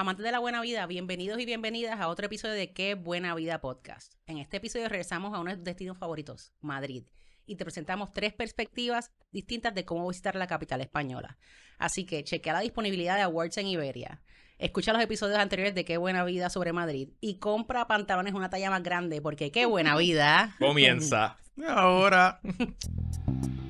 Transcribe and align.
Amantes 0.00 0.24
de 0.24 0.32
la 0.32 0.38
buena 0.38 0.62
vida, 0.62 0.86
bienvenidos 0.86 1.38
y 1.40 1.44
bienvenidas 1.44 2.00
a 2.00 2.08
otro 2.08 2.24
episodio 2.24 2.54
de 2.54 2.72
Qué 2.72 2.94
Buena 2.94 3.34
Vida 3.34 3.60
Podcast. 3.60 4.14
En 4.26 4.38
este 4.38 4.56
episodio 4.56 4.88
regresamos 4.88 5.34
a 5.34 5.40
uno 5.40 5.50
de 5.50 5.56
tus 5.56 5.64
destinos 5.66 5.98
favoritos, 5.98 6.54
Madrid, 6.62 7.04
y 7.44 7.56
te 7.56 7.66
presentamos 7.66 8.10
tres 8.10 8.32
perspectivas 8.32 9.12
distintas 9.30 9.74
de 9.74 9.84
cómo 9.84 10.08
visitar 10.08 10.36
la 10.36 10.46
capital 10.46 10.80
española. 10.80 11.36
Así 11.76 12.06
que 12.06 12.24
chequea 12.24 12.54
la 12.54 12.60
disponibilidad 12.60 13.16
de 13.16 13.20
Awards 13.24 13.58
en 13.58 13.66
Iberia. 13.66 14.22
Escucha 14.56 14.94
los 14.94 15.02
episodios 15.02 15.38
anteriores 15.38 15.74
de 15.74 15.84
Qué 15.84 15.98
Buena 15.98 16.24
Vida 16.24 16.48
sobre 16.48 16.72
Madrid 16.72 17.10
y 17.20 17.34
compra 17.38 17.86
pantalones 17.86 18.32
una 18.32 18.48
talla 18.48 18.70
más 18.70 18.82
grande 18.82 19.20
porque 19.20 19.52
qué 19.52 19.66
buena 19.66 19.94
vida. 19.98 20.56
Comienza. 20.58 21.36
Ahora. 21.68 22.40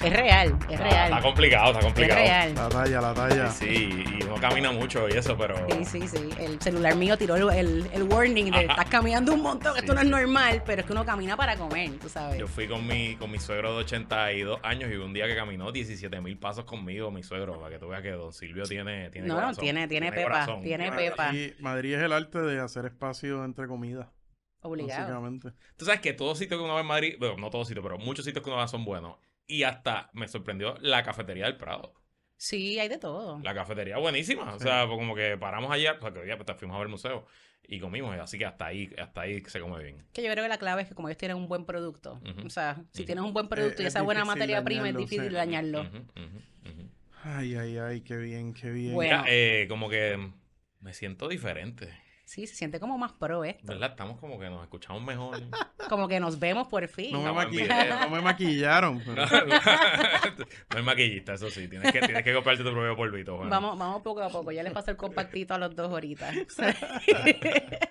Es 0.00 0.12
real, 0.12 0.56
es 0.70 0.78
real. 0.78 1.10
Está 1.10 1.20
complicado, 1.22 1.66
está 1.72 1.78
Es 1.80 1.84
complicado. 1.86 2.20
real. 2.20 2.54
La 2.54 2.68
talla, 2.68 3.00
la 3.00 3.14
talla. 3.14 3.50
Sí, 3.50 4.04
y 4.20 4.22
uno 4.24 4.36
camina 4.36 4.70
mucho 4.70 5.08
y 5.08 5.12
eso, 5.14 5.36
pero. 5.36 5.56
Sí, 5.70 5.84
sí, 5.84 6.06
sí. 6.06 6.30
El 6.38 6.60
celular 6.60 6.94
mío 6.94 7.18
tiró 7.18 7.34
el, 7.34 7.50
el- 7.50 7.90
el 7.92 8.02
warning 8.04 8.44
de 8.52 8.58
Ajá. 8.60 8.60
estás 8.74 8.84
caminando 8.84 9.34
un 9.34 9.42
montón, 9.42 9.76
esto 9.76 9.90
Sí, 9.90 9.94
no 9.96 10.00
es 10.00 10.06
sí. 10.06 10.10
normal, 10.12 10.62
pero 10.64 10.82
es 10.82 10.86
que 10.86 10.92
uno 10.92 11.04
camina 11.04 11.36
para 11.36 11.56
comer, 11.56 11.90
tú 12.00 12.08
sabes. 12.08 12.38
Yo 12.38 12.46
fui 12.46 12.68
con 12.68 12.86
mi, 12.86 13.16
con 13.16 13.28
mi 13.28 13.40
suegro 13.40 13.72
de 13.74 13.78
82 13.80 14.60
años 14.62 14.88
y 14.92 14.94
un 14.98 15.12
día 15.12 15.26
que 15.26 15.34
caminó 15.34 15.72
17 15.72 16.20
mil 16.20 16.38
pasos 16.38 16.64
conmigo, 16.64 17.10
mi 17.10 17.24
suegro, 17.24 17.58
para 17.58 17.70
que 17.72 17.80
tú 17.80 17.88
veas 17.88 18.00
que 18.02 18.12
don 18.12 18.32
Silvio 18.32 18.62
tiene, 18.66 19.10
tiene 19.10 19.26
No, 19.26 19.34
no, 19.34 19.40
corazón. 19.40 19.62
tiene- 19.64 19.88
tiene 19.88 20.12
pepa, 20.12 20.22
corazón. 20.30 20.62
tiene 20.62 20.92
pepa. 20.92 21.24
Madrid, 21.24 21.52
Madrid 21.58 21.94
es 21.94 22.02
el 22.04 22.12
arte 22.12 22.38
de 22.38 22.60
hacer 22.60 22.84
espacio 22.86 23.44
entre 23.44 23.66
comidas, 23.66 24.06
Obligado. 24.62 25.00
básicamente. 25.02 25.52
Tú 25.76 25.84
sabes 25.84 26.00
que 26.00 26.12
todos 26.12 26.38
sitios 26.38 26.58
que 26.58 26.64
uno 26.64 26.74
va 26.74 26.80
en 26.80 26.86
Madrid, 26.86 27.16
bueno, 27.18 27.36
no 27.36 27.50
todos 27.50 27.68
sitios, 27.68 27.84
pero 27.84 27.98
muchos 27.98 28.24
sitios 28.24 28.42
que 28.42 28.50
uno 28.50 28.58
va 28.58 28.68
son 28.68 28.84
buenos. 28.84 29.16
Y 29.46 29.62
hasta 29.62 30.10
me 30.12 30.28
sorprendió 30.28 30.76
la 30.80 31.02
cafetería 31.02 31.46
del 31.46 31.56
Prado. 31.56 31.94
Sí, 32.36 32.78
hay 32.78 32.88
de 32.88 32.98
todo. 32.98 33.40
La 33.42 33.54
cafetería 33.54 33.98
buenísima. 33.98 34.54
O 34.54 34.58
sea, 34.58 34.86
pues 34.86 34.98
como 34.98 35.14
que 35.14 35.36
paramos 35.36 35.72
ayer, 35.72 35.96
o 35.96 36.00
sea, 36.00 36.12
que 36.12 36.20
hoy 36.20 36.26
día 36.26 36.38
pues, 36.38 36.56
fuimos 36.56 36.76
a 36.76 36.78
ver 36.78 36.86
el 36.86 36.92
museo 36.92 37.26
y 37.66 37.80
comimos. 37.80 38.16
Así 38.18 38.38
que 38.38 38.46
hasta 38.46 38.66
ahí, 38.66 38.90
hasta 38.98 39.22
ahí 39.22 39.42
se 39.46 39.60
come 39.60 39.82
bien. 39.82 40.06
Que 40.12 40.22
yo 40.22 40.30
creo 40.30 40.44
que 40.44 40.48
la 40.48 40.58
clave 40.58 40.82
es 40.82 40.88
que 40.88 40.94
como 40.94 41.08
ellos 41.08 41.18
tienen 41.18 41.36
un 41.36 41.48
buen 41.48 41.64
producto, 41.64 42.20
o 42.44 42.50
sea, 42.50 42.82
si 42.92 43.04
tienes 43.04 43.24
un 43.24 43.32
buen 43.32 43.48
producto 43.48 43.82
Eh, 43.82 43.84
y 43.84 43.86
es 43.86 43.94
esa 43.94 44.02
buena 44.02 44.24
materia 44.24 44.62
prima 44.62 44.88
es 44.88 44.96
difícil 44.96 45.28
sí. 45.28 45.34
dañarlo. 45.34 45.84
Ay, 47.24 47.56
ay, 47.56 47.78
ay, 47.78 48.00
qué 48.02 48.16
bien, 48.16 48.54
qué 48.54 48.70
bien. 48.70 48.94
Bueno. 48.94 49.22
Mira, 49.22 49.24
eh, 49.28 49.66
como 49.68 49.88
que 49.88 50.30
me 50.80 50.94
siento 50.94 51.28
diferente. 51.28 51.92
Sí, 52.28 52.46
se 52.46 52.54
siente 52.54 52.78
como 52.78 52.98
más 52.98 53.12
pro 53.14 53.42
esto. 53.42 53.66
¿Verdad? 53.66 53.92
Estamos 53.92 54.18
como 54.20 54.38
que 54.38 54.50
nos 54.50 54.62
escuchamos 54.62 55.02
mejor. 55.02 55.40
Como 55.88 56.06
que 56.08 56.20
nos 56.20 56.38
vemos 56.38 56.68
por 56.68 56.86
fin. 56.86 57.12
No 57.12 57.32
me, 57.32 57.46
video. 57.46 58.00
no 58.00 58.10
me 58.10 58.20
maquillaron. 58.20 59.00
pero- 59.02 59.24
No, 59.24 59.46
no, 59.46 59.46
no 60.74 60.78
es 60.78 60.84
maquillista, 60.84 61.32
eso 61.32 61.48
sí. 61.48 61.66
Tienes 61.68 61.90
que, 61.90 62.00
tienes 62.00 62.22
que 62.22 62.34
comprarte 62.34 62.62
tu 62.62 62.70
propio 62.70 62.94
polvito. 62.94 63.38
Juan. 63.38 63.48
Vamos, 63.48 63.78
vamos 63.78 64.02
poco 64.02 64.20
a 64.22 64.28
poco. 64.28 64.52
Ya 64.52 64.62
les 64.62 64.74
paso 64.74 64.90
el 64.90 64.98
compactito 64.98 65.54
a 65.54 65.58
los 65.58 65.74
dos 65.74 65.88
ahorita. 65.90 66.30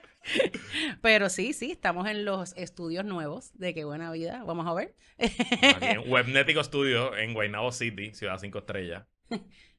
Pero 1.02 1.30
sí, 1.30 1.54
sí, 1.54 1.72
estamos 1.72 2.08
en 2.08 2.24
los 2.24 2.56
estudios 2.58 3.04
nuevos 3.04 3.58
de 3.58 3.74
Qué 3.74 3.86
Buena 3.86 4.12
Vida. 4.12 4.44
Vamos 4.46 4.68
a 4.68 4.74
ver. 4.76 4.96
Aquí 5.18 5.86
en 5.86 6.12
Webnético 6.12 6.64
Studio 6.64 7.18
en 7.18 7.34
Guaynabo 7.34 7.72
City, 7.72 8.14
Ciudad 8.14 8.38
5 8.38 8.60
Estrellas. 8.60 9.08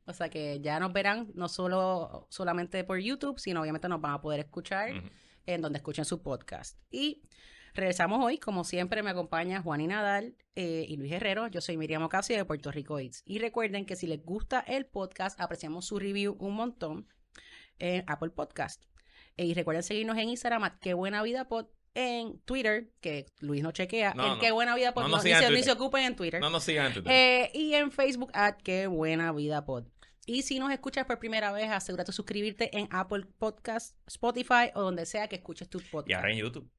O 0.08 0.14
sea 0.14 0.30
que 0.30 0.58
ya 0.60 0.80
nos 0.80 0.92
verán 0.92 1.30
no 1.34 1.48
solo 1.48 2.26
solamente 2.30 2.82
por 2.82 2.98
YouTube, 2.98 3.38
sino 3.38 3.60
obviamente 3.60 3.88
nos 3.88 4.00
van 4.00 4.14
a 4.14 4.20
poder 4.22 4.40
escuchar 4.40 4.90
en 5.44 5.60
donde 5.60 5.76
escuchen 5.78 6.06
su 6.06 6.22
podcast. 6.22 6.78
Y 6.90 7.22
regresamos 7.74 8.24
hoy, 8.24 8.38
como 8.38 8.64
siempre, 8.64 9.02
me 9.02 9.10
acompaña 9.10 9.60
Juan 9.60 9.82
y 9.82 9.86
Nadal 9.86 10.34
eh, 10.54 10.86
y 10.88 10.96
Luis 10.96 11.12
Herrero. 11.12 11.46
Yo 11.48 11.60
soy 11.60 11.76
Miriam 11.76 12.02
Ocasio 12.02 12.36
de 12.36 12.44
Puerto 12.46 12.72
Rico 12.72 12.98
Eats. 12.98 13.22
Y 13.26 13.38
recuerden 13.38 13.84
que 13.84 13.96
si 13.96 14.06
les 14.06 14.22
gusta 14.22 14.60
el 14.60 14.86
podcast, 14.86 15.38
apreciamos 15.38 15.84
su 15.84 15.98
review 15.98 16.36
un 16.40 16.54
montón 16.54 17.06
en 17.78 18.02
Apple 18.06 18.30
Podcast. 18.30 18.82
Eh, 19.36 19.44
y 19.44 19.52
recuerden 19.54 19.82
seguirnos 19.82 20.16
en 20.16 20.30
Instagram, 20.30 20.64
at 20.64 20.78
Qué 20.80 20.94
Buena 20.94 21.22
Vida 21.22 21.48
Pod, 21.48 21.66
en 21.94 22.38
Twitter, 22.40 22.90
que 23.00 23.26
Luis 23.40 23.62
no 23.62 23.72
chequea, 23.72 24.14
No, 24.14 24.22
en 24.24 24.28
no. 24.30 24.38
Qué 24.38 24.52
Buena 24.52 24.74
Vida 24.74 24.94
Pod, 24.94 25.02
No 25.02 25.08
no, 25.08 25.16
nos 25.16 25.24
ni, 25.24 25.30
sigan 25.30 25.42
se, 25.42 25.48
ni 25.48 25.54
Twitter. 25.56 25.64
se 25.64 25.72
ocupen 25.72 26.04
en 26.04 26.16
Twitter. 26.16 26.40
No 26.40 26.48
nos 26.50 26.64
sigan 26.64 26.86
en 26.86 26.92
Twitter. 26.94 27.12
Eh, 27.12 27.50
y 27.54 27.74
en 27.74 27.90
Facebook, 27.92 28.30
at 28.32 28.56
Qué 28.62 28.86
Buena 28.86 29.32
Vida 29.32 29.64
Pod. 29.64 29.84
Y 30.28 30.42
si 30.42 30.58
nos 30.58 30.70
escuchas 30.70 31.06
por 31.06 31.18
primera 31.18 31.52
vez, 31.52 31.70
asegúrate 31.70 32.10
de 32.10 32.14
suscribirte 32.14 32.76
en 32.76 32.86
Apple 32.90 33.24
Podcast, 33.38 33.96
Spotify 34.06 34.70
o 34.74 34.82
donde 34.82 35.06
sea 35.06 35.26
que 35.26 35.36
escuches 35.36 35.70
tu 35.70 35.80
podcast. 35.80 36.10
y 36.10 36.12
ahora 36.12 36.30
en 36.30 36.36
YouTube. 36.36 36.70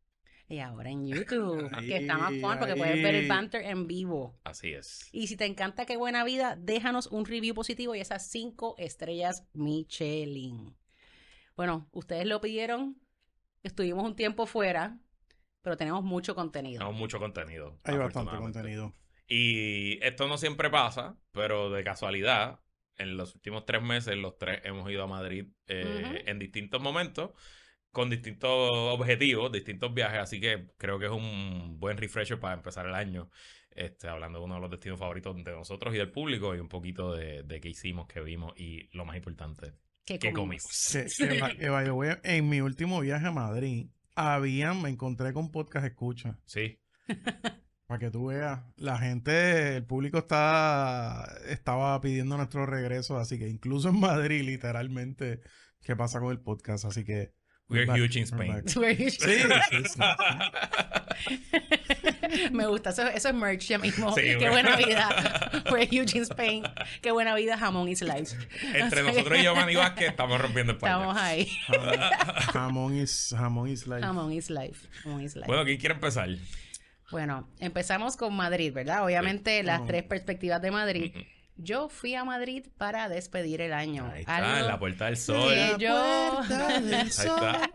Y 0.48 0.60
ahora 0.60 0.92
en 0.92 1.08
YouTube, 1.08 1.68
Ahí, 1.74 1.88
que 1.88 1.98
está 1.98 2.20
más 2.20 2.30
fun 2.40 2.60
porque 2.60 2.76
puedes 2.76 3.02
ver 3.02 3.16
el 3.16 3.28
banter 3.28 3.64
en 3.66 3.88
vivo. 3.88 4.38
Así 4.44 4.72
es. 4.72 5.10
Y 5.12 5.26
si 5.26 5.36
te 5.36 5.48
encanta 5.48 5.88
Qué 5.88 5.98
Buena 5.98 6.24
Vida, 6.24 6.58
déjanos 6.60 7.08
un 7.08 7.26
review 7.26 7.56
positivo 7.56 7.96
y 7.96 8.02
esas 8.02 8.30
cinco 8.30 8.76
estrellas 8.78 9.48
Michelin. 9.54 10.78
Bueno, 11.56 11.90
ustedes 11.92 12.28
lo 12.28 12.42
pidieron, 12.42 13.02
estuvimos 13.64 14.04
un 14.04 14.16
tiempo 14.16 14.46
fuera, 14.46 15.00
pero 15.64 15.76
tenemos 15.76 16.04
mucho 16.04 16.36
contenido. 16.36 16.82
Tenemos 16.82 17.00
mucho 17.00 17.18
contenido. 17.18 17.80
Hay 17.84 17.98
bastante 17.98 18.38
contenido. 18.38 18.94
Y 19.28 19.98
esto 20.06 20.28
no 20.28 20.38
siempre 20.38 20.70
pasa, 20.70 21.18
pero 21.32 21.72
de 21.72 21.84
casualidad, 21.84 22.60
en 23.00 23.18
los 23.18 23.34
últimos 23.34 23.66
tres 23.66 23.82
meses, 23.82 24.16
los 24.16 24.38
tres 24.38 24.62
hemos 24.64 24.90
ido 24.92 25.04
a 25.04 25.08
Madrid 25.08 25.48
eh, 25.68 26.24
en 26.28 26.38
distintos 26.38 26.82
momentos, 26.82 27.32
con 27.92 28.10
distintos 28.10 28.70
objetivos, 28.72 29.52
distintos 29.52 29.94
viajes. 29.94 30.20
Así 30.20 30.40
que 30.40 30.68
creo 30.78 31.00
que 31.00 31.06
es 31.06 31.12
un 31.12 31.80
buen 31.80 31.98
refresher 31.98 32.40
para 32.40 32.54
empezar 32.54 32.86
el 32.86 32.94
año. 32.94 33.30
Este, 33.72 34.08
hablando 34.08 34.40
de 34.40 34.46
uno 34.46 34.56
de 34.56 34.62
los 34.62 34.72
destinos 34.72 35.00
favoritos 35.00 35.36
de 35.44 35.52
nosotros 35.52 35.96
y 35.96 35.98
del 35.98 36.12
público, 36.12 36.54
y 36.54 36.60
un 36.60 36.68
poquito 36.68 37.14
de, 37.16 37.44
de 37.44 37.62
qué 37.62 37.70
hicimos, 37.70 38.08
qué 38.08 38.20
vimos, 38.20 38.54
y 38.58 38.90
lo 38.96 39.06
más 39.06 39.16
importante, 39.16 39.74
¿Qué 40.10 40.18
qué 40.18 40.34
comimos? 40.34 40.96
en 42.24 42.50
mi 42.50 42.62
último 42.62 43.00
viaje 43.00 43.28
a 43.28 43.32
Madrid, 43.32 43.88
habían, 44.16 44.82
me 44.82 44.90
encontré 44.90 45.34
con 45.34 45.52
podcast 45.52 45.86
escucha. 45.86 46.40
Sí. 46.46 46.80
Para 47.90 47.98
que 48.02 48.12
tú 48.12 48.28
veas, 48.28 48.60
la 48.78 49.00
gente, 49.00 49.78
el 49.78 49.84
público 49.84 50.20
está, 50.20 51.28
estaba 51.48 52.00
pidiendo 52.02 52.38
nuestro 52.38 52.68
regreso, 52.68 53.18
así 53.18 53.40
que 53.40 53.48
incluso 53.50 53.90
en 53.90 54.00
Madrid, 54.00 54.44
literalmente, 54.44 55.42
¿qué 55.82 55.96
pasa 55.96 56.20
con 56.20 56.30
el 56.30 56.40
podcast? 56.40 56.86
Así 56.86 57.04
que... 57.04 57.34
We're 57.68 57.88
back, 57.88 57.98
huge 57.98 58.20
in 58.20 58.28
we're 58.38 58.46
Spain. 58.52 58.54
back. 58.54 58.68
Sí, 58.68 59.10
sí, 59.10 59.20
sí. 59.90 60.00
Me 62.52 62.68
gusta, 62.68 62.92
eso, 62.92 63.08
eso 63.08 63.30
es 63.30 63.36
merch 63.36 63.68
ya 63.70 63.80
mismo. 63.80 64.14
Sí, 64.14 64.22
Qué 64.22 64.50
bueno. 64.50 64.70
buena 64.70 64.76
vida. 64.88 65.64
We're 65.72 65.86
huge 65.88 66.16
in 66.16 66.24
Spain. 66.24 66.64
Qué 67.02 67.10
buena 67.12 67.34
vida, 67.34 67.58
jamón 67.58 67.90
is 67.90 68.04
life. 68.04 68.36
Entre 68.76 69.02
nosotros 69.02 69.40
y 69.40 69.42
Giovanni 69.42 69.76
Vázquez 69.76 70.10
estamos 70.10 70.40
rompiendo 70.40 70.74
España. 70.74 70.94
Estamos 70.94 71.18
ahí. 71.18 71.48
Jamón- 71.68 72.52
Jamón 72.54 72.96
is, 72.96 73.34
jamón 73.36 73.68
is 73.68 73.88
life. 73.88 74.02
Jamón 74.02 74.32
is 74.32 74.50
life. 74.52 74.88
Jamón 75.04 75.22
is 75.24 75.36
life. 75.36 75.48
Bueno, 75.48 75.64
¿quién 75.66 75.78
quiere 75.80 75.96
empezar? 75.96 76.30
Bueno, 77.12 77.50
empezamos 77.60 78.16
con 78.18 78.36
Madrid, 78.36 78.74
¿verdad? 78.74 79.04
Obviamente 79.06 79.64
las 79.64 79.86
tres 79.86 80.04
perspectivas 80.04 80.62
de 80.62 80.72
Madrid. 80.72 81.14
Yo 81.62 81.90
fui 81.90 82.16
a 82.16 82.24
Madrid 82.24 82.68
para 82.78 83.10
despedir 83.10 83.60
el 83.60 83.74
año. 83.74 84.10
Ahí 84.14 84.22
está, 84.22 84.38
Algo- 84.38 84.60
en 84.62 84.68
la 84.68 84.80
Puerta 84.80 85.06
del 85.08 85.18
Sol. 85.18 85.54
Yo- 85.78 86.34
puerta 86.48 86.80
del 86.80 86.94
Ahí 86.94 87.08
está. 87.08 87.70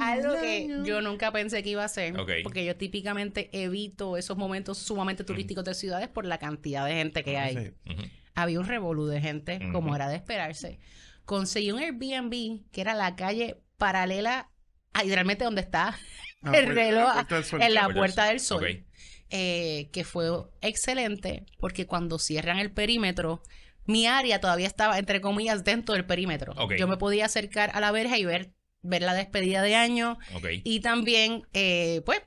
Algo 0.00 0.32
que 0.40 0.80
yo 0.84 1.00
nunca 1.02 1.30
pensé 1.30 1.62
que 1.62 1.70
iba 1.70 1.82
a 1.82 1.86
hacer, 1.86 2.14
porque 2.42 2.64
yo 2.64 2.74
típicamente 2.76 3.48
evito 3.52 4.16
esos 4.16 4.36
momentos 4.36 4.78
sumamente 4.78 5.22
turísticos 5.22 5.64
de 5.64 5.74
ciudades 5.74 6.08
por 6.08 6.24
la 6.24 6.38
cantidad 6.38 6.84
de 6.84 6.94
gente 6.94 7.22
que 7.22 7.38
hay. 7.38 7.56
Sí. 7.56 7.92
Ujú. 7.92 8.02
había 8.34 8.58
un 8.60 8.66
revolú 8.66 9.06
de 9.06 9.20
gente, 9.20 9.60
como 9.72 9.94
era 9.94 10.08
de 10.08 10.16
esperarse. 10.16 10.78
Conseguí 11.24 11.70
un 11.72 11.78
Airbnb 11.80 12.62
que 12.72 12.80
era 12.80 12.94
la 12.94 13.14
calle 13.16 13.60
paralela 13.76 14.50
a 14.94 15.02
literalmente 15.04 15.44
donde 15.44 15.60
está 15.60 15.96
Ah, 16.42 16.52
El 16.56 16.64
puerta- 16.66 16.72
reloj 16.82 17.28
del 17.28 17.44
sol. 17.44 17.62
en 17.62 17.74
la 17.74 17.80
Puerta 17.88 18.24
del 18.24 18.36
Puerta 18.36 18.38
Sol. 18.38 18.60
del 18.62 18.76
Sol. 18.76 18.84
Eh, 19.30 19.90
que 19.92 20.04
fue 20.04 20.28
excelente 20.62 21.44
porque 21.58 21.86
cuando 21.86 22.18
cierran 22.18 22.58
el 22.58 22.70
perímetro, 22.72 23.42
mi 23.84 24.06
área 24.06 24.40
todavía 24.40 24.66
estaba, 24.66 24.98
entre 24.98 25.20
comillas, 25.20 25.64
dentro 25.64 25.94
del 25.94 26.06
perímetro. 26.06 26.54
Yo 26.78 26.88
me 26.88 26.96
podía 26.96 27.26
acercar 27.26 27.70
a 27.74 27.80
la 27.80 27.90
verja 27.92 28.16
y 28.18 28.24
ver, 28.24 28.52
ver 28.82 29.02
la 29.02 29.14
despedida 29.14 29.60
de 29.62 29.74
año 29.74 30.18
y 30.64 30.80
también, 30.80 31.42
eh, 31.52 32.02
pues, 32.06 32.22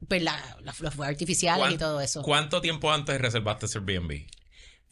ver 0.00 0.22
la, 0.22 0.36
la- 0.62 0.74
los 0.80 0.94
fuegos 0.94 1.08
artificiales 1.08 1.66
y 1.66 1.68
¿Cuán- 1.70 1.78
todo 1.78 2.00
eso. 2.00 2.22
¿Cuánto 2.22 2.60
tiempo 2.60 2.92
antes 2.92 3.20
reservaste 3.20 3.66
ese 3.66 3.78
Airbnb? 3.78 4.26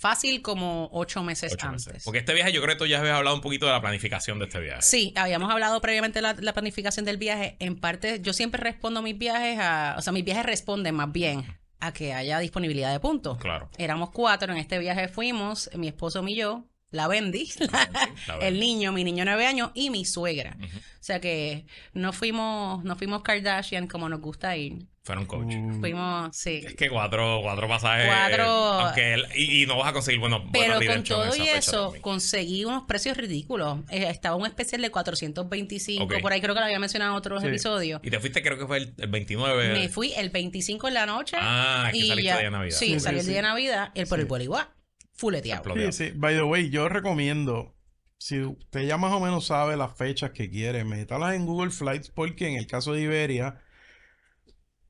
Fácil 0.05 0.43
como 0.43 0.91
ocho 0.93 1.23
meses 1.23 1.55
Ocho 1.55 1.67
antes. 1.69 1.87
meses. 1.87 2.05
Porque 2.05 2.19
este 2.19 2.35
viaje, 2.35 2.53
yo 2.53 2.61
creo 2.61 2.75
que 2.75 2.79
tú 2.81 2.87
ya 2.87 3.01
habías 3.01 3.17
hablado 3.17 3.35
un 3.35 3.41
poquito 3.41 3.65
de 3.65 3.73
la 3.73 3.81
planificación 3.81 4.39
de 4.39 4.45
este 4.45 4.61
viaje. 4.61 4.83
Sí, 4.83 5.15
habíamos 5.17 5.51
hablado 5.51 5.81
previamente 5.81 6.19
de 6.19 6.23
la, 6.23 6.35
la 6.39 6.53
planificación 6.53 7.06
del 7.06 7.17
viaje. 7.17 7.56
En 7.59 7.81
parte, 7.81 8.21
yo 8.21 8.35
siempre 8.35 8.61
respondo 8.62 9.01
mis 9.01 9.17
viajes 9.17 9.59
a, 9.59 9.95
o 9.97 10.03
sea, 10.03 10.12
mis 10.12 10.23
viajes 10.23 10.45
responden 10.45 10.95
más 10.95 11.11
bien 11.11 11.47
a 11.81 11.93
que 11.95 12.12
haya 12.12 12.39
disponibilidad 12.39 12.93
de 12.93 13.01
puntos. 13.01 13.39
Claro. 13.39 13.71
Éramos 13.79 14.11
cuatro, 14.11 14.53
en 14.53 14.59
este 14.59 14.79
viaje 14.79 15.09
fuimos, 15.09 15.71
mi 15.75 15.89
esposo 15.89 16.23
y 16.29 16.35
yo, 16.35 16.67
la 16.91 17.09
Bendy, 17.09 17.49
La 17.73 17.89
el 18.35 18.41
Bendy. 18.41 18.61
niño, 18.61 18.93
mi 18.93 19.05
niño 19.05 19.25
de 19.25 19.31
nueve 19.31 19.47
años 19.47 19.71
y 19.73 19.89
mi 19.89 20.05
suegra. 20.05 20.59
O 20.61 20.67
sea 21.01 21.19
que 21.19 21.65
no 21.95 22.12
fuimos, 22.12 22.85
no 22.85 22.95
fuimos 22.97 23.23
Kardashian 23.23 23.87
como 23.89 24.09
nos 24.11 24.21
gusta 24.21 24.55
ir. 24.56 24.87
Fueron 25.05 25.27
coach. 25.27 25.55
Mm, 25.55 25.81
Fuimos, 25.81 26.35
sí. 26.35 26.62
Es 26.65 26.75
que 26.77 26.89
cuatro, 26.89 27.41
cuatro 27.43 27.69
pasajes. 27.69 28.06
Cuatro- 28.06 28.45
Aunque 28.47 29.12
él- 29.12 29.27
y, 29.37 29.62
y 29.62 29.67
no 29.67 29.77
vas 29.77 29.89
a 29.89 29.93
conseguir 29.93 30.19
buenos 30.19 30.41
Pero 30.51 30.77
con 30.85 31.05
todo 31.05 31.37
y 31.37 31.43
eso, 31.47 31.83
también. 31.85 32.03
conseguí 32.03 32.65
unos 32.65 32.85
precios 32.85 33.15
ridículos. 33.19 33.81
Eh, 33.91 34.06
estaba 34.09 34.35
un 34.37 34.47
especial 34.47 34.81
de 34.81 34.91
425, 34.91 36.05
Ok. 36.05 36.21
por 36.23 36.33
ahí 36.33 36.41
creo 36.41 36.55
que 36.55 36.61
lo 36.61 36.65
había 36.67 36.79
mencionado 36.79 37.12
en 37.12 37.19
otros 37.19 37.43
Sí. 37.43 37.49
episodios. 37.49 38.01
Y 38.03 38.09
te 38.11 38.19
fuiste, 38.19 38.43
creo 38.43 38.56
que 38.59 38.67
fue 38.67 38.79
el, 38.79 38.95
el 38.97 39.09
29. 39.11 39.75
Me 39.75 39.89
fui 39.91 40.15
el 40.15 40.31
25 40.31 40.89
en 40.89 40.95
la 40.95 41.05
noche. 41.05 41.37
Ah, 41.39 41.85
es 41.89 41.93
que 41.93 41.99
y 41.99 42.09
saliste 42.09 42.25
ya, 42.25 42.39
de 42.39 42.51
Navidad. 42.51 42.77
Sí, 42.79 42.87
Sí, 42.95 43.01
salí 43.01 43.17
sí, 43.19 43.21
el 43.21 43.27
día 43.27 43.37
de. 43.37 43.43
Navidad, 43.43 43.93
el 43.95 44.06
por 44.06 44.21
el. 44.21 44.25
Bolívar, 44.25 44.71
fuleteado. 45.12 45.75
Sí, 45.77 45.93
sí. 45.93 46.12
By 46.15 46.35
the 46.35 46.43
way, 46.45 46.71
yo 46.71 46.89
recomiendo, 46.89 47.77
si 48.17 48.41
usted 48.41 48.87
ya 48.87 48.97
más 48.97 49.12
o 49.12 49.21
menos 49.21 49.47
sabe 49.47 49.77
las 49.77 49.95
fechas 49.99 50.31
que 50.31 50.49
quiere, 50.51 50.83
métalas 50.85 51.35
en 51.35 51.45
Google 51.45 51.71
Flights 51.71 52.09
porque 52.09 52.49
en 52.49 52.56
el 52.56 52.67
caso 52.67 52.95
de 52.95 53.03
Iberia, 53.03 53.61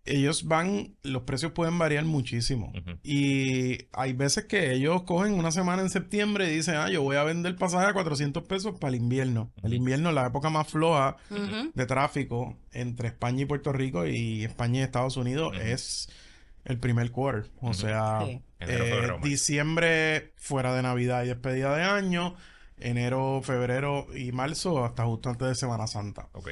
ellos 0.06 0.45
van, 0.47 0.97
los 1.03 1.23
precios 1.23 1.53
pueden 1.53 1.79
variar 1.79 2.05
muchísimo. 2.05 2.73
Y 3.03 3.87
hay 3.93 4.12
veces 4.12 4.45
que 4.45 4.73
ellos 4.73 5.03
cogen 5.03 5.35
una 5.35 5.51
semana 5.51 5.83
en 5.83 5.91
septiembre 5.91 6.53
y 6.53 6.56
dicen, 6.56 6.77
ah, 6.77 6.91
yo 6.91 7.03
voy 7.03 7.17
a 7.17 7.25
vender 7.25 7.56
pasaje 7.56 7.87
a 7.87 7.93
400 7.93 8.43
pesos 8.45 8.79
para 8.79 8.91
el 8.91 8.97
invierno. 8.97 9.53
El 9.62 9.75
invierno 9.75 10.11
es 10.11 10.15
la 10.15 10.27
época 10.27 10.51
más 10.51 10.69
floja 10.69 11.17
de 11.75 11.87
tráfico 11.87 12.56
entre 12.73 13.09
España 13.09 13.43
y 13.43 13.47
Puerto 13.47 13.73
Rico 13.73 14.06
y 14.06 14.45
España 14.45 14.81
y 14.81 14.83
Estados 14.83 15.17
Unidos 15.17 15.56
es 15.61 16.09
el 16.65 16.79
primer 16.79 17.11
quarter. 17.11 17.51
O 17.61 17.73
sea, 17.75 18.21
Sí. 18.27 18.41
Eh, 18.67 19.12
diciembre 19.23 20.33
fuera 20.37 20.75
de 20.75 20.83
Navidad 20.83 21.25
y 21.25 21.29
despedida 21.29 21.77
de 21.77 21.83
año, 21.83 22.35
enero, 22.79 23.43
febrero 23.43 24.06
y 24.17 24.33
marzo 24.33 24.85
hasta 24.85 25.05
justo 25.05 25.29
antes 25.29 25.49
de 25.49 25.55
Semana 25.55 25.87
Santa. 25.87 26.29
Ok. 26.33 26.49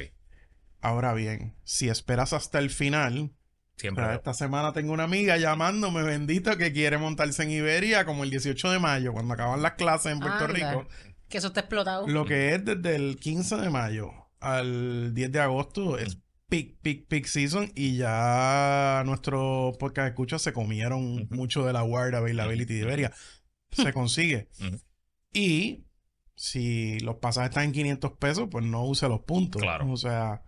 Ahora 0.81 1.13
bien, 1.13 1.55
si 1.63 1.89
esperas 1.89 2.33
hasta 2.33 2.59
el 2.59 2.69
final, 2.69 3.31
Siempre. 3.75 4.03
sea, 4.05 4.13
esta 4.15 4.33
semana 4.33 4.71
tengo 4.71 4.93
una 4.93 5.03
amiga 5.03 5.37
llamándome, 5.37 6.03
bendito, 6.03 6.55
que 6.57 6.71
quiere 6.71 6.97
montarse 6.97 7.43
en 7.43 7.51
Iberia 7.51 8.05
como 8.05 8.23
el 8.23 8.29
18 8.29 8.71
de 8.71 8.79
mayo, 8.79 9.13
cuando 9.13 9.33
acaban 9.33 9.61
las 9.61 9.73
clases 9.73 10.11
en 10.13 10.19
Puerto 10.19 10.45
Anda. 10.45 10.53
Rico. 10.73 10.87
Que 11.27 11.37
eso 11.39 11.47
está 11.47 11.61
explotado. 11.61 12.07
Lo 12.07 12.25
que 12.25 12.53
es 12.53 12.63
desde 12.63 12.95
el 12.95 13.17
15 13.17 13.57
de 13.57 13.69
mayo 13.69 14.11
al 14.39 15.13
10 15.13 15.31
de 15.31 15.39
agosto 15.39 15.97
es 15.97 16.19
peak, 16.47 16.75
peak, 16.81 17.07
peak 17.07 17.25
season 17.25 17.71
y 17.75 17.97
ya 17.97 19.01
nuestros 19.05 19.75
podcast 19.77 20.09
escuchas 20.09 20.41
se 20.43 20.53
comieron 20.53 21.27
mucho 21.31 21.65
de 21.65 21.73
la 21.73 21.83
Wired 21.83 22.13
Availability 22.13 22.75
de 22.75 22.79
Iberia. 22.81 23.11
Se 23.71 23.91
consigue. 23.91 24.49
Y 25.33 25.85
si 26.35 26.99
los 26.99 27.15
pasajes 27.15 27.49
están 27.49 27.63
en 27.65 27.71
500 27.71 28.11
pesos, 28.19 28.47
pues 28.51 28.63
no 28.63 28.83
use 28.85 29.07
los 29.09 29.21
puntos. 29.21 29.61
Claro. 29.61 29.89
O 29.91 29.97
sea, 29.97 30.43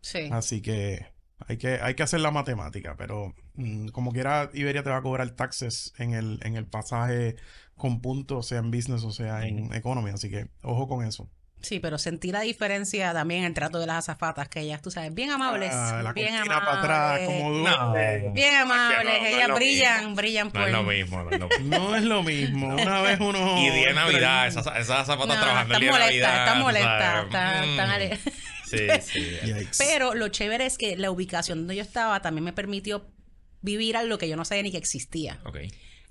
Sí. 0.00 0.28
así 0.32 0.60
que 0.60 1.13
hay 1.46 1.56
que, 1.58 1.78
hay 1.82 1.94
que 1.94 2.02
hacer 2.02 2.20
la 2.20 2.30
matemática, 2.30 2.94
pero 2.96 3.34
mm, 3.54 3.88
como 3.88 4.12
quiera, 4.12 4.50
Iberia 4.54 4.82
te 4.82 4.90
va 4.90 4.98
a 4.98 5.02
cobrar 5.02 5.30
taxes 5.30 5.92
en 5.98 6.14
el, 6.14 6.40
en 6.42 6.56
el 6.56 6.66
pasaje 6.66 7.36
con 7.76 8.00
puntos, 8.00 8.46
sea 8.46 8.58
en 8.58 8.70
business 8.70 9.02
o 9.04 9.10
sea 9.10 9.46
en 9.46 9.72
economy, 9.74 10.10
así 10.10 10.30
que 10.30 10.48
ojo 10.62 10.88
con 10.88 11.04
eso. 11.04 11.28
Sí, 11.64 11.80
pero 11.80 11.96
sentí 11.96 12.30
la 12.30 12.40
diferencia 12.42 13.14
también 13.14 13.40
en 13.40 13.46
el 13.46 13.54
trato 13.54 13.78
de 13.78 13.86
las 13.86 13.96
azafatas, 13.96 14.48
que 14.50 14.60
ellas, 14.60 14.82
tú 14.82 14.90
sabes, 14.90 15.14
bien 15.14 15.30
amables. 15.30 15.70
Ah, 15.72 16.02
la 16.04 16.12
bien 16.12 16.34
cortina 16.34 16.60
para 16.60 16.78
atrás, 16.78 17.20
amables. 17.22 17.26
como 17.26 17.50
No. 17.50 18.32
Bien 18.34 18.54
amables, 18.56 19.14
no, 19.14 19.20
no 19.20 19.26
ellas 19.26 19.48
brillan, 19.54 20.14
brillan 20.14 20.50
por... 20.50 20.60
No 20.60 20.66
es 20.66 20.72
lo 20.72 20.82
mismo, 20.82 21.22
no 21.22 21.30
es 21.30 21.40
lo 21.40 21.48
mismo. 21.58 21.78
No 21.78 21.96
es 21.96 22.02
lo 22.04 22.22
mismo. 22.22 22.68
Una 22.74 23.00
vez 23.00 23.18
uno. 23.18 23.58
Y 23.58 23.70
día 23.70 23.88
de 23.88 23.94
Navidad, 23.94 24.46
esas, 24.46 24.66
esas 24.66 25.06
zapatas 25.06 25.36
No, 25.36 25.42
trabajando 25.42 25.74
el 25.74 25.80
día 25.80 25.92
de 25.92 25.98
molesta, 25.98 26.26
Navidad. 26.28 26.44
está 26.44 26.54
tú 26.54 26.60
molesta, 26.60 26.98
sabes, 26.98 27.24
está, 27.24 27.64
está 27.64 27.86
mm, 27.86 28.53
Sí. 28.66 28.86
Pero 29.78 30.14
lo 30.14 30.28
chévere 30.28 30.66
es 30.66 30.78
que 30.78 30.96
la 30.96 31.10
ubicación 31.10 31.58
donde 31.60 31.76
yo 31.76 31.82
estaba 31.82 32.20
también 32.22 32.44
me 32.44 32.52
permitió 32.52 33.06
vivir 33.62 33.96
algo 33.96 34.18
que 34.18 34.28
yo 34.28 34.36
no 34.36 34.44
sabía 34.44 34.62
ni 34.62 34.70
que 34.70 34.78
existía. 34.78 35.40
Ok. 35.44 35.58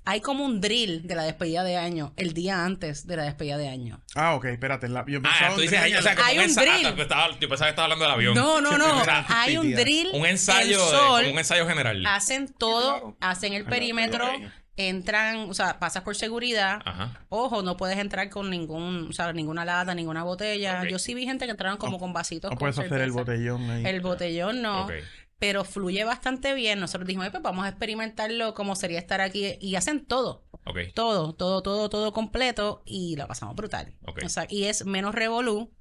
Hay 0.06 0.20
como 0.20 0.44
un 0.44 0.60
drill 0.60 1.06
de 1.06 1.14
la 1.14 1.22
despedida 1.22 1.64
de 1.64 1.76
año, 1.78 2.12
el 2.18 2.34
día 2.34 2.64
antes 2.66 3.06
de 3.06 3.16
la 3.16 3.22
despedida 3.22 3.56
de 3.56 3.68
año. 3.68 4.02
Ah, 4.14 4.34
ok, 4.34 4.44
espérate. 4.46 4.86
la- 4.88 5.02
yo 5.08 5.20
Ah, 5.20 5.22
pensaba 5.30 5.54
tú 5.54 5.60
en 5.62 5.66
dices, 5.70 5.80
drill 5.80 5.96
o 5.96 6.02
sea, 6.02 6.14
como 6.14 6.28
Hay 6.28 6.36
un 6.38 6.44
ensayo. 6.44 6.72
drill. 6.72 6.86
ah, 6.86 6.94
estaba- 7.02 7.38
Yo 7.40 7.48
pensaba 7.48 7.66
que 7.66 7.70
estaba 7.70 7.84
hablando 7.84 8.04
del 8.04 8.14
avión. 8.14 8.34
No, 8.34 8.60
no, 8.60 8.76
no. 8.78 9.02
Hay 9.28 9.56
un 9.56 9.72
drill. 9.74 10.08
un 10.12 10.26
ensayo, 10.26 11.16
de- 11.16 11.30
un 11.32 11.38
ensayo 11.38 11.66
general. 11.66 12.04
Hacen 12.04 12.48
todo, 12.52 12.90
claro. 12.92 13.16
hacen 13.20 13.54
el 13.54 13.64
perímetro. 13.64 14.28
Entran, 14.76 15.48
o 15.50 15.54
sea, 15.54 15.78
pasas 15.78 16.02
por 16.02 16.16
seguridad. 16.16 16.80
Ajá. 16.84 17.24
Ojo, 17.28 17.62
no 17.62 17.76
puedes 17.76 17.98
entrar 17.98 18.28
con 18.30 18.50
ningún, 18.50 19.08
o 19.10 19.12
sea, 19.12 19.32
ninguna 19.32 19.64
lata, 19.64 19.94
ninguna 19.94 20.24
botella. 20.24 20.84
Yo 20.88 20.98
sí 20.98 21.14
vi 21.14 21.24
gente 21.24 21.44
que 21.44 21.52
entraron 21.52 21.78
como 21.78 21.98
con 21.98 22.12
vasitos. 22.12 22.50
No 22.50 22.56
con 22.56 22.58
puedes 22.58 22.78
hacer 22.78 23.00
el 23.00 23.12
botellón 23.12 23.70
ahí. 23.70 23.86
El 23.86 24.00
botellón 24.00 24.62
no, 24.62 24.84
Ok. 24.86 24.92
pero 25.38 25.64
fluye 25.64 26.02
bastante 26.04 26.54
bien. 26.54 26.80
Nosotros 26.80 27.06
dijimos, 27.06 27.26
"Ay, 27.26 27.30
pues 27.30 27.42
vamos 27.42 27.64
a 27.64 27.68
experimentarlo 27.68 28.54
como 28.54 28.74
sería 28.76 28.98
estar 28.98 29.20
aquí. 29.20 29.56
Y 29.60 29.76
hacen 29.76 30.04
todo, 30.06 30.44
Ok. 30.64 30.78
todo, 30.94 31.34
todo, 31.34 31.62
todo, 31.62 31.88
todo 31.88 32.12
completo 32.12 32.82
y 32.84 33.14
la 33.16 33.26
pasamos 33.26 33.54
brutal. 33.54 33.94
Ok. 34.06 34.22
O 34.24 34.28
sea, 34.28 34.46
y 34.48 34.64
es 34.64 34.84
menos 34.86 35.14
revolú 35.14 35.72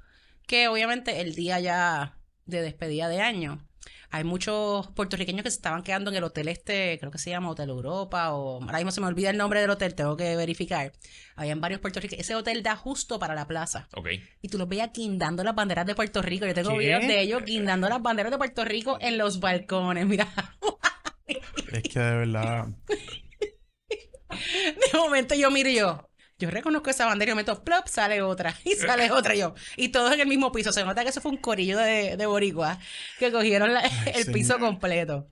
que 0.46 0.68
obviamente 0.68 1.22
el 1.22 1.34
día 1.36 1.60
ya 1.60 2.18
de 2.46 2.62
despedida 2.62 3.08
de 3.08 3.22
año. 3.22 3.66
Hay 4.14 4.24
muchos 4.24 4.86
puertorriqueños 4.92 5.42
que 5.44 5.50
se 5.50 5.56
estaban 5.56 5.82
quedando 5.82 6.12
en 6.12 6.18
el 6.18 6.24
hotel 6.24 6.48
este, 6.48 7.00
creo 7.00 7.12
que 7.12 7.18
se 7.18 7.32
llama 7.32 7.50
Hotel 7.50 7.72
Europa, 7.72 8.32
o 8.32 8.62
ahora 8.62 8.78
mismo 8.78 8.92
se 8.92 9.02
me 9.02 9.08
olvida 9.08 9.32
el 9.32 9.38
nombre 9.38 9.60
del 9.60 9.72
hotel, 9.72 9.96
tengo 9.96 10.16
que 10.16 10.36
verificar. 10.36 10.92
Habían 11.36 11.60
varios 11.60 11.82
puertorriqueños. 11.82 12.24
Ese 12.24 12.36
hotel 12.36 12.62
da 12.62 12.76
justo 12.76 13.18
para 13.18 13.34
la 13.34 13.48
plaza. 13.48 13.88
Ok. 13.96 14.10
Y 14.44 14.50
tú 14.50 14.60
los 14.60 14.70
veías 14.70 14.92
guindando 14.94 15.44
las 15.44 15.56
banderas 15.56 15.88
de 15.88 15.96
Puerto 15.96 16.22
Rico. 16.22 16.46
Yo 16.46 16.54
tengo 16.54 16.74
¿Qué? 16.74 16.78
videos 16.78 17.08
de 17.08 17.22
ellos 17.22 17.44
guindando 17.44 17.90
las 17.90 18.04
banderas 18.04 18.32
de 18.32 18.38
Puerto 18.38 18.64
Rico 18.64 19.00
en 19.02 19.18
los 19.18 19.40
balcones. 19.40 20.06
Mira, 20.06 20.28
Es 21.72 21.82
que 21.82 22.00
de 22.00 22.16
verdad. 22.18 22.68
de 24.30 24.98
momento 25.00 25.34
yo 25.34 25.50
miro 25.50 25.72
yo. 25.72 26.08
Yo 26.40 26.50
reconozco 26.50 26.90
esa 26.90 27.06
bandera 27.06 27.30
y 27.30 27.34
yo 27.34 27.36
meto 27.36 27.64
plop, 27.64 27.88
sale 27.88 28.22
otra 28.22 28.56
y 28.66 28.72
sale 28.76 29.12
otra 29.12 29.36
yo. 29.36 29.54
Y 29.78 29.90
todos 29.90 30.12
en 30.14 30.20
el 30.22 30.28
mismo 30.28 30.52
piso. 30.52 30.72
Se 30.74 30.84
nota 30.84 31.04
que 31.04 31.10
eso 31.10 31.22
fue 31.22 31.32
un 31.32 31.38
corillo 31.38 31.78
de, 31.78 32.18
de 32.18 32.26
boricuas 32.26 32.78
que 33.20 33.32
cogieron 33.32 33.74
la- 33.74 33.82
el 33.82 34.14
señor. 34.14 34.34
piso 34.34 34.60
completo. 34.60 35.30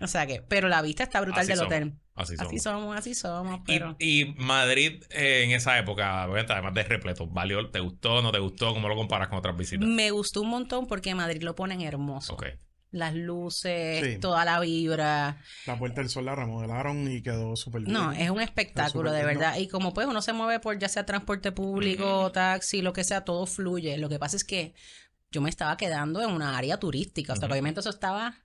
O 0.00 0.06
sea 0.06 0.26
que, 0.26 0.42
pero 0.42 0.68
la 0.68 0.82
vista 0.82 1.02
está 1.04 1.20
brutal 1.20 1.40
Así 1.40 1.48
del 1.48 1.56
somos. 1.58 1.72
hotel. 1.72 1.94
Así 2.14 2.36
somos. 2.36 2.46
Así 2.52 2.58
somos, 2.58 2.96
así 2.96 3.14
somos, 3.14 3.60
Y, 3.60 3.62
pero... 3.66 3.96
y 3.98 4.34
Madrid 4.38 5.02
eh, 5.10 5.42
en 5.44 5.50
esa 5.52 5.78
época, 5.78 6.24
además 6.24 6.74
de 6.74 6.82
repleto, 6.84 7.26
¿valió? 7.26 7.70
¿Te 7.70 7.80
gustó? 7.80 8.20
¿No 8.22 8.30
te 8.30 8.38
gustó? 8.38 8.72
¿Cómo 8.74 8.88
lo 8.88 8.96
comparas 8.96 9.28
con 9.28 9.38
otras 9.38 9.56
visitas? 9.56 9.88
Me 9.88 10.10
gustó 10.10 10.42
un 10.42 10.50
montón 10.50 10.86
porque 10.86 11.14
Madrid 11.14 11.42
lo 11.42 11.54
ponen 11.54 11.80
hermoso. 11.80 12.34
Ok. 12.34 12.46
Las 12.94 13.14
luces, 13.14 14.04
Sí. 14.04 14.18
toda 14.20 14.44
la 14.44 14.60
vibra. 14.60 15.38
La 15.66 15.76
Puerta 15.76 16.00
del 16.00 16.08
Sol 16.08 16.26
la 16.26 16.36
remodelaron 16.36 17.10
y 17.10 17.22
quedó 17.22 17.56
súper 17.56 17.82
bien. 17.82 17.92
No, 17.92 18.12
es 18.12 18.30
un 18.30 18.40
espectáculo, 18.40 19.10
de 19.10 19.24
verdad. 19.24 19.56
Y 19.58 19.66
como 19.66 19.92
pues 19.92 20.06
uno 20.06 20.22
se 20.22 20.32
mueve 20.32 20.60
por 20.60 20.78
ya 20.78 20.88
sea 20.88 21.04
transporte 21.04 21.50
público, 21.50 22.30
taxi, 22.30 22.82
lo 22.82 22.92
que 22.92 23.02
sea, 23.02 23.24
todo 23.24 23.46
fluye. 23.46 23.98
Lo 23.98 24.08
que 24.08 24.20
pasa 24.20 24.36
es 24.36 24.44
que 24.44 24.74
yo 25.32 25.40
me 25.40 25.50
estaba 25.50 25.76
quedando 25.76 26.22
en 26.22 26.30
una 26.30 26.56
área 26.56 26.78
turística. 26.78 27.32
O 27.32 27.36
sea, 27.36 27.48
obviamente 27.48 27.80
eso 27.80 27.90
estaba 27.90 28.44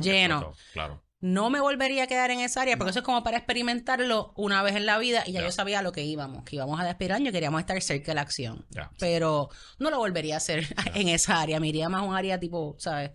lleno. 0.00 0.38
Claro, 0.38 0.54
Claro. 0.72 1.02
No 1.24 1.50
me 1.50 1.60
volvería 1.60 2.02
a 2.02 2.06
quedar 2.08 2.32
en 2.32 2.40
esa 2.40 2.62
área 2.62 2.76
porque 2.76 2.90
eso 2.90 2.98
es 2.98 3.04
como 3.04 3.22
para 3.22 3.36
experimentarlo 3.36 4.32
una 4.34 4.60
vez 4.64 4.74
en 4.74 4.86
la 4.86 4.98
vida 4.98 5.22
y 5.24 5.30
ya 5.30 5.40
yo 5.40 5.52
sabía 5.52 5.80
lo 5.80 5.92
que 5.92 6.02
íbamos, 6.02 6.42
que 6.42 6.56
íbamos 6.56 6.80
a 6.80 6.84
despedir 6.84 7.12
año 7.12 7.28
y 7.28 7.32
queríamos 7.32 7.60
estar 7.60 7.80
cerca 7.80 8.06
de 8.10 8.16
la 8.16 8.22
acción. 8.22 8.66
Pero 8.98 9.48
no 9.78 9.90
lo 9.90 9.98
volvería 9.98 10.34
a 10.34 10.38
hacer 10.38 10.66
en 10.96 11.08
esa 11.08 11.40
área. 11.40 11.60
Me 11.60 11.68
iría 11.68 11.88
más 11.88 12.00
a 12.02 12.04
un 12.04 12.16
área 12.16 12.40
tipo, 12.40 12.74
¿sabes? 12.80 13.12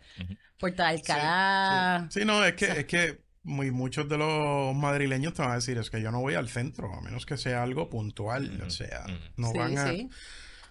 Puerta 0.60 0.84
de 0.84 0.90
Alcalá. 0.90 2.08
Sí, 2.10 2.26
no, 2.26 2.44
es 2.44 2.54
que, 2.54 2.66
es 2.66 2.86
que 2.86 3.22
muy, 3.44 3.72
muchos 3.72 4.10
de 4.10 4.18
los 4.18 4.76
madrileños 4.76 5.34
te 5.34 5.42
van 5.42 5.52
a 5.52 5.56
decir, 5.56 5.78
es 5.78 5.90
que 5.90 6.02
yo 6.02 6.12
no 6.12 6.20
voy 6.22 6.34
al 6.36 6.50
centro, 6.50 6.94
a 6.94 7.02
menos 7.02 7.26
que 7.26 7.38
sea 7.38 7.64
algo 7.64 7.90
puntual. 7.90 8.56
Ujú, 8.58 8.66
O 8.66 8.70
sea, 8.70 9.06
no 9.38 9.52
Sí, 9.52 9.58
van 9.58 9.78
a. 9.78 9.88
sí. 9.92 10.10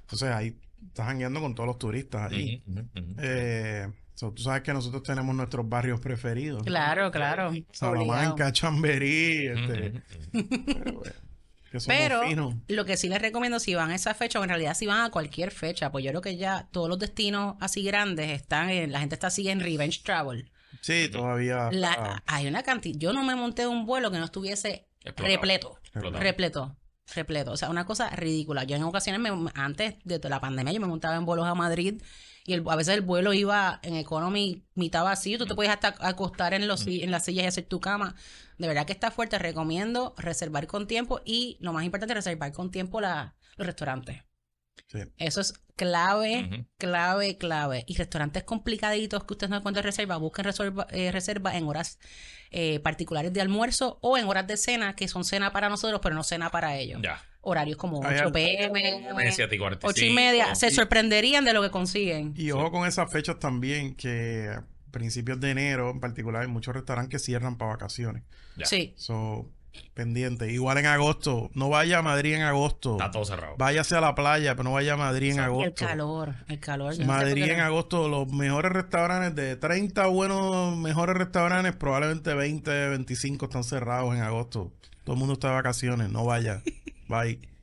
Entonces 0.02 0.30
ahí 0.30 0.58
estás 0.88 1.06
jangueando 1.06 1.40
con 1.40 1.54
todos 1.54 1.66
los 1.68 1.78
turistas 1.78 2.30
ahí. 2.32 2.62
Ujú. 2.66 2.86
Eh, 3.18 3.88
so, 4.14 4.32
tú 4.32 4.42
sabes 4.42 4.62
que 4.62 4.72
nosotros 4.72 5.02
tenemos 5.02 5.34
nuestros 5.34 5.68
barrios 5.68 6.00
preferidos. 6.00 6.62
Claro, 6.64 7.10
claro. 7.10 7.52
Salamanca, 7.72 8.30
Obligado. 8.32 8.50
Chamberí, 8.52 9.46
este, 9.46 10.02
pero, 10.66 10.92
bueno, 10.94 11.14
que 11.84 11.88
Pero 11.88 12.22
finos. 12.22 12.54
lo 12.68 12.84
que 12.84 12.96
sí 12.96 13.08
les 13.08 13.20
recomiendo 13.20 13.58
si 13.60 13.74
van 13.74 13.90
a 13.90 13.94
esa 13.94 14.14
fecha, 14.14 14.38
o 14.40 14.42
en 14.42 14.48
realidad 14.48 14.74
si 14.74 14.86
van 14.86 15.02
a 15.02 15.10
cualquier 15.10 15.50
fecha, 15.50 15.90
pues 15.92 16.04
yo 16.04 16.10
creo 16.10 16.20
que 16.22 16.36
ya 16.36 16.68
todos 16.72 16.88
los 16.88 16.98
destinos 16.98 17.56
así 17.60 17.82
grandes 17.82 18.30
están 18.30 18.70
en, 18.70 18.92
la 18.92 19.00
gente 19.00 19.14
está 19.14 19.26
así 19.28 19.48
en 19.48 19.60
Revenge 19.60 20.02
Travel. 20.04 20.50
Sí, 20.80 21.08
todavía. 21.10 21.70
La- 21.72 21.92
ah, 21.98 22.22
hay 22.26 22.46
una 22.46 22.62
cantidad, 22.62 22.98
yo 22.98 23.12
no 23.12 23.24
me 23.24 23.34
monté 23.34 23.66
un 23.66 23.86
vuelo 23.86 24.10
que 24.10 24.18
no 24.18 24.24
estuviese 24.26 24.86
Explotado. 25.04 25.28
repleto, 25.28 25.78
Explotado. 25.82 26.22
repleto, 26.22 26.76
repleto, 27.14 27.52
o 27.52 27.56
sea, 27.56 27.70
una 27.70 27.86
cosa 27.86 28.10
ridícula. 28.10 28.64
Yo 28.64 28.76
en 28.76 28.82
ocasiones, 28.82 29.20
me- 29.20 29.50
antes 29.54 29.94
de 30.04 30.20
la 30.28 30.40
pandemia, 30.40 30.72
yo 30.72 30.80
me 30.80 30.86
montaba 30.86 31.16
en 31.16 31.24
vuelos 31.24 31.46
a 31.46 31.54
Madrid 31.54 32.02
y 32.44 32.52
el- 32.54 32.64
a 32.68 32.76
veces 32.76 32.94
el 32.94 33.00
vuelo 33.02 33.32
iba 33.32 33.80
en 33.82 33.94
economy 33.96 34.64
mitad 34.74 35.04
vacío, 35.04 35.38
tú 35.38 35.46
te 35.46 35.54
podías 35.54 35.74
hasta 35.74 35.94
acostar 36.06 36.54
en, 36.54 36.66
los, 36.68 36.86
en 36.86 37.10
las 37.10 37.24
sillas 37.24 37.44
y 37.44 37.48
hacer 37.48 37.64
tu 37.66 37.80
cama. 37.80 38.14
De 38.58 38.66
verdad 38.68 38.86
que 38.86 38.92
está 38.92 39.10
fuerte, 39.10 39.38
recomiendo 39.38 40.14
reservar 40.18 40.66
con 40.66 40.86
tiempo 40.86 41.20
y 41.24 41.56
lo 41.60 41.72
más 41.72 41.84
importante, 41.84 42.14
reservar 42.14 42.52
con 42.52 42.70
tiempo 42.70 43.00
la, 43.00 43.36
los 43.56 43.66
restaurantes. 43.66 44.22
Sí. 44.88 44.98
Eso 45.18 45.40
es 45.40 45.54
clave, 45.74 46.66
clave, 46.78 47.36
clave. 47.38 47.84
Y 47.86 47.96
restaurantes 47.96 48.44
complicaditos 48.44 49.24
que 49.24 49.34
ustedes 49.34 49.50
no 49.50 49.56
encuentran 49.56 49.84
reserva, 49.84 50.16
busquen 50.16 50.44
reserva, 50.44 50.86
eh, 50.90 51.10
reserva 51.12 51.56
en 51.56 51.64
horas 51.66 51.98
eh, 52.50 52.80
particulares 52.80 53.32
de 53.32 53.40
almuerzo 53.40 53.98
o 54.00 54.16
en 54.16 54.26
horas 54.26 54.46
de 54.46 54.56
cena, 54.56 54.94
que 54.94 55.08
son 55.08 55.24
cena 55.24 55.52
para 55.52 55.68
nosotros, 55.68 56.00
pero 56.02 56.14
no 56.14 56.22
cena 56.22 56.50
para 56.50 56.76
ellos. 56.76 57.00
Ya. 57.02 57.20
Horarios 57.40 57.76
como 57.76 58.04
Hay 58.04 58.14
8 58.16 58.24
al- 58.26 58.32
pm, 58.32 58.70
Media, 58.72 59.32
siete 59.32 59.54
y 59.54 59.58
cuarenta 59.58 59.86
8 59.86 60.04
y 60.04 60.10
media. 60.10 60.54
Se 60.54 60.68
Y- 60.68 60.70
sorprenderían 60.70 61.44
de 61.44 61.52
lo 61.52 61.62
que 61.62 61.70
consiguen. 61.70 62.32
Y 62.36 62.50
ojo 62.52 62.70
con 62.70 62.86
esas 62.88 63.10
fechas 63.10 63.38
también, 63.38 63.94
que 63.94 64.48
a 64.48 64.64
principios 64.90 65.38
de 65.40 65.50
enero 65.50 65.90
en 65.90 66.00
particular 66.00 66.42
hay 66.42 66.48
muchos 66.48 66.74
restaurantes 66.74 67.10
que 67.10 67.18
cierran 67.24 67.58
para 67.58 67.72
vacaciones. 67.72 68.22
Ya. 68.56 68.66
Sí. 68.66 68.94
So, 68.96 69.48
pendiente. 69.94 70.52
Igual 70.52 70.78
en 70.78 70.86
agosto. 70.86 71.50
No 71.54 71.68
vaya 71.68 71.98
a 71.98 72.02
Madrid 72.02 72.34
en 72.34 72.42
agosto. 72.42 72.92
Está 72.92 73.10
todo 73.10 73.24
cerrado. 73.24 73.54
Váyase 73.58 73.96
a 73.96 74.00
la 74.00 74.14
playa, 74.14 74.54
pero 74.54 74.64
no 74.64 74.72
vaya 74.72 74.94
a 74.94 74.96
Madrid 74.96 75.30
en. 75.30 75.36
Y 75.36 75.38
el 75.38 75.44
agosto. 75.44 75.86
calor, 75.86 76.34
el 76.48 76.60
calor. 76.60 76.90
no 76.90 76.96
sé 76.96 77.04
Madrid 77.04 77.44
en 77.44 77.60
agosto, 77.60 78.08
los 78.08 78.32
mejores 78.32 78.72
restaurantes, 78.72 79.34
de 79.34 79.56
30 79.56 80.06
buenos 80.06 80.76
mejores 80.76 81.16
restaurantes, 81.16 81.74
probablemente 81.76 82.34
20, 82.34 82.88
25 82.90 83.46
están 83.46 83.64
cerrados 83.64 84.14
en 84.14 84.22
agosto. 84.22 84.72
Todo 85.04 85.14
el 85.14 85.18
mundo 85.18 85.34
está 85.34 85.48
de 85.48 85.54
vacaciones, 85.54 86.10
no 86.10 86.24
vaya. 86.24 86.62
Bye. 87.08 87.55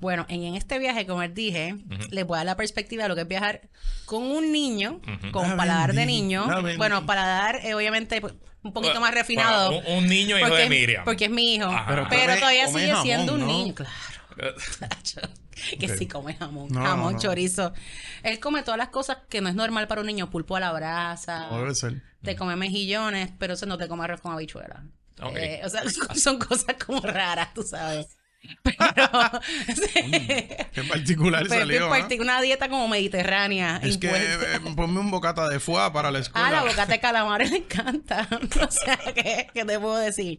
Bueno, 0.00 0.26
en, 0.28 0.54
este 0.56 0.78
viaje, 0.78 1.06
como 1.06 1.22
les 1.22 1.34
dije, 1.34 1.74
Ujú. 1.74 2.08
les 2.10 2.26
voy 2.26 2.36
a 2.36 2.38
dar 2.38 2.46
la 2.46 2.56
perspectiva 2.56 3.04
de 3.04 3.08
lo 3.08 3.14
que 3.14 3.22
es 3.22 3.28
viajar 3.28 3.68
con 4.04 4.22
un 4.24 4.50
niño, 4.52 5.00
con 5.32 5.48
La 5.50 5.56
paladar 5.56 5.92
de 5.94 6.06
niño. 6.06 6.46
bendita. 6.48 6.76
Bueno, 6.78 7.06
paladar, 7.06 7.60
eh, 7.64 7.74
obviamente, 7.74 8.20
pues, 8.20 8.34
un 8.62 8.72
poquito 8.72 9.00
más 9.00 9.12
refinado. 9.14 9.72
bueno, 9.72 9.88
un, 9.90 9.98
un 10.04 10.08
niño 10.08 10.36
hijo 10.38 10.48
porque, 10.48 10.62
de 10.64 10.68
Miriam. 10.68 11.04
porque 11.04 11.24
es 11.26 11.30
mi 11.30 11.54
hijo. 11.54 11.66
Ajá. 11.66 12.06
Pero, 12.10 12.34
todavía 12.36 12.66
sigue 12.68 12.88
jamón, 12.88 13.02
siendo 13.04 13.34
un 13.34 13.40
¿no? 13.40 13.46
niño, 13.46 13.74
claro. 13.74 13.92
que 15.78 15.86
Ok. 15.86 15.98
sí 15.98 16.08
come 16.08 16.34
jamón, 16.34 16.68
No, 16.70 16.80
jamón, 16.82 17.12
no. 17.14 17.18
chorizo. 17.18 17.72
Él 18.22 18.40
come 18.40 18.62
todas 18.62 18.78
las 18.78 18.88
cosas 18.88 19.18
que 19.28 19.40
no 19.40 19.48
es 19.48 19.54
normal 19.54 19.86
para 19.88 20.00
un 20.00 20.06
niño, 20.06 20.30
pulpo 20.30 20.56
a 20.56 20.60
la 20.60 20.72
brasa, 20.72 21.48
No 21.50 21.58
debe 21.60 21.74
ser. 21.74 22.02
te 22.22 22.34
come 22.36 22.56
mejillones, 22.56 23.30
pero 23.38 23.54
eso 23.54 23.66
no 23.66 23.78
te 23.78 23.88
come 23.88 24.04
arroz 24.04 24.20
con 24.20 24.32
habichuela. 24.32 24.84
Ok. 25.20 25.36
Eh, 25.36 25.60
o 25.64 25.68
sea, 25.68 25.82
son 26.16 26.38
cosas 26.38 26.76
como 26.84 27.00
raras, 27.02 27.52
tú 27.54 27.62
sabes. 27.62 28.16
Pero 30.74 30.88
particular 30.88 31.46
salió. 31.48 31.76
en 31.86 31.92
¿ah? 31.92 32.08
partic- 32.08 32.20
una 32.20 32.40
dieta 32.40 32.68
como 32.68 32.88
mediterránea. 32.88 33.80
Es 33.82 33.98
que 33.98 34.06
impuesta. 34.08 34.56
eh, 34.56 34.60
ponme 34.76 35.00
un 35.00 35.10
bocata 35.10 35.48
de 35.48 35.60
foie 35.60 35.90
para 35.92 36.10
la 36.10 36.18
escuela. 36.20 36.48
Ah, 36.48 36.50
la 36.50 36.62
bocata 36.62 36.86
de 36.92 37.00
calamares 37.00 37.50
le 37.52 37.58
encanta. 37.58 38.28
o 38.66 38.70
sea, 38.70 38.98
¿qué, 39.14 39.48
qué 39.52 39.64
te 39.64 39.78
puedo 39.78 39.96
decir? 39.96 40.38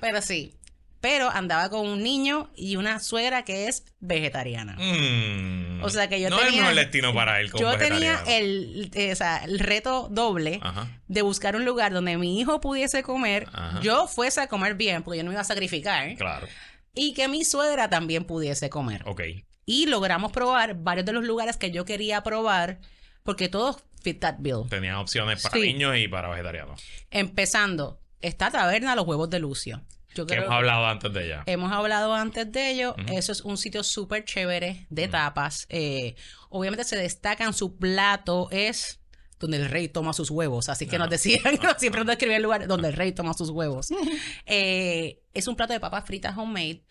Pero 0.00 0.22
sí. 0.22 0.54
Pero 1.02 1.30
andaba 1.30 1.70
con 1.70 1.88
un 1.88 2.02
niño 2.02 2.50
y 2.54 2.76
una 2.76 3.00
suegra 3.00 3.42
que 3.42 3.68
es 3.68 3.84
vegetariana. 4.00 4.76
Mm. 4.78 5.82
O 5.82 5.88
sea 5.88 6.10
que 6.10 6.20
yo 6.20 6.28
no 6.28 6.36
es 6.36 6.42
el 6.42 6.48
tenía- 6.48 6.60
mejor 6.62 6.76
destino 6.76 7.14
para 7.14 7.40
él 7.40 7.50
como 7.50 7.62
Yo 7.64 7.78
tenía 7.78 8.22
el, 8.26 8.90
eh, 8.92 9.10
o 9.12 9.16
sea, 9.16 9.38
el 9.44 9.60
reto 9.60 10.08
doble 10.10 10.60
Ajá. 10.62 10.88
de 11.08 11.22
buscar 11.22 11.56
un 11.56 11.64
lugar 11.64 11.94
donde 11.94 12.18
mi 12.18 12.38
hijo 12.38 12.60
pudiese 12.60 13.02
comer, 13.02 13.46
Ajá. 13.50 13.80
yo 13.80 14.08
fuese 14.08 14.42
a 14.42 14.46
comer 14.48 14.74
bien, 14.74 15.02
porque 15.02 15.16
yo 15.16 15.24
no 15.24 15.30
me 15.30 15.34
iba 15.36 15.40
a 15.40 15.44
sacrificar, 15.44 16.14
Claro. 16.16 16.46
Y 16.94 17.14
que 17.14 17.28
mi 17.28 17.44
suegra 17.44 17.88
también 17.90 18.24
pudiese 18.24 18.70
comer. 18.70 19.02
Ok. 19.06 19.22
Y 19.66 19.86
logramos 19.86 20.32
probar 20.32 20.74
varios 20.74 21.06
de 21.06 21.12
los 21.12 21.24
lugares 21.24 21.56
que 21.56 21.70
yo 21.70 21.84
quería 21.84 22.22
probar, 22.22 22.80
porque 23.22 23.48
todos 23.48 23.84
fit 24.02 24.18
that 24.20 24.36
bill. 24.38 24.68
Tenían 24.68 24.96
opciones 24.96 25.42
para 25.42 25.54
Sí. 25.54 25.60
niños 25.72 25.96
y 25.98 26.08
para 26.08 26.28
vegetarianos. 26.30 26.82
Empezando, 27.10 28.00
esta 28.20 28.50
taberna 28.50 28.96
Los 28.96 29.06
Huevos 29.06 29.30
de 29.30 29.38
Lucio. 29.38 29.82
Yo 30.14 30.26
creo 30.26 30.42
hemos 30.42 30.54
hablado 30.54 30.86
antes 30.86 31.12
de 31.12 31.26
ella. 31.26 31.42
hemos 31.46 31.70
hablado 31.70 32.14
antes 32.14 32.50
de 32.50 32.70
ello. 32.70 32.96
Eso 33.12 33.30
es 33.30 33.42
un 33.42 33.56
sitio 33.56 33.84
súper 33.84 34.24
chévere 34.24 34.86
de 34.90 35.06
tapas. 35.06 35.66
Eh, 35.68 36.16
obviamente 36.48 36.82
se 36.84 36.96
destacan 36.96 37.54
su 37.54 37.76
plato 37.76 38.48
es 38.50 38.99
donde 39.40 39.56
el 39.56 39.68
rey 39.68 39.88
toma 39.88 40.12
sus 40.12 40.30
huevos. 40.30 40.68
Así 40.68 40.86
que 40.86 40.96
Ajá. 40.96 41.04
nos 41.06 41.10
decían, 41.10 41.40
Ajá. 41.60 41.76
siempre 41.78 42.00
nos 42.02 42.06
describían 42.08 42.36
el 42.36 42.42
lugar 42.44 42.68
donde 42.68 42.88
el 42.88 42.94
rey 42.94 43.10
toma 43.12 43.34
sus 43.34 43.50
huevos. 43.50 43.88
Eh, 44.46 45.22
es 45.32 45.46
un 45.48 45.56
plato 45.56 45.72
de 45.72 45.80
papas 45.80 46.04
fritas 46.04 46.36
homemade 46.36 46.84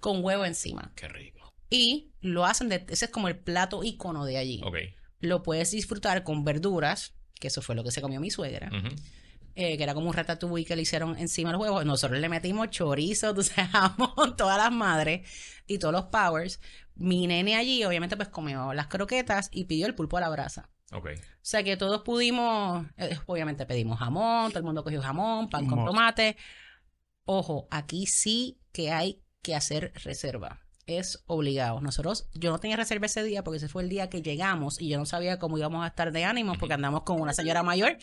con 0.00 0.22
huevo 0.24 0.44
encima. 0.44 0.92
Qué 0.96 1.08
rico. 1.08 1.52
Y 1.70 2.10
lo 2.20 2.44
hacen 2.44 2.68
de, 2.68 2.84
ese 2.88 3.06
es 3.06 3.10
como 3.10 3.28
el 3.28 3.38
plato 3.38 3.82
icono 3.84 4.24
de 4.24 4.36
allí. 4.36 4.60
Ok. 4.64 4.76
Lo 5.20 5.42
puedes 5.42 5.70
disfrutar 5.70 6.22
con 6.24 6.44
verduras, 6.44 7.14
que 7.38 7.48
eso 7.48 7.62
fue 7.62 7.74
lo 7.74 7.84
que 7.84 7.90
se 7.92 8.00
comió 8.02 8.20
mi 8.20 8.30
suegra, 8.30 8.70
eh, 9.54 9.76
que 9.76 9.82
era 9.82 9.94
como 9.94 10.08
un 10.08 10.14
ratatouille 10.14 10.64
que 10.66 10.74
le 10.74 10.82
hicieron 10.82 11.16
encima 11.18 11.50
de 11.50 11.52
los 11.54 11.62
huevos. 11.62 11.84
Nosotros 11.84 12.18
le 12.18 12.28
metimos 12.28 12.70
chorizo, 12.70 13.32
tú 13.34 13.42
sabes, 13.42 13.70
jamón, 13.70 14.36
todas 14.36 14.58
las 14.58 14.72
madres 14.72 15.28
y 15.66 15.78
todos 15.78 15.92
los 15.92 16.04
powers. 16.06 16.60
Mi 16.94 17.26
nene 17.26 17.56
allí, 17.56 17.84
obviamente, 17.84 18.16
pues 18.16 18.28
comió 18.28 18.72
las 18.74 18.88
croquetas 18.88 19.48
y 19.52 19.64
pidió 19.64 19.86
el 19.86 19.94
pulpo 19.94 20.16
a 20.16 20.20
la 20.20 20.28
brasa. 20.30 20.68
Ok. 20.92 21.06
O 21.06 21.20
sea 21.40 21.62
que 21.62 21.76
todos 21.76 22.02
pudimos, 22.02 22.86
eh, 22.96 23.18
obviamente 23.26 23.66
pedimos 23.66 23.98
jamón, 23.98 24.50
todo 24.50 24.58
el 24.58 24.64
mundo 24.64 24.84
cogió 24.84 25.00
jamón, 25.02 25.48
pan 25.48 25.66
con 25.66 25.84
tomate. 25.84 26.36
Ojo, 27.24 27.66
aquí 27.70 28.06
sí 28.06 28.60
que 28.72 28.90
hay 28.90 29.22
que 29.42 29.54
hacer 29.54 29.92
reserva. 30.04 30.60
Es 30.86 31.22
obligado. 31.26 31.80
Nosotros, 31.80 32.28
yo 32.34 32.50
no 32.50 32.58
tenía 32.58 32.76
reserva 32.76 33.06
ese 33.06 33.22
día 33.22 33.44
porque 33.44 33.58
ese 33.58 33.68
fue 33.68 33.82
el 33.82 33.88
día 33.88 34.10
que 34.10 34.20
llegamos 34.22 34.80
y 34.80 34.88
yo 34.88 34.98
no 34.98 35.06
sabía 35.06 35.38
cómo 35.38 35.56
íbamos 35.56 35.84
a 35.84 35.88
estar 35.88 36.12
de 36.12 36.24
ánimo 36.24 36.54
porque 36.58 36.74
andamos 36.74 37.02
con 37.02 37.20
una 37.20 37.32
señora 37.32 37.62
mayor 37.62 37.96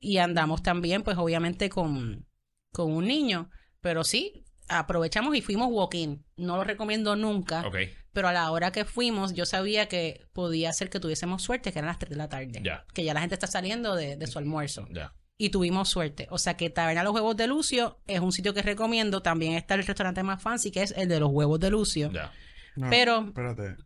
y 0.00 0.18
andamos 0.18 0.62
también, 0.62 1.02
pues 1.02 1.18
obviamente 1.18 1.68
con, 1.68 2.26
con 2.72 2.90
un 2.90 3.06
niño. 3.06 3.50
Pero 3.80 4.04
sí, 4.04 4.46
aprovechamos 4.68 5.36
y 5.36 5.42
fuimos 5.42 5.68
walking. 5.70 6.18
No 6.36 6.56
lo 6.56 6.64
recomiendo 6.64 7.14
nunca, 7.14 7.66
Ok. 7.66 7.76
Pero 8.14 8.28
a 8.28 8.32
la 8.32 8.50
hora 8.50 8.72
que 8.72 8.86
fuimos 8.86 9.34
yo 9.34 9.44
sabía 9.44 9.86
que 9.88 10.26
podía 10.32 10.72
ser 10.72 10.88
que 10.88 11.00
tuviésemos 11.00 11.42
suerte, 11.42 11.72
que 11.72 11.78
eran 11.80 11.88
las 11.88 11.98
3 11.98 12.10
de 12.10 12.16
la 12.16 12.28
tarde. 12.30 12.60
Ya. 12.64 12.86
Que 12.94 13.04
ya 13.04 13.12
la 13.12 13.20
gente 13.20 13.34
está 13.34 13.46
saliendo 13.46 13.94
de, 13.94 14.16
de 14.16 14.26
su 14.26 14.38
almuerzo. 14.38 14.86
Ya. 14.90 15.12
Y 15.36 15.50
tuvimos 15.50 15.88
suerte. 15.90 16.28
O 16.30 16.38
sea 16.38 16.56
que 16.56 16.70
Taberna 16.70 17.02
Los 17.02 17.12
Huevos 17.12 17.36
de 17.36 17.46
Lucio 17.48 17.98
es 18.06 18.20
un 18.20 18.32
sitio 18.32 18.54
que 18.54 18.62
recomiendo. 18.62 19.20
También 19.20 19.54
está 19.54 19.74
el 19.74 19.84
restaurante 19.84 20.22
más 20.22 20.40
fancy, 20.40 20.70
que 20.70 20.82
es 20.82 20.94
el 20.96 21.08
de 21.08 21.20
los 21.20 21.28
huevos 21.30 21.58
de 21.60 21.70
Lucio. 21.70 22.10
Ya. 22.12 22.32
No, 22.76 22.88
Pero- 22.88 23.24
Espérate. 23.26 23.76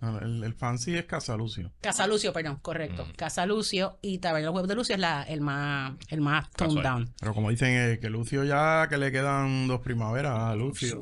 No, 0.00 0.18
el, 0.18 0.44
el 0.44 0.52
fancy 0.54 0.96
es 0.96 1.06
Casa 1.06 1.34
Lucio. 1.36 1.72
Casa 1.80 2.06
Lucio, 2.06 2.30
perdón, 2.32 2.56
correcto. 2.56 3.06
Mm. 3.06 3.12
Casa 3.12 3.46
Lucio 3.46 3.98
y 4.02 4.18
Taberna 4.18 4.46
Los 4.48 4.54
Huevos 4.56 4.68
de 4.68 4.74
Lucio 4.74 4.94
es 4.96 5.00
la, 5.00 5.22
el 5.22 5.40
más, 5.40 5.94
el 6.08 6.20
más 6.20 6.50
toned 6.50 6.76
Casual. 6.76 6.82
down. 7.04 7.14
Pero 7.20 7.32
como 7.32 7.48
dicen 7.50 7.70
eh, 7.70 7.98
que 8.00 8.10
Lucio 8.10 8.44
ya 8.44 8.86
que 8.90 8.98
le 8.98 9.10
quedan 9.12 9.66
dos 9.66 9.80
primaveras 9.80 10.38
a 10.38 10.54
Lucio. 10.56 11.00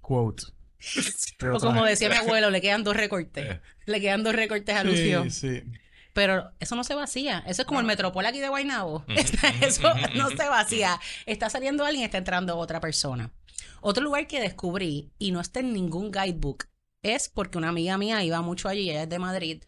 Quote. 0.00 0.44
Pero 1.38 1.56
O 1.56 1.60
como 1.60 1.84
decía 1.84 2.08
mi 2.08 2.16
abuelo, 2.16 2.50
le 2.50 2.60
quedan 2.60 2.84
dos 2.84 2.96
recortes. 2.96 3.50
Eh. 3.50 3.60
Le 3.86 4.00
quedan 4.00 4.22
dos 4.22 4.34
recortes 4.34 4.74
a 4.74 4.84
Lucio. 4.84 5.24
Sí, 5.24 5.30
sí. 5.30 5.62
Pero 6.12 6.50
eso 6.58 6.74
no 6.74 6.84
se 6.84 6.94
vacía. 6.94 7.42
Eso 7.46 7.62
es 7.62 7.66
como 7.68 7.80
el 7.80 7.86
Metropol 7.86 8.26
aquí 8.26 8.40
de 8.40 8.48
Guaynabo. 8.48 8.96
Ujú. 9.08 9.14
eso 9.62 9.92
no 10.14 10.28
se 10.30 10.48
vacía. 10.48 10.98
Está 11.26 11.48
saliendo 11.50 11.84
alguien, 11.84 12.04
está 12.04 12.18
entrando 12.18 12.56
otra 12.58 12.80
persona. 12.80 13.32
Otro 13.80 14.02
lugar 14.02 14.26
que 14.26 14.40
descubrí 14.40 15.12
y 15.18 15.32
no 15.32 15.40
está 15.40 15.60
en 15.60 15.72
ningún 15.72 16.10
guidebook 16.10 16.64
es 17.02 17.28
porque 17.28 17.58
una 17.58 17.68
amiga 17.70 17.96
mía 17.96 18.22
iba 18.24 18.42
mucho 18.42 18.68
allí, 18.68 18.90
ella 18.90 19.04
es 19.04 19.08
de 19.08 19.18
Madrid, 19.18 19.62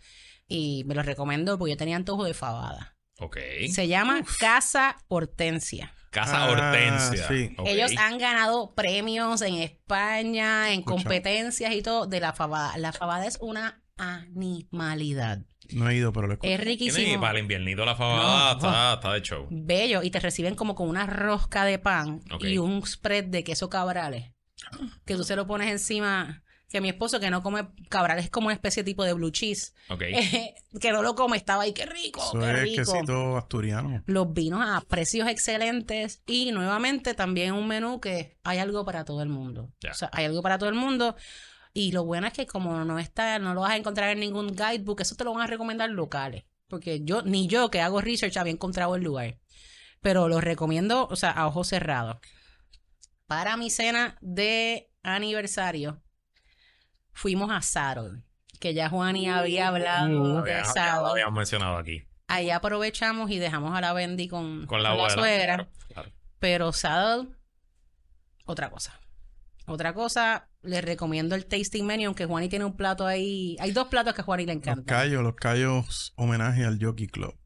y 0.47 0.85
me 0.85 0.95
lo 0.95 1.03
recomendó 1.03 1.57
porque 1.59 1.71
yo 1.73 1.77
tenía 1.79 1.97
antojo 1.97 2.25
de 2.25 2.35
fabada. 2.35 2.95
Ok. 3.21 3.39
Se 3.73 3.89
llama 3.89 4.23
Casa 4.39 4.99
Hortensia. 5.09 5.95
Casa 6.13 6.45
Ah, 6.45 6.51
Hortensia. 6.51 7.27
sí. 7.27 7.57
Ellos 7.65 7.91
han 7.99 8.19
ganado 8.19 8.75
premios 8.75 9.43
en 9.43 9.55
España, 9.55 10.69
en 10.73 10.81
Escucha. 10.81 10.95
competencias 11.03 11.73
y 11.75 11.83
todo 11.83 12.07
de 12.07 12.21
la 12.21 12.33
fabada. 12.35 12.77
La 12.79 12.93
fabada 12.93 13.27
es 13.27 13.39
una 13.41 13.83
animalidad. 13.97 15.41
No 15.73 15.89
he 15.89 15.97
ido, 15.97 16.13
pero 16.13 16.27
le 16.29 16.39
Es 16.43 16.61
riquísimo. 16.61 17.21
para 17.21 17.35
el 17.39 17.45
inviernito 17.45 17.85
la 17.85 17.95
fabada 17.97 18.53
No. 18.53 18.59
está, 18.59 18.95
está 18.95 19.13
de 19.15 19.23
show. 19.23 19.47
bello 19.51 20.03
y 20.03 20.11
te 20.11 20.21
reciben 20.21 20.55
como 20.55 20.75
con 20.75 20.89
una 20.89 21.07
rosca 21.07 21.65
de 21.65 21.79
pan 21.79 22.21
y 22.41 22.59
un 22.59 22.85
spread 22.87 23.25
de 23.25 23.43
queso 23.45 23.71
cabrales 23.71 24.33
que 25.07 25.17
tú 25.17 25.25
se 25.25 25.35
lo 25.35 25.47
pones 25.47 25.71
encima 25.71 26.43
que 26.73 26.81
mi 26.81 26.89
esposo 26.89 27.21
que 27.21 27.31
no 27.31 27.43
come 27.43 27.69
cabrales 27.91 28.25
es 28.25 28.31
como 28.31 28.47
una 28.47 28.55
especie 28.55 28.83
de 28.83 28.91
tipo 28.91 29.05
de 29.05 29.13
blue 29.13 29.31
cheese. 29.31 29.75
Ok. 29.91 30.03
que 30.81 30.91
no 30.91 31.03
lo 31.03 31.15
come 31.15 31.37
estaba 31.37 31.65
ahí 31.65 31.75
qué 31.75 31.87
rico 31.87 32.21
Eso 32.21 32.41
qué 32.41 32.51
es 32.51 32.61
rico. 32.63 32.93
quesito 32.93 33.37
asturiano. 33.37 34.03
los 34.07 34.33
vinos 34.33 34.63
a 34.67 34.81
precios 34.81 35.29
excelentes. 35.29 36.23
Y 36.27 36.51
nuevamente 36.51 37.15
también 37.15 37.53
un 37.53 37.69
menú 37.69 38.01
que 38.01 38.39
hay 38.43 38.59
algo 38.59 38.85
para 38.85 39.05
todo 39.05 39.23
el 39.23 39.29
mundo. 39.29 39.71
O 39.89 39.95
sea 39.95 40.09
hay 40.13 40.25
algo 40.25 40.43
para 40.43 40.59
todo 40.59 40.71
el 40.71 40.75
mundo. 40.75 41.15
Y 41.75 41.93
lo 41.93 42.05
bueno 42.05 42.27
es 42.27 42.33
que 42.33 42.47
como 42.47 42.85
no 42.85 42.99
está 42.99 43.39
no 43.39 43.55
lo 43.55 43.61
vas 43.61 43.73
a 43.73 43.77
encontrar 43.77 44.11
en 44.11 44.21
ningún 44.21 44.57
guidebook 44.57 45.03
eso 45.03 45.15
te 45.15 45.25
lo 45.25 45.35
van 45.35 45.43
a 45.43 45.47
recomendar 45.47 45.91
locales. 45.91 46.45
Porque 46.69 47.03
yo 47.05 47.23
ni 47.23 47.47
yo 47.49 47.71
que 47.71 47.83
hago 47.83 48.01
research 48.01 48.39
había 48.39 48.53
encontrado 48.53 48.97
el 48.97 49.03
lugar. 49.03 49.37
Pero 50.01 50.29
lo 50.29 50.41
recomiendo 50.41 51.07
o 51.11 51.17
sea 51.17 51.31
a 51.31 51.47
ojos 51.47 51.69
cerrados. 51.69 52.17
Para 53.27 53.57
mi 53.57 53.71
cena 53.71 54.17
de 54.21 54.91
aniversario 55.03 56.02
fuimos 57.13 57.51
a 57.51 57.61
Saddle 57.63 58.23
que 58.61 58.75
ya 58.75 58.89
Juani 58.89 59.29
había 59.29 59.69
hablado 59.69 60.41
Uh, 60.41 60.43
de 60.43 60.51
Ya- 60.51 60.63
ya 60.63 60.67
lo 60.69 60.73
Saddle 60.73 61.11
habíamos 61.13 61.35
mencionado 61.35 61.77
aquí. 61.79 62.05
ahí 62.29 62.51
aprovechamos 62.51 63.31
y 63.31 63.39
dejamos 63.39 63.77
a 63.77 63.81
la 63.81 63.93
Bendy 63.93 64.29
con, 64.29 64.67
Con 64.67 64.83
la 64.83 64.91
con 64.91 64.99
abuela. 65.01 65.15
suegra. 65.15 65.55
Claro, 65.57 65.71
claro. 65.89 66.13
Pero 66.39 66.73
Saddle, 66.73 67.29
otra 68.45 68.71
cosa. 68.71 68.99
Otra 69.67 69.95
cosa, 69.95 70.49
les 70.63 70.85
recomiendo 70.85 71.35
el 71.37 71.47
tasting 71.47 71.85
menu, 71.87 72.07
aunque 72.07 72.27
Juani 72.27 72.49
tiene 72.49 72.65
un 72.65 72.77
plato 72.77 73.07
ahí. 73.07 73.57
Hay 73.61 73.71
dos 73.71 73.87
platos 73.89 74.13
que 74.15 74.21
a 74.21 74.25
Juani 74.25 74.45
le 74.45 74.55
Los 74.55 74.63
encantan. 74.63 74.85
callos, 74.85 75.23
los 75.23 75.35
callos 75.37 76.13
homenaje 76.17 76.65
al 76.65 76.79
Jockey 76.83 77.07
Club. 77.07 77.37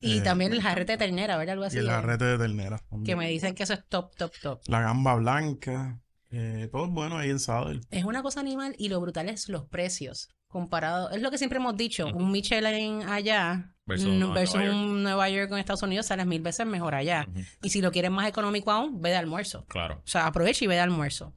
Y 0.00 0.18
Eh, 0.18 0.20
también 0.22 0.52
el 0.52 0.62
jarrete 0.62 0.92
de 0.92 0.98
ternera, 0.98 1.36
¿verdad? 1.36 1.54
Algo 1.54 1.64
así. 1.64 1.76
Y 1.76 1.80
el 1.80 1.88
¿eh? 1.88 1.90
arrete 1.92 2.24
de 2.24 2.38
ternera. 2.38 2.80
Que 3.04 3.16
me 3.16 3.28
dicen 3.28 3.54
que 3.54 3.64
eso 3.64 3.74
es 3.74 3.86
top, 3.88 4.14
top, 4.16 4.32
top. 4.40 4.60
La 4.66 4.80
gamba 4.80 5.14
blanca. 5.16 6.00
Eh, 6.30 6.68
todo 6.70 6.84
es 6.84 6.90
bueno 6.90 7.16
ahí 7.16 7.30
en 7.30 7.38
Saddle. 7.40 7.80
Es 7.90 8.04
una 8.04 8.22
cosa 8.22 8.40
animal 8.40 8.74
y 8.78 8.88
lo 8.88 9.00
brutal 9.00 9.28
es 9.28 9.48
los 9.48 9.64
precios. 9.64 10.28
Comparado, 10.46 11.10
es 11.10 11.20
lo 11.20 11.30
que 11.30 11.36
siempre 11.38 11.58
hemos 11.58 11.76
dicho, 11.76 12.06
Ujú. 12.06 12.18
un 12.18 12.30
Michelin 12.32 13.02
allá 13.02 13.74
Versus 13.84 14.08
mm, 14.08 14.18
Nueva 14.18 14.34
versus 14.34 14.54
York. 14.60 14.72
un 14.74 15.02
Nueva 15.02 15.28
York 15.28 15.50
en 15.52 15.58
Estados 15.58 15.82
Unidos 15.82 16.06
sale 16.06 16.24
mil 16.24 16.40
veces 16.42 16.66
mejor 16.66 16.94
allá. 16.94 17.26
Y 17.62 17.68
si 17.70 17.80
lo 17.82 17.90
quieres 17.92 18.10
más 18.10 18.26
económico 18.28 18.70
aún, 18.70 19.00
ve 19.02 19.10
de 19.10 19.16
almuerzo. 19.16 19.64
Claro. 19.66 19.96
O 20.04 20.06
sea, 20.06 20.26
aprovecha 20.26 20.64
y 20.64 20.68
ve 20.68 20.74
de 20.74 20.80
almuerzo. 20.80 21.34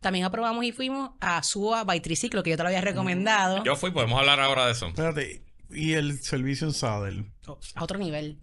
También 0.00 0.24
aprobamos 0.24 0.64
y 0.64 0.72
fuimos 0.72 1.10
a 1.20 1.42
Sua 1.42 1.84
by 1.84 2.00
Triciclo, 2.00 2.42
que 2.42 2.50
yo 2.50 2.56
te 2.56 2.62
lo 2.62 2.68
había 2.68 2.80
recomendado. 2.82 3.62
Yo 3.64 3.76
fui, 3.76 3.90
podemos 3.90 4.18
hablar 4.18 4.40
ahora 4.40 4.66
de 4.66 4.72
eso. 4.72 4.86
Espérate. 4.88 5.42
Y 5.70 5.94
el 5.94 6.18
servicio 6.20 6.66
en 6.66 6.72
Saddle. 6.74 7.32
A 7.74 7.82
otro 7.84 7.98
nivel. 7.98 8.38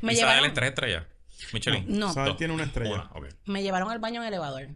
Me 0.00 0.12
¿Y 0.12 0.16
Sadel 0.16 0.44
en 0.46 0.54
tres 0.54 0.70
estrellas? 0.70 1.04
Michelin. 1.52 1.84
No. 1.98 2.12
Saddle 2.12 2.30
Dos. 2.30 2.38
tiene 2.38 2.54
una 2.54 2.64
estrella. 2.64 3.10
Una, 3.14 3.28
me 3.46 3.62
llevaron 3.62 3.90
al 3.90 3.98
baño 3.98 4.22
en 4.22 4.28
elevador. 4.28 4.68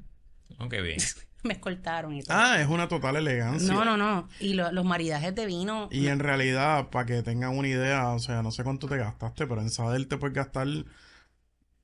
Ok, 0.58 0.72
bien. 0.82 0.98
Me 1.42 1.54
escoltaron 1.54 2.14
y 2.14 2.22
todo. 2.22 2.36
Ah, 2.38 2.60
es 2.60 2.68
una 2.68 2.86
total 2.86 3.16
elegancia. 3.16 3.72
no, 3.72 3.82
no, 3.84 3.96
no. 3.96 4.28
Y 4.40 4.52
lo- 4.52 4.70
los 4.72 4.84
maridajes 4.84 5.34
de 5.34 5.46
vino. 5.46 5.88
Y 5.90 6.08
en 6.08 6.18
realidad, 6.18 6.90
para 6.90 7.06
que 7.06 7.22
tengan 7.22 7.56
una 7.56 7.68
idea, 7.68 8.10
o 8.10 8.18
sea, 8.18 8.42
no 8.42 8.50
sé 8.50 8.62
cuánto 8.62 8.86
te 8.88 8.98
gastaste, 8.98 9.46
pero 9.46 9.62
en 9.62 9.70
Sadel 9.70 10.06
te 10.06 10.18
puedes 10.18 10.34
gastar 10.34 10.66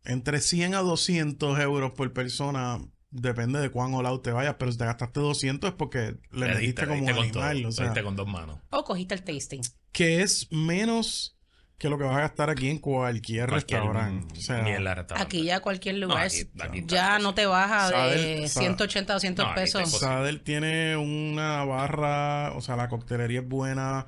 entre 0.05 0.41
100 0.41 0.75
a 0.75 0.81
200 0.81 1.59
euros 1.61 1.93
por 1.93 2.13
persona. 2.13 2.79
Depende 3.11 3.61
de 3.61 3.71
cuán 3.71 3.95
all 3.95 4.05
out 4.07 4.23
te 4.23 4.31
vayas, 4.33 4.57
pero 4.59 4.71
si 4.73 4.79
te 4.79 4.85
gastaste 4.85 5.21
200 5.21 5.71
es 5.71 5.77
porque 5.77 6.17
le 6.33 6.49
metiste 6.49 6.61
diste, 6.67 6.87
como 6.87 6.97
diste 7.01 7.13
un 7.13 7.19
con 7.19 7.31
todo. 7.33 7.43
animal. 7.45 7.67
O 7.67 7.73
sea, 7.73 7.85
diste 7.87 8.03
con 8.03 8.17
dos 8.17 8.29
manos. 8.29 8.59
O 8.71 8.85
cogiste 8.85 9.15
el 9.15 9.23
tasting. 9.23 9.63
que 9.93 10.21
es 10.23 10.49
menos 10.53 11.36
que 11.78 11.88
lo 11.90 11.99
que 11.99 12.04
vas 12.04 12.16
a 12.16 12.21
gastar 12.21 12.49
aquí 12.50 12.71
en 12.71 12.78
cualquier, 12.78 13.49
Cualquier 13.50 13.80
restaurante. 13.83 14.35
O 14.38 14.40
sea, 14.40 14.56
de 14.62 14.78
restaurante. 14.78 15.14
Aquí 15.16 15.45
ya 15.45 15.61
cualquier 15.61 15.97
lugar 15.99 16.26
aquí- 16.26 16.49
aquí 16.59 16.85
ya 16.87 17.16
está. 17.16 17.18
no 17.18 17.35
te 17.35 17.45
baja 17.47 17.87
de 17.88 17.92
Sabe- 17.92 18.49
sabe- 18.49 18.66
180 18.66 19.12
o 19.12 19.16
200 19.16 19.47
No, 19.47 19.54
pesos. 19.54 19.90
Sadel 19.99 20.40
tiene 20.40 20.97
una 20.97 21.64
barra, 21.64 22.52
o 22.54 22.61
sea, 22.62 22.76
la 22.76 22.88
coctelería 22.88 23.40
es 23.40 23.49
buena, 23.49 24.06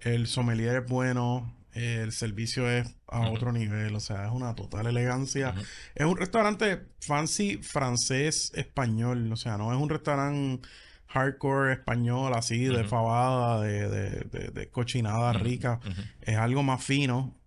el 0.00 0.26
sommelier 0.26 0.76
es 0.82 0.86
bueno, 0.88 1.54
el 1.74 2.12
servicio 2.12 2.68
es 2.70 2.88
a 3.08 3.28
otro 3.28 3.52
nivel, 3.52 3.94
o 3.94 4.00
sea, 4.00 4.24
es 4.26 4.30
una 4.32 4.54
total 4.54 4.86
elegancia. 4.86 5.54
Es 5.94 6.06
un 6.06 6.16
restaurante 6.16 6.82
fancy 7.00 7.58
francés 7.58 8.52
español, 8.54 9.30
o 9.30 9.36
sea, 9.36 9.58
no 9.58 9.70
es 9.72 9.78
un 9.78 9.88
restaurante 9.90 10.66
hardcore 11.12 11.72
español 11.74 12.32
así 12.34 12.64
de 12.64 12.84
fabada, 12.84 13.60
de, 13.60 13.88
de, 13.88 14.10
de- 14.30 14.48
de 14.50 14.70
cochinada 14.70 15.32
rica, 15.32 15.80
es 16.22 16.36
algo 16.36 16.62
más 16.62 16.82
fino, 16.82 17.38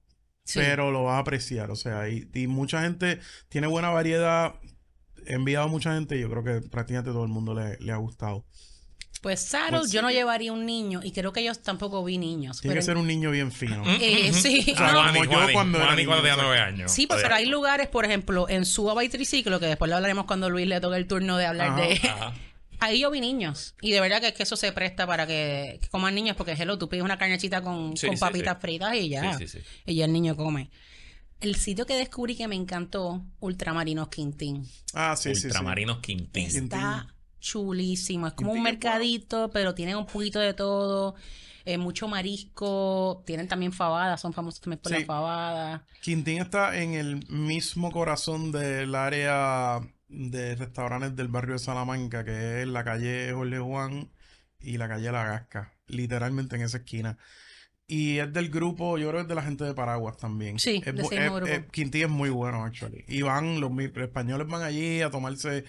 Sí. 0.43 0.59
pero 0.59 0.91
lo 0.91 1.03
vas 1.05 1.15
a 1.15 1.19
apreciar, 1.19 1.71
o 1.71 1.75
sea, 1.75 2.07
y, 2.07 2.29
y 2.33 2.45
mucha 2.45 2.81
gente 2.81 3.19
tiene 3.49 3.65
buena 3.67 3.89
variedad. 3.89 4.53
He 5.25 5.33
enviado 5.33 5.65
a 5.65 5.69
mucha 5.69 5.95
gente 5.95 6.17
y 6.17 6.21
yo 6.21 6.29
creo 6.29 6.43
que 6.43 6.67
prácticamente 6.69 7.09
todo 7.11 7.23
el 7.23 7.29
mundo 7.29 7.55
le, 7.55 7.77
le 7.79 7.91
ha 7.91 7.95
gustado. 7.97 8.45
Pues 9.23 9.39
Saro, 9.39 9.79
Pues 9.79 9.91
yo 9.91 10.03
no 10.03 10.11
llevaría 10.11 10.53
un 10.53 10.67
niño 10.67 10.99
y 11.03 11.11
creo 11.13 11.33
que 11.33 11.39
ellos 11.39 11.63
tampoco 11.63 12.03
vi 12.03 12.19
niños. 12.19 12.61
Tiene 12.61 12.73
pero- 12.75 12.81
que 12.81 12.85
ser 12.85 12.97
un 12.97 13.07
niño 13.07 13.31
bien 13.31 13.51
fino. 13.51 13.81
Eh, 13.99 14.31
sí. 14.33 14.63
O 14.73 14.77
sea, 14.77 14.91
No, 14.91 14.99
Juani, 15.01 15.17
como 15.19 15.23
yo 15.31 15.37
Juani, 15.39 15.53
cuando 15.53 15.77
era 15.79 15.85
Juani 15.87 15.97
niño, 16.03 16.09
cuando 16.09 16.21
tenía 16.21 16.33
exacto. 16.35 16.51
nueve 16.51 16.61
años. 16.61 16.91
Sí, 16.91 17.07
pues, 17.07 17.23
pero 17.23 17.33
hay 17.33 17.45
lugares, 17.47 17.87
por 17.87 18.05
ejemplo, 18.05 18.47
en 18.47 18.65
Suba 18.65 19.03
y 19.03 19.09
Triciclo, 19.09 19.59
que 19.59 19.65
después 19.65 19.89
lo 19.89 19.95
hablaremos 19.95 20.25
cuando 20.25 20.51
Luis 20.51 20.67
le 20.67 20.79
toque 20.79 20.97
el 20.97 21.07
turno 21.07 21.37
de 21.37 21.47
hablar 21.47 21.69
Ajá, 21.71 21.81
de... 21.81 21.93
Ajá. 22.07 22.33
Ahí 22.79 22.99
yo 22.99 23.11
vi 23.11 23.19
niños. 23.21 23.75
Y 23.81 23.91
de 23.91 24.01
verdad 24.01 24.21
que, 24.21 24.27
es 24.27 24.33
que 24.33 24.43
eso 24.43 24.55
se 24.55 24.71
presta 24.71 25.05
para 25.07 25.25
que, 25.27 25.79
que 25.81 25.87
coman 25.89 26.13
niños, 26.15 26.35
porque 26.35 26.53
hello, 26.53 26.77
tú 26.77 26.89
pides 26.89 27.03
una 27.03 27.17
carnecita 27.17 27.61
con, 27.61 27.95
Sí, 27.97 28.07
con 28.07 28.15
sí, 28.17 28.19
papitas 28.21 28.55
sí. 28.55 28.61
fritas 28.61 28.95
y 28.95 29.09
ya. 29.09 29.37
Sí, 29.37 29.47
sí, 29.47 29.59
sí. 29.59 29.65
Y 29.85 29.95
ya 29.95 30.05
el 30.05 30.13
niño 30.13 30.35
come. 30.35 30.69
El 31.41 31.55
sitio 31.55 31.85
que 31.85 31.95
descubrí 31.95 32.35
que 32.35 32.47
me 32.47 32.55
encantó, 32.55 33.23
Ultramarinos 33.39 34.07
Quintín. 34.07 34.67
Ah, 34.93 35.15
sí, 35.17 35.35
sí, 35.35 35.41
sí. 35.41 35.47
Ultramarinos 35.47 35.99
Quintín. 35.99 36.45
Está 36.47 37.13
chulísimo. 37.39 38.27
Es 38.27 38.33
como 38.33 38.51
un 38.51 38.57
Quintín 38.57 38.63
mercadito, 38.73 39.49
pero 39.51 39.75
tienen 39.75 39.97
un 39.97 40.05
poquito 40.05 40.39
de 40.39 40.53
todo. 40.53 41.15
eh, 41.67 41.79
mucho 41.79 42.07
marisco. 42.07 43.23
Tienen 43.25 43.47
también 43.47 43.73
fabadas, 43.73 44.21
son 44.21 44.33
famosos 44.33 44.61
también 44.61 44.79
por 44.79 44.91
Sí. 44.91 44.99
las 44.99 45.07
fabadas. 45.07 45.81
Quintín 46.01 46.39
está 46.39 46.79
en 46.79 46.93
el 46.93 47.27
mismo 47.27 47.91
corazón 47.91 48.51
del 48.51 48.93
área 48.93 49.79
de 50.07 50.55
restaurantes 50.55 51.15
del 51.15 51.27
barrio 51.27 51.53
de 51.53 51.59
Salamanca, 51.59 52.23
que 52.23 52.61
es 52.61 52.67
la 52.67 52.83
calle 52.83 53.31
Jorge 53.33 53.59
Juan 53.59 54.09
y 54.59 54.77
la 54.77 54.87
calle 54.87 55.11
La 55.11 55.23
Gasca, 55.25 55.73
literalmente 55.87 56.55
en 56.55 56.61
esa 56.63 56.77
esquina. 56.77 57.17
Y 57.87 58.17
es 58.17 58.33
del 58.33 58.49
grupo, 58.49 58.97
yo 58.97 59.09
creo 59.09 59.19
que 59.19 59.21
es 59.23 59.27
de 59.27 59.35
la 59.35 59.43
gente 59.43 59.63
de 59.63 59.73
Paraguas 59.75 60.17
también. 60.17 60.57
Sí, 60.57 60.81
Es 60.83 60.95
de 60.95 61.01
es- 61.03 61.31
grupo. 61.33 61.51
es- 61.51 61.63
muy 62.07 62.29
bueno, 62.29 62.63
actually. 62.63 63.05
Y 63.07 63.21
van, 63.21 63.59
los 63.59 63.71
españoles 63.79 64.47
van 64.47 64.63
allí 64.63 65.01
a 65.01 65.11
tomarse, 65.11 65.65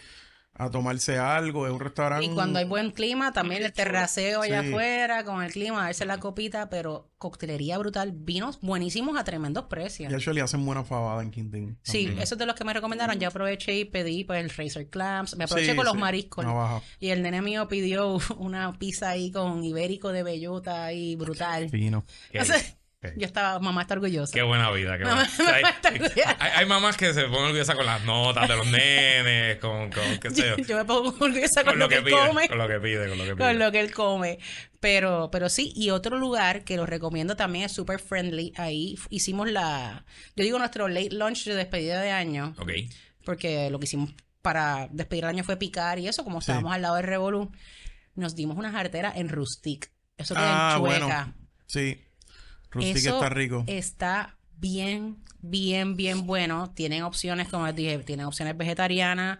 a 0.59 0.71
tomarse 0.71 1.19
algo, 1.19 1.67
es 1.67 1.73
un 1.73 1.81
restaurante. 1.81 2.27
Y 2.27 2.31
cuando 2.31 2.59
hay 2.59 2.65
buen 2.65 2.91
clima, 2.91 3.33
también 3.33 3.63
el 3.63 3.73
terraceo 3.73 4.43
allá 4.43 4.63
Sí. 4.63 4.69
afuera, 4.69 5.25
con 5.25 5.43
el 5.43 5.53
clima, 5.53 5.83
a 5.83 5.87
verse 5.87 6.05
la 6.07 6.19
copita, 6.19 6.69
pero 6.71 7.11
coctelería 7.19 7.79
brutal, 7.79 8.13
vinos 8.15 8.59
buenísimos 8.61 9.19
a 9.19 9.25
tremendos 9.25 9.65
precios. 9.65 10.11
Y 10.11 10.15
actually 10.15 10.41
hacen 10.41 10.65
buena 10.65 10.85
fabada 10.85 11.23
en 11.23 11.31
Quintín. 11.31 11.79
Sí, 11.83 12.05
también. 12.05 12.23
esos 12.23 12.39
de 12.39 12.47
los 12.47 12.55
que 12.55 12.65
me 12.65 12.73
recomendaron, 12.73 13.19
yo 13.19 13.29
aproveché 13.29 13.75
y 13.79 13.85
pedí 13.85 14.25
pues 14.25 14.43
el 14.43 14.51
Razor 14.51 14.89
Clams, 14.89 15.37
me 15.37 15.45
aproveché 15.45 15.71
Sí, 15.71 15.77
con 15.77 15.85
los 15.85 15.95
sí, 15.95 16.01
mariscos. 16.01 16.45
una 16.45 16.55
baja. 16.55 16.83
Y 17.01 17.09
el 17.11 17.23
nene 17.23 17.43
mío 17.43 17.69
pidió 17.69 18.19
una 18.39 18.73
pizza 18.79 19.11
ahí 19.11 19.31
con 19.31 19.65
ibérico 19.65 20.13
de 20.13 20.23
bellota 20.23 20.85
ahí 20.85 21.17
brutal. 21.17 21.69
Fino. 21.71 22.05
Qué- 22.33 22.41
O 22.41 22.45
qué- 23.15 23.21
yo 23.21 23.27
estaba, 23.27 23.59
mamá 23.59 23.83
está 23.83 23.95
orgullosa. 23.95 24.33
Qué 24.33 24.43
buena 24.43 24.71
vida, 24.71 24.99
qué 24.99 25.05
Mamá, 25.07 25.29
buena. 25.37 25.55
Hay, 25.57 25.63
mamá 25.63 26.37
hay- 26.39 26.51
hay 26.57 26.67
mamás 26.67 26.97
que 26.97 27.13
se 27.15 27.23
ponen 27.25 27.47
orgullosas 27.47 27.75
con 27.77 27.87
las 27.87 28.03
notas 28.05 28.49
de 28.49 28.57
los 28.57 28.67
nenes, 28.67 29.57
con, 29.59 29.91
con 29.91 30.19
qué 30.19 30.31
sé 30.31 30.55
yo, 30.57 30.57
Yo, 30.65 30.77
me 30.77 30.85
pongo 30.85 31.09
orgullosa 31.11 31.63
con, 31.65 31.73
con 31.73 31.79
lo 31.79 31.85
lo 31.85 31.89
que, 31.89 31.97
él 31.97 32.05
pide, 32.05 32.17
come. 32.27 32.49
con 32.49 32.59
lo 32.59 32.69
que 32.69 32.81
pide, 32.81 33.09
con 33.09 33.19
lo 33.19 33.25
que 33.25 33.35
pide. 33.37 33.45
con 33.47 33.59
lo 33.59 33.73
que 33.73 33.81
él 33.81 33.93
come. 33.93 34.39
Pero, 34.81 35.31
pero 35.33 35.49
sí, 35.49 35.73
y 35.75 35.91
otro 35.91 36.17
lugar 36.19 36.63
que 36.65 36.77
lo 36.77 36.87
recomiendo 36.87 37.35
también 37.37 37.65
es 37.65 37.73
super 37.73 37.99
friendly. 37.99 38.53
Ahí 38.57 38.97
hicimos 39.11 39.51
la, 39.51 40.05
yo 40.37 40.45
digo 40.45 40.59
nuestro 40.59 40.87
late 40.89 41.11
lunch 41.13 41.45
de 41.45 41.55
despedida 41.55 42.01
de 42.01 42.11
año, 42.13 42.55
Ok. 42.59 42.71
porque 43.25 43.71
lo 43.71 43.79
que 43.79 43.85
hicimos 43.87 44.11
para 44.43 44.89
despedir 44.93 45.25
el 45.25 45.31
año 45.31 45.45
fue 45.45 45.57
picar 45.57 45.99
y 45.99 46.07
eso, 46.07 46.23
como 46.23 46.41
Sí. 46.41 46.45
estábamos 46.51 46.73
al 46.73 46.83
lado 46.83 46.95
del 46.97 47.05
Revolu, 47.05 47.51
nos 48.15 48.37
dimos 48.37 48.57
una 48.57 48.71
jartera 48.71 49.13
en 49.17 49.29
Rustic. 49.29 49.91
Eso 50.17 50.35
queda 50.35 50.73
Ah, 50.73 50.77
en 50.77 50.81
bueno. 50.81 51.07
Chueca. 51.07 51.35
Sí. 51.67 52.01
Rustic 52.77 52.97
Eso 52.97 53.15
está 53.15 53.29
rico. 53.29 53.65
Está 53.67 54.37
bien, 54.59 55.17
bien, 55.41 55.97
bien 55.97 56.27
bueno. 56.27 56.71
Tienen 56.75 57.03
opciones, 57.03 57.49
como 57.49 57.67
les 57.67 57.77
dije, 57.77 57.99
tienen 57.99 58.27
opciones 58.27 58.57
vegetarianas, 58.57 59.39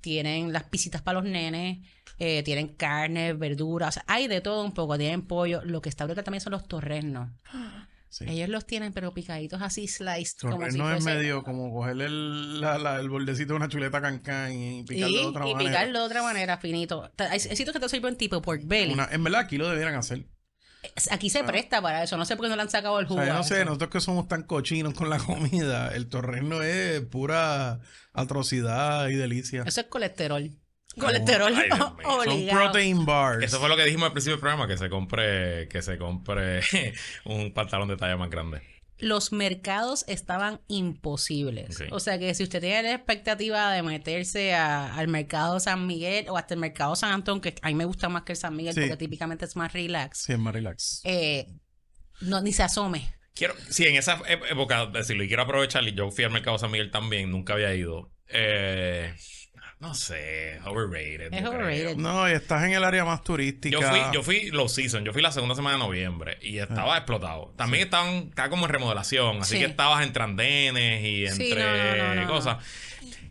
tienen 0.00 0.52
las 0.52 0.64
pisitas 0.64 1.02
para 1.02 1.20
los 1.20 1.28
nenes, 1.30 1.78
eh, 2.18 2.42
tienen 2.44 2.68
carne, 2.68 3.32
verduras, 3.34 3.88
o 3.88 3.92
sea, 3.92 4.04
hay 4.06 4.26
de 4.28 4.40
todo 4.40 4.64
un 4.64 4.72
poco, 4.72 4.96
tienen 4.96 5.22
pollo. 5.22 5.62
Lo 5.64 5.82
que 5.82 5.88
está 5.88 6.04
brutal 6.04 6.24
también 6.24 6.40
son 6.40 6.52
los 6.52 6.66
torresnos. 6.66 7.28
Sí. 8.08 8.24
Ellos 8.28 8.48
los 8.48 8.64
tienen, 8.66 8.94
pero 8.94 9.12
picaditos 9.12 9.60
así, 9.60 9.88
sliced, 9.88 10.38
como 10.40 10.56
Torres 10.56 10.72
si 10.72 10.78
no 10.78 10.90
es 10.90 11.04
fuese- 11.04 11.16
medio 11.16 11.42
como 11.42 11.70
cogerle 11.70 12.06
el, 12.06 12.60
la- 12.62 12.78
la- 12.78 12.98
el 13.00 13.10
bordecito 13.10 13.52
de 13.52 13.56
una 13.56 13.68
chuleta 13.68 14.00
cancán 14.00 14.52
y 14.54 14.78
Y, 14.78 14.82
picarlo 14.84 15.18
de 15.18 15.24
otra 15.26 15.46
y 15.48 15.52
manera. 15.52 15.70
picarlo 15.70 15.98
de 15.98 16.04
otra 16.06 16.22
manera, 16.22 16.56
finito. 16.56 17.10
Hay, 17.18 17.26
hay 17.32 17.40
sitios 17.40 17.72
que 17.74 17.80
te 17.80 17.88
sirven 17.90 18.16
tipo 18.16 18.40
pork 18.40 18.62
belly. 18.64 18.94
Una- 18.94 19.08
en 19.10 19.22
verdad, 19.22 19.40
aquí 19.42 19.58
lo 19.58 19.68
debieran 19.68 19.96
hacer. 19.96 20.24
Aquí 21.10 21.30
se 21.30 21.40
Ah. 21.40 21.46
presta 21.46 21.80
para 21.82 22.02
eso. 22.02 22.16
No 22.16 22.24
sé 22.24 22.36
por 22.36 22.44
qué 22.46 22.50
no 22.50 22.56
le 22.56 22.62
han 22.62 22.70
sacado 22.70 22.98
el 23.00 23.06
O 23.06 23.08
jugo. 23.08 23.20
sea, 23.20 23.28
yo 23.28 23.34
a 23.34 23.36
no 23.38 23.44
sé, 23.44 23.54
eso. 23.56 23.64
nosotros 23.66 23.90
que 23.90 24.00
somos 24.00 24.28
tan 24.28 24.42
cochinos 24.42 24.94
con 24.94 25.10
la 25.10 25.18
comida, 25.18 25.88
el 25.94 26.08
torreno 26.08 26.62
es 26.62 27.00
pura 27.02 27.80
atrocidad 28.12 29.08
y 29.08 29.14
delicia. 29.14 29.62
Eso 29.66 29.80
es 29.80 29.86
colesterol. 29.88 30.50
Colesterol 30.98 31.52
Ay. 31.54 31.68
Son 32.48 32.56
protein 32.56 33.04
bars. 33.04 33.44
Eso 33.44 33.60
fue 33.60 33.68
lo 33.68 33.76
que 33.76 33.84
dijimos 33.84 34.06
al 34.06 34.12
principio 34.12 34.36
del 34.36 34.40
programa, 34.40 34.66
que 34.66 34.78
se 34.78 34.88
compre, 34.88 35.68
que 35.68 35.82
se 35.82 35.98
compre 35.98 36.60
un 37.24 37.52
pantalón 37.52 37.88
de 37.88 37.96
talla 37.96 38.16
más 38.16 38.30
grande. 38.30 38.62
Los 38.98 39.30
mercados 39.32 40.04
estaban 40.08 40.60
imposibles. 40.68 41.78
O 41.90 42.00
sea 42.00 42.18
que 42.18 42.34
si 42.34 42.42
usted 42.42 42.60
tiene 42.60 42.82
la 42.82 42.94
expectativa 42.94 43.70
de 43.72 43.82
meterse 43.82 44.54
a- 44.54 44.94
al 44.94 45.08
mercado 45.08 45.60
San 45.60 45.86
Miguel 45.86 46.26
o 46.28 46.36
hasta 46.36 46.54
el 46.54 46.60
mercado 46.60 46.96
San 46.96 47.12
Antón, 47.12 47.40
que 47.40 47.54
a 47.62 47.68
mí 47.68 47.74
me 47.74 47.84
gusta 47.84 48.08
más 48.08 48.22
que 48.22 48.32
el 48.32 48.38
San 48.38 48.56
Miguel 48.56 48.74
Sí. 48.74 48.80
porque 48.80 48.96
típicamente 48.96 49.44
es 49.44 49.54
más 49.56 49.72
relax, 49.72 50.22
Sí, 50.24 50.32
es 50.32 50.38
más 50.38 50.54
relax. 50.54 51.00
eh, 51.04 51.46
no, 52.22 52.40
ni 52.40 52.52
se 52.52 52.62
asome. 52.62 53.12
Quiero, 53.34 53.54
sí, 53.68 53.84
en 53.84 53.96
esa 53.96 54.18
época, 54.50 54.86
decirlo, 54.86 55.22
y 55.22 55.28
quiero 55.28 55.42
aprovechar, 55.42 55.86
y 55.86 55.92
yo 55.94 56.10
fui 56.10 56.24
al 56.24 56.30
mercado 56.30 56.56
San 56.58 56.70
Miguel 56.70 56.90
también, 56.90 57.30
nunca 57.30 57.52
había 57.52 57.74
ido. 57.74 58.10
Eh, 58.28 59.14
no 59.78 59.94
sé, 59.94 60.58
overrated. 60.64 61.32
Es 61.32 61.44
overrated. 61.44 61.96
No, 61.96 62.28
y 62.28 62.32
estás 62.32 62.64
en 62.64 62.72
el 62.72 62.82
área 62.82 63.04
más 63.04 63.22
turística. 63.22 63.78
Yo 63.78 63.82
fui, 63.88 64.00
yo 64.12 64.22
fui 64.22 64.50
low 64.50 64.68
season, 64.68 65.04
yo 65.04 65.12
fui 65.12 65.20
la 65.20 65.32
segunda 65.32 65.54
semana 65.54 65.76
de 65.76 65.82
noviembre 65.82 66.38
y 66.40 66.58
estaba 66.58 66.96
explotado. 66.96 67.52
También 67.56 67.84
estaban, 67.84 68.28
estaba 68.28 68.48
como 68.48 68.64
en 68.66 68.72
remodelación, 68.72 69.38
así 69.42 69.54
Sí. 69.54 69.60
que 69.60 69.66
estabas 69.66 70.02
entre 70.04 70.22
andenes 70.22 71.04
y 71.04 71.26
entre 71.26 71.60
no, 71.62 72.06
no, 72.06 72.14
no, 72.14 72.22
no, 72.22 72.28
cosas. 72.28 72.56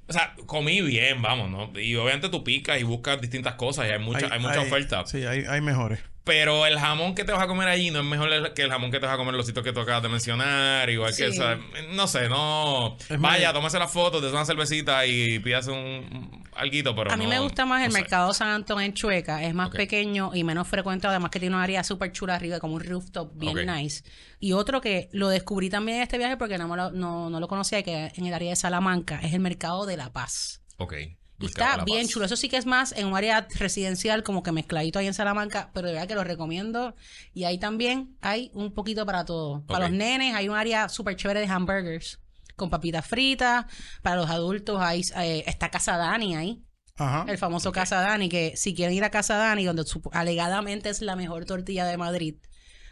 O 0.07 0.13
sea, 0.13 0.35
comí 0.45 0.81
bien, 0.81 1.21
vamos, 1.23 1.49
¿no? 1.49 1.79
Y 1.79 1.95
obviamente 1.95 2.29
tú 2.29 2.43
picas 2.43 2.79
y 2.79 2.83
buscas 2.83 3.19
distintas 3.19 3.55
cosas 3.55 3.87
y 3.87 3.91
hay 3.91 3.99
mucha, 3.99 4.27
hay, 4.31 4.39
mucha 4.39 4.61
oferta. 4.61 5.03
Sí, 5.07 5.25
hay, 5.25 5.45
hay 5.47 5.61
mejores. 5.61 5.99
Pero 6.25 6.65
el 6.65 6.79
jamón 6.79 7.13
que 7.13 7.23
te 7.23 7.31
vas 7.31 7.43
a 7.43 7.45
comer 7.45 7.67
allí 7.67 7.91
no 7.91 7.99
es 7.99 8.05
mejor 8.05 8.53
que 8.53 8.63
el 8.63 8.71
jamón 8.71 8.89
que 8.89 8.99
te 8.99 9.05
vas 9.05 9.13
a 9.13 9.17
comer 9.17 9.35
en 9.35 9.37
los 9.37 9.45
sitios 9.45 9.63
que 9.63 9.71
tú 9.71 9.79
acabas 9.79 10.01
de 10.01 10.09
mencionar. 10.09 10.89
Igual 10.89 11.15
que, 11.15 11.27
o 11.27 11.31
sea, 11.31 11.59
no 11.91 12.07
sé, 12.07 12.27
no. 12.27 12.97
Vaya, 13.19 13.53
tómase 13.53 13.77
la 13.77 13.87
foto, 13.87 14.19
te 14.19 14.27
una 14.27 14.43
cervecita 14.43 15.05
y 15.05 15.37
pidas 15.37 15.67
un, 15.67 16.43
alguito, 16.55 16.95
pero. 16.95 17.11
A 17.11 17.15
mí 17.15 17.27
me 17.27 17.39
gusta 17.39 17.67
más 17.67 17.85
el 17.85 17.93
mercado 17.93 18.33
San 18.33 18.49
Antonio 18.49 18.83
en 18.83 18.93
Chueca. 18.93 19.43
Es 19.43 19.53
más 19.53 19.69
pequeño 19.69 20.31
y 20.33 20.43
menos 20.43 20.67
frecuente. 20.67 21.05
Además, 21.05 21.29
que 21.29 21.39
tiene 21.39 21.55
una 21.55 21.63
área 21.63 21.83
súper 21.83 22.11
chula 22.11 22.33
arriba, 22.33 22.59
como 22.59 22.73
un 22.73 22.83
rooftop 22.83 23.31
bien 23.35 23.67
nice. 23.67 24.03
Y 24.39 24.53
otro 24.53 24.81
que 24.81 25.09
lo 25.11 25.29
descubrí 25.29 25.69
también 25.69 25.97
en 25.97 26.03
este 26.03 26.17
viaje 26.17 26.37
porque 26.37 26.57
no, 26.57 26.75
lo, 26.75 26.89
no, 26.89 27.29
no 27.29 27.39
lo 27.39 27.47
conocía, 27.47 27.83
que 27.83 28.11
en 28.15 28.25
el 28.25 28.33
área 28.33 28.49
de 28.49 28.55
Salamanca, 28.55 29.19
es 29.21 29.31
el 29.33 29.41
mercado 29.41 29.85
de 29.85 29.95
La 29.95 30.11
Paz. 30.11 30.63
Ok. 30.77 30.95
Y 31.39 31.47
está 31.47 31.83
bien 31.83 32.07
chulo. 32.07 32.25
Eso 32.25 32.35
sí 32.35 32.47
que 32.47 32.57
es 32.57 32.65
más 32.65 32.93
en 32.93 33.07
un 33.07 33.15
área 33.15 33.47
residencial, 33.55 34.23
como 34.23 34.43
que 34.43 34.51
mezcladito 34.51 34.99
ahí 34.99 35.07
en 35.07 35.13
Salamanca, 35.13 35.71
pero 35.73 35.87
de 35.87 35.93
verdad 35.93 36.07
que 36.07 36.15
lo 36.15 36.23
recomiendo. 36.23 36.95
Y 37.33 37.43
ahí 37.43 37.57
también 37.57 38.17
hay 38.21 38.51
un 38.53 38.73
poquito 38.73 39.05
para 39.05 39.25
todo. 39.25 39.65
Para 39.65 39.87
los 39.87 39.97
nenes 39.97 40.33
hay 40.35 40.47
un 40.47 40.55
área 40.55 40.87
súper 40.89 41.15
chévere 41.15 41.41
de 41.41 41.47
hamburgers 41.47 42.19
con 42.55 42.69
papitas 42.69 43.05
fritas. 43.05 43.65
Para 44.01 44.15
los 44.17 44.29
adultos 44.29 44.81
hay, 44.81 45.01
eh, 45.17 45.43
está 45.45 45.69
Casa 45.69 45.97
Dani 45.97 46.35
ahí. 46.35 46.61
Ajá. 46.97 47.25
El 47.27 47.37
famoso 47.37 47.73
Casa 47.73 47.99
Dani, 47.99 48.29
que 48.29 48.53
si 48.55 48.73
quieren 48.73 48.95
ir 48.95 49.03
a 49.03 49.11
Casa 49.11 49.35
Dani, 49.35 49.65
donde 49.65 49.83
alegadamente 50.13 50.89
es 50.89 51.01
la 51.01 51.17
mejor 51.17 51.45
tortilla 51.45 51.85
de 51.85 51.97
Madrid. 51.97 52.35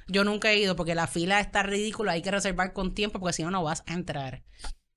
Yo 0.08 0.26
nunca 0.26 0.52
he 0.52 0.60
ido 0.60 0.76
porque 0.76 0.96
la 0.96 1.08
fila 1.08 1.40
está 1.40 1.64
ridícula, 1.64 2.12
hay 2.12 2.22
que 2.22 2.32
reservar 2.32 2.74
con 2.74 2.94
tiempo 2.94 3.20
porque 3.20 3.34
si 3.34 3.44
no, 3.44 3.52
no 3.52 3.64
vas 3.64 3.84
a 3.88 3.94
entrar. 3.94 4.44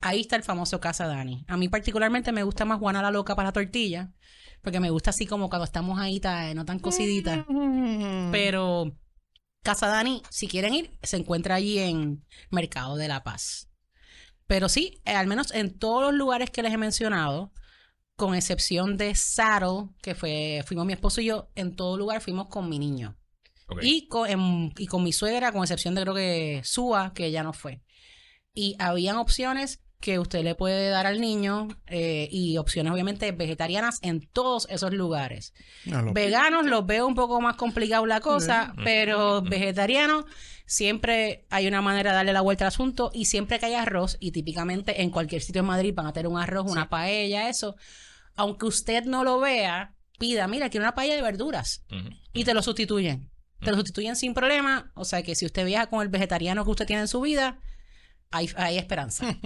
Ahí 0.01 0.21
está 0.21 0.37
el 0.37 0.43
famoso 0.43 0.81
Casa 0.81 1.07
Dani. 1.07 1.45
A 1.49 1.57
mí 1.57 1.69
particularmente 1.69 2.33
me 2.33 2.43
gusta 2.43 2.65
más 2.65 2.79
Juana 2.79 3.03
la 3.03 3.11
Loca 3.11 3.35
para 3.35 3.49
la 3.49 3.53
tortilla, 3.53 4.13
porque 4.63 4.81
me 4.81 4.91
gusta 4.91 5.11
así 5.11 5.27
como 5.27 5.49
cuando 5.49 5.65
estamos 5.65 5.99
ahí, 5.99 6.21
no 6.55 6.65
tan 6.65 6.79
cocidita. 6.79 7.45
Mm. 7.49 8.31
Pero 8.31 8.97
Casa 9.63 9.89
Dani, 9.89 10.23
si 10.31 10.49
quieren 10.49 10.75
ir, 10.75 10.99
se 11.03 11.17
encuentra 11.17 11.57
allí 11.57 11.79
en 11.79 12.25
Mercado 12.51 12.97
de 12.97 13.09
la 13.09 13.25
Paz. 13.25 13.71
Pero 14.47 14.69
sí, 14.69 15.01
eh, 15.05 15.13
al 15.13 15.27
menos 15.27 15.53
en 15.53 15.79
todos 15.79 16.03
los 16.03 16.15
lugares 16.15 16.51
que 16.51 16.63
les 16.63 16.73
he 16.73 16.79
mencionado, 16.79 17.53
con 18.17 18.35
excepción 18.35 18.97
de 18.97 19.15
Saddle, 19.15 19.89
que 20.03 20.15
fue, 20.15 20.63
fuimos 20.67 20.87
mi 20.87 20.93
esposo 20.93 21.21
y 21.21 21.27
yo, 21.27 21.51
en 21.55 21.75
todo 21.75 21.97
lugar 21.97 22.21
fuimos 22.21 22.49
con 22.49 22.69
mi 22.69 22.79
niño. 22.79 23.19
Y, 23.83 24.07
con, 24.07 24.73
y 24.79 24.87
con 24.87 25.03
mi 25.03 25.13
suegra, 25.13 25.51
con 25.51 25.63
excepción 25.63 25.97
de 25.97 26.03
creo 26.03 26.15
que 26.15 26.61
Sua, 26.65 27.13
que 27.13 27.33
ya 27.33 27.43
no 27.43 27.53
fue. 27.53 27.83
Y 28.55 28.77
habían 28.79 29.17
opciones 29.17 29.83
que 30.01 30.19
usted 30.19 30.45
le 30.45 30.55
puede 30.55 30.89
dar 30.91 31.07
al 31.07 31.21
niño 31.21 31.69
eh, 31.87 32.29
y 32.31 32.59
opciones 32.59 32.93
obviamente 32.93 33.33
vegetarianas 33.33 33.99
en 34.03 34.21
todos 34.21 34.67
esos 34.71 34.93
lugares. 34.93 35.55
Veganos 36.13 36.67
los 36.67 36.87
veo 36.87 37.07
un 37.07 37.15
poco 37.15 37.41
más 37.41 37.57
complicado 37.57 38.05
la 38.07 38.21
cosa, 38.21 38.75
pero 38.85 39.43
vegetarianos 39.43 40.27
siempre 40.67 41.47
hay 41.51 41.67
una 41.67 41.81
manera 41.81 42.11
de 42.11 42.17
darle 42.17 42.33
la 42.33 42.41
vuelta 42.41 42.65
al 42.65 42.69
asunto 42.69 43.11
y 43.15 43.25
siempre 43.25 43.59
que 43.59 43.67
hay 43.67 43.75
arroz, 43.75 44.17
y 44.21 44.33
típicamente 44.33 45.03
en 45.03 45.11
cualquier 45.11 45.43
sitio 45.43 45.61
en 45.61 45.67
Madrid 45.67 45.95
van 45.95 46.07
a 46.07 46.13
tener 46.13 46.29
un 46.29 46.39
arroz, 46.39 46.71
una 46.71 46.89
paella, 46.89 47.49
eso, 47.49 47.77
aunque 48.35 48.67
usted 48.67 49.05
no 49.05 49.25
lo 49.25 49.41
vea, 49.41 49.95
pida, 50.19 50.47
mira, 50.47 50.69
quiero 50.69 50.85
una 50.85 50.95
paella 50.95 51.15
de 51.15 51.23
verduras 51.23 51.85
y 52.33 52.45
te 52.45 52.55
lo 52.55 52.63
sustituyen. 52.63 53.31
Te 53.61 53.71
lo 53.71 53.77
sustituyen 53.79 54.17
sin 54.17 54.35
problema, 54.35 54.93
o 54.95 55.07
sea 55.07 55.23
que 55.23 55.35
si 55.35 55.47
usted 55.47 55.65
viaja 55.65 55.87
con 55.87 56.03
el 56.03 56.09
vegetariano 56.09 56.65
que 56.65 56.71
usted 56.71 56.87
tiene 56.87 57.03
en 57.03 57.09
su 57.09 57.23
vida, 57.23 57.59
hay, 58.31 58.51
hay 58.57 58.79
esperanza. 58.79 59.37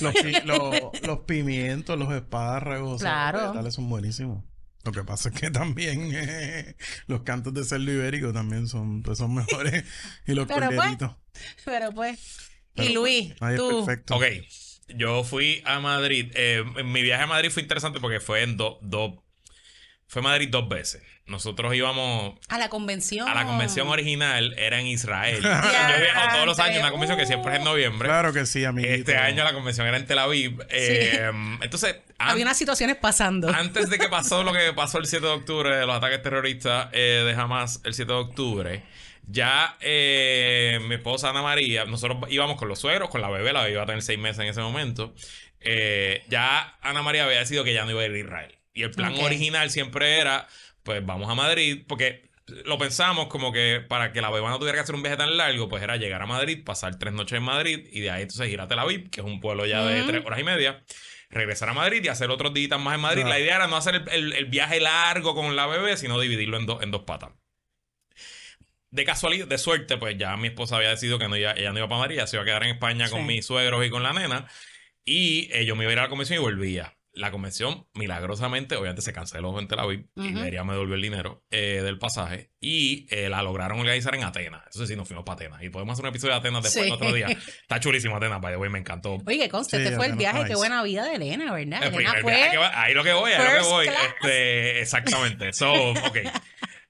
los, 1.02 1.18
pimientos, 1.26 1.98
los 1.98 2.12
espárragos, 2.12 3.00
claro. 3.00 3.70
son 3.70 3.88
buenísimos. 3.88 4.44
Lo 4.84 4.90
que 4.90 5.04
pasa 5.04 5.28
es 5.28 5.40
que 5.40 5.50
también 5.50 6.10
eh, 6.14 6.76
los 7.06 7.22
cantos 7.22 7.54
de 7.54 7.64
cerdo 7.64 7.92
ibérico 7.92 8.32
también 8.32 8.68
son, 8.68 9.02
pues, 9.02 9.18
son 9.18 9.34
mejores. 9.34 9.84
y 10.26 10.34
los 10.34 10.46
pero 10.46 10.68
pues, 10.70 10.98
pero 11.64 11.92
pues. 11.92 12.50
y 12.74 12.88
Luis, 12.90 13.34
tú. 13.56 13.84
Perfecto. 13.86 14.16
Ok. 14.16 14.24
Yo 14.88 15.24
fui 15.24 15.62
a 15.64 15.80
Madrid. 15.80 16.30
Eh, 16.34 16.64
mi 16.84 17.02
viaje 17.02 17.22
a 17.22 17.26
Madrid 17.26 17.50
fue 17.50 17.62
interesante 17.62 18.00
porque 18.00 18.20
fue 18.20 18.42
en 18.42 18.56
dos. 18.56 18.78
fue 20.06 20.20
a 20.20 20.24
Madrid 20.24 20.48
dos 20.50 20.68
veces. 20.68 21.02
Nosotros 21.24 21.72
íbamos... 21.74 22.34
A 22.48 22.58
la 22.58 22.68
convención. 22.68 23.28
A 23.28 23.34
la 23.34 23.46
convención 23.46 23.88
original, 23.88 24.54
era 24.58 24.80
en 24.80 24.88
Israel. 24.88 25.36
Yo 25.42 25.48
viajo 25.48 26.32
todos 26.32 26.46
los 26.46 26.58
años 26.58 26.80
una 26.80 26.90
convención 26.90 27.18
que 27.18 27.26
siempre 27.26 27.52
es 27.52 27.58
en 27.58 27.64
noviembre. 27.64 28.08
Claro 28.08 28.32
que 28.32 28.44
sí, 28.44 28.64
amiguito. 28.64 29.12
Este 29.12 29.16
año 29.16 29.44
la 29.44 29.52
convención 29.52 29.86
era 29.86 29.96
en 29.96 30.06
Tel 30.06 30.18
Aviv. 30.18 30.60
Eh, 30.68 31.30
entonces... 31.60 31.96
Había 32.18 32.44
unas 32.44 32.56
situaciones 32.56 32.96
pasando. 32.96 33.48
Antes 33.48 33.88
de 33.88 33.98
que 33.98 34.08
pasó 34.08 34.42
lo 34.42 34.52
que 34.52 34.72
pasó 34.72 34.98
el 34.98 35.06
7 35.06 35.24
de 35.24 35.32
octubre, 35.32 35.76
de 35.76 35.86
los 35.86 35.96
ataques 35.96 36.22
terroristas 36.22 36.88
eh, 36.92 37.22
de 37.24 37.40
Hamas 37.40 37.80
el 37.84 37.94
7 37.94 38.12
de 38.12 38.18
octubre, 38.18 38.82
ya 39.26 39.76
eh, 39.80 40.80
mi 40.88 40.96
esposa 40.96 41.30
Ana 41.30 41.42
María, 41.42 41.84
nosotros 41.84 42.18
íbamos 42.30 42.56
con 42.56 42.68
los 42.68 42.80
suegros, 42.80 43.10
con 43.10 43.20
la 43.20 43.30
bebé, 43.30 43.52
la 43.52 43.60
bebé 43.60 43.72
iba 43.72 43.82
a 43.82 43.86
tener 43.86 44.02
seis 44.02 44.18
meses 44.18 44.40
en 44.40 44.48
ese 44.48 44.60
momento. 44.60 45.14
ya 46.28 46.76
Ana 46.80 47.02
María 47.02 47.24
había 47.24 47.38
decidido 47.38 47.64
que 47.64 47.74
ya 47.74 47.84
no 47.84 47.92
iba 47.92 48.02
a 48.02 48.06
ir 48.06 48.12
a 48.12 48.18
Israel. 48.18 48.58
Y 48.74 48.82
el 48.84 48.90
plan 48.90 49.14
original 49.14 49.70
siempre 49.70 50.18
era 50.18 50.46
pues 50.82 51.04
vamos 51.04 51.30
a 51.30 51.34
Madrid, 51.34 51.84
porque 51.86 52.30
lo 52.64 52.78
pensamos 52.78 53.26
como 53.28 53.52
que 53.52 53.84
para 53.88 54.12
que 54.12 54.20
la 54.20 54.30
beba 54.30 54.50
no 54.50 54.58
tuviera 54.58 54.76
que 54.76 54.82
hacer 54.82 54.94
un 54.94 55.02
viaje 55.02 55.16
tan 55.16 55.36
largo, 55.36 55.68
pues 55.68 55.82
era 55.82 55.96
llegar 55.96 56.22
a 56.22 56.26
Madrid, 56.26 56.62
pasar 56.64 56.98
tres 56.98 57.12
noches 57.12 57.38
en 57.38 57.44
Madrid 57.44 57.86
y 57.90 58.00
de 58.00 58.10
ahí 58.10 58.22
entonces 58.22 58.48
ir 58.48 58.60
a 58.60 58.68
Tel 58.68 58.78
Aviv, 58.78 59.10
que 59.10 59.20
es 59.20 59.26
un 59.26 59.40
pueblo 59.40 59.66
ya 59.66 59.84
de 59.84 60.02
tres 60.02 60.24
horas 60.24 60.40
y 60.40 60.44
media, 60.44 60.82
regresar 61.30 61.68
a 61.68 61.74
Madrid 61.74 62.02
y 62.04 62.08
hacer 62.08 62.30
otros 62.30 62.52
días 62.52 62.78
más 62.80 62.94
en 62.94 63.00
Madrid. 63.00 63.24
La 63.24 63.38
idea 63.38 63.56
era 63.56 63.68
no 63.68 63.76
hacer 63.76 64.04
el, 64.10 64.46
viaje 64.46 64.80
largo 64.80 65.34
con 65.34 65.54
la 65.56 65.66
bebé, 65.66 65.96
sino 65.96 66.18
dividirlo 66.20 66.58
en, 66.58 66.66
en 66.82 66.90
dos 66.90 67.02
patas. 67.02 67.30
De 68.90 69.04
casualidad, 69.06 69.46
de 69.46 69.56
suerte, 69.56 69.96
pues 69.96 70.18
ya 70.18 70.36
mi 70.36 70.48
esposa 70.48 70.76
había 70.76 70.90
decidido 70.90 71.18
que 71.18 71.26
no 71.26 71.34
ella 71.36 71.54
no 71.72 71.78
iba 71.78 71.88
para 71.88 72.00
Madrid, 72.00 72.20
se 72.26 72.36
iba 72.36 72.42
a 72.42 72.44
quedar 72.44 72.64
en 72.64 72.70
España 72.70 73.08
con 73.08 73.24
mis 73.24 73.46
suegros 73.46 73.86
y 73.86 73.88
con 73.88 74.02
la 74.02 74.12
nena. 74.12 74.46
Y 75.04 75.48
eh, 75.52 75.64
yo 75.64 75.76
me 75.76 75.84
iba 75.84 75.90
a 75.90 75.92
ir 75.94 75.98
a 76.00 76.02
la 76.02 76.08
convención 76.10 76.38
y 76.38 76.42
volvía 76.42 76.94
la 77.14 77.30
convención, 77.30 77.86
milagrosamente, 77.94 78.76
obviamente 78.76 79.02
se 79.02 79.12
canceló 79.12 79.58
en 79.58 79.68
Tel 79.68 79.78
Aviv 79.80 80.06
y 80.16 80.28
Iberia 80.28 80.64
me 80.64 80.72
devolvió 80.72 80.94
el 80.94 81.02
dinero 81.02 81.44
eh, 81.50 81.80
del 81.82 81.98
pasaje 81.98 82.50
y 82.58 83.06
eh, 83.10 83.28
la 83.28 83.42
lograron 83.42 83.80
organizar 83.80 84.14
en 84.14 84.24
Atenas. 84.24 84.62
Entonces 84.66 84.88
sí, 84.88 84.96
nos 84.96 85.06
fuimos 85.06 85.24
para 85.24 85.34
Atenas 85.34 85.62
y 85.62 85.68
podemos 85.68 85.92
hacer 85.92 86.04
un 86.04 86.08
episodio 86.10 86.34
de 86.34 86.40
Atenas 86.40 86.62
después 86.62 86.90
otro 86.90 87.12
día. 87.12 87.26
Está 87.62 87.80
chulísimo 87.80 88.16
Atenas, 88.16 88.40
by 88.40 88.54
the 88.54 88.56
way, 88.56 88.70
me 88.70 88.78
encantó. 88.78 89.18
Oye, 89.26 89.38
qué 89.38 89.48
conste, 89.48 89.82
este 89.82 89.96
fue 89.96 90.06
el 90.06 90.16
viaje, 90.16 90.44
qué 90.46 90.54
buena 90.54 90.82
vida 90.82 91.04
de 91.04 91.16
Elena, 91.16 91.52
¿verdad? 91.52 91.82
Elena 91.84 92.14
fue 92.22 92.34
ahí 92.34 92.94
lo 92.94 93.04
que 93.04 93.12
voy, 93.12 93.32
ahí 93.32 93.56
lo 93.56 93.62
que 93.62 93.68
voy. 93.68 93.86
Este, 93.88 94.80
exactamente. 94.80 95.52
So, 95.52 95.72
ok. 95.90 96.18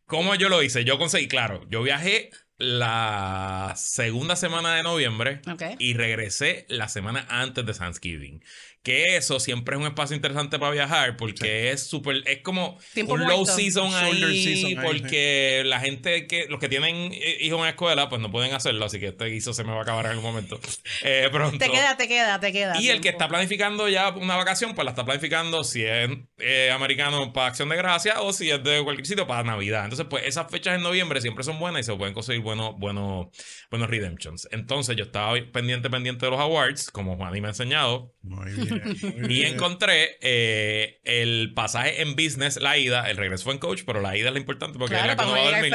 ¿Cómo 0.07 0.35
yo 0.35 0.49
lo 0.49 0.63
hice? 0.63 0.85
Yo 0.85 0.99
conseguí, 0.99 1.27
claro, 1.27 1.67
yo 1.71 1.83
viajé 1.83 2.31
la 2.59 3.73
segunda 3.77 4.37
semana 4.37 4.77
de 4.77 4.83
noviembre 4.85 5.41
y 5.79 5.95
regresé 5.95 6.65
la 6.69 6.89
semana 6.89 7.27
antes 7.29 7.67
de 7.67 7.75
Thanksgiving. 7.75 8.45
Que 8.83 9.17
eso 9.17 9.39
siempre 9.39 9.77
es 9.77 9.81
un 9.81 9.87
espacio 9.87 10.17
interesante 10.17 10.59
para 10.59 10.73
viajar 10.73 11.17
porque 11.17 11.71
es 11.71 11.87
súper, 11.87 12.23
es 12.27 12.39
como 12.39 12.79
un 12.97 13.29
low 13.29 13.47
season 13.47 13.95
ahí, 13.95 14.77
porque 14.83 15.63
la 15.65 15.79
gente 15.81 16.27
que, 16.27 16.47
los 16.49 16.59
que 16.59 16.69
tienen 16.69 17.13
hijos 17.41 17.59
en 17.59 17.65
la 17.65 17.71
escuela, 17.71 18.09
pues 18.09 18.21
no 18.21 18.31
pueden 18.31 18.53
hacerlo, 18.55 18.85
así 18.85 18.99
que 18.99 19.09
este 19.09 19.27
guiso 19.27 19.55
se 19.55 19.63
me 19.65 19.73
va 19.73 19.79
a 19.79 19.83
acabar 19.83 20.07
en 20.07 20.13
algún 20.13 20.25
momento. 20.25 20.61
Eh, 21.05 21.29
pronto. 21.33 21.59
Te 21.59 21.71
queda, 21.71 21.97
te 21.97 22.07
queda, 22.07 22.39
te 22.39 22.53
queda. 22.53 22.81
Y 22.81 22.89
el 22.91 23.01
que 23.01 23.09
está 23.09 23.27
planificando 23.27 23.89
ya 23.89 24.11
una 24.11 24.37
vacación, 24.37 24.75
pues 24.75 24.85
la 24.85 24.91
está 24.91 25.05
planificando 25.05 25.65
si 25.65 25.83
es 25.83 26.11
eh, 26.39 26.71
americano 26.73 27.33
para 27.33 27.49
Acción 27.49 27.69
de 27.69 27.77
Gracia 27.77 28.21
o 28.21 28.33
si 28.33 28.51
es 28.51 28.63
de 28.63 28.83
cualquier 28.85 29.07
sitio 29.07 29.27
para 29.27 29.43
Navidad. 29.43 29.85
Entonces, 29.85 30.07
pues 30.09 30.25
esas 30.27 30.51
fechas 30.51 30.77
en 30.77 30.83
noviembre 30.83 31.21
siempre 31.21 31.45
son 31.45 31.59
buenas 31.59 31.81
y 31.81 31.85
se 31.85 31.97
pueden 31.97 32.15
conseguir 32.15 32.43
buenos, 32.43 32.77
buenos, 32.79 33.29
buenos 33.71 33.91
redemptions. 33.91 34.49
Entonces, 34.53 34.97
yo 34.97 35.05
estaba 35.05 35.35
pendiente, 35.53 35.91
pendiente 35.91 36.27
de 36.27 36.31
los 36.31 36.41
awards, 36.41 36.91
como 36.91 37.17
Juan 37.17 37.33
me 37.33 37.47
ha 37.47 37.51
enseñado. 37.51 38.15
Muy 38.23 38.53
bien. 38.53 38.72
y 39.29 39.43
encontré 39.43 40.19
eh, 40.21 41.01
el 41.05 41.53
pasaje 41.55 42.03
en 42.03 42.15
business, 42.15 42.61
la 42.61 42.79
ida, 42.79 43.11
el 43.11 43.17
regreso 43.17 43.45
fue 43.45 43.55
en 43.55 43.59
coach, 43.59 43.83
pero 43.87 44.01
la 44.01 44.17
ida 44.17 44.29
es 44.29 44.33
la 44.33 44.41
importante 44.41 44.79
porque 44.79 44.97
es 44.97 45.07
la 45.07 45.17
que 45.17 45.25
no 45.25 45.33
va 45.33 45.39
a 45.39 45.51
dormir, 45.51 45.75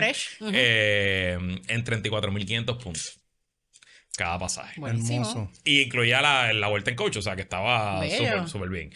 eh, 0.54 1.38
en 1.68 1.86
34.500 1.86 2.78
puntos. 2.78 3.20
Cada 4.16 4.40
pasaje. 4.40 4.82
Hermoso. 4.84 5.52
Y 5.64 5.82
incluía 5.82 6.22
la, 6.22 6.52
la, 6.52 6.68
vuelta 6.70 6.90
en 6.90 6.96
coach, 6.96 7.18
o 7.18 7.22
sea 7.22 7.36
que 7.36 7.44
estaba 7.44 8.02
súper 8.48 8.70
bien. 8.70 8.92